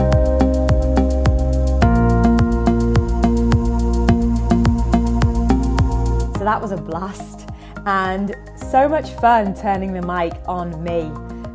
That 6.49 6.63
was 6.63 6.73
a 6.73 6.79
blast 6.79 7.47
and 7.85 8.35
so 8.57 8.89
much 8.89 9.11
fun 9.21 9.55
turning 9.55 9.93
the 9.93 10.01
mic 10.01 10.33
on 10.47 10.83
me, 10.83 11.13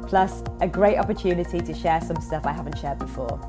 plus 0.07 0.43
a 0.61 0.67
great 0.67 0.99
opportunity 0.99 1.59
to 1.59 1.73
share 1.73 1.99
some 1.99 2.21
stuff 2.21 2.45
I 2.45 2.51
haven't 2.51 2.77
shared 2.77 2.99
before. 2.99 3.39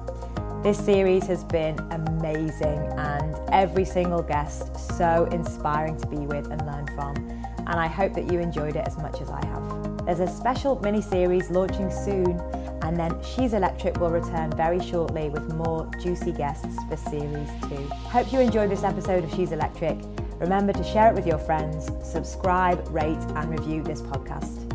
This 0.63 0.83
series 0.83 1.27
has 1.27 1.45
been 1.45 1.79
amazing 1.91 2.79
and 2.97 3.37
every 3.53 3.85
single 3.85 4.23
guest 4.23 4.75
so 4.97 5.29
inspiring 5.33 5.99
to 5.99 6.07
be 6.07 6.17
with 6.17 6.51
and 6.51 6.65
learn 6.65 6.87
from. 6.95 7.15
And 7.59 7.79
I 7.79 7.89
hope 7.89 8.15
that 8.15 8.33
you 8.33 8.39
enjoyed 8.39 8.77
it 8.77 8.87
as 8.87 8.97
much 8.97 9.21
as 9.21 9.29
I 9.29 9.45
have. 9.45 10.07
There's 10.07 10.21
a 10.21 10.29
special 10.29 10.81
mini 10.81 11.03
series 11.03 11.51
launching 11.51 11.91
soon, 11.91 12.41
and 12.81 12.97
then 12.97 13.23
She's 13.23 13.53
Electric 13.53 14.01
will 14.01 14.11
return 14.11 14.51
very 14.53 14.81
shortly 14.81 15.29
with 15.29 15.55
more 15.55 15.91
juicy 16.03 16.33
guests 16.33 16.75
for 16.89 16.97
series 16.97 17.51
two. 17.69 17.87
Hope 18.09 18.33
you 18.33 18.41
enjoyed 18.41 18.71
this 18.71 18.83
episode 18.83 19.25
of 19.25 19.35
She's 19.35 19.53
Electric. 19.53 19.99
Remember 20.39 20.73
to 20.73 20.85
share 20.85 21.09
it 21.09 21.15
with 21.15 21.27
your 21.27 21.39
friends, 21.39 21.91
subscribe, 22.03 22.87
rate, 22.91 23.17
and 23.37 23.51
review 23.51 23.83
this 23.83 24.03
podcast. 24.03 24.71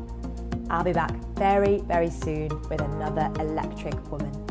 I'll 0.69 0.83
be 0.83 0.93
back 0.93 1.11
very, 1.35 1.79
very 1.79 2.09
soon 2.09 2.49
with 2.69 2.81
another 2.81 3.31
electric 3.39 4.11
woman. 4.11 4.48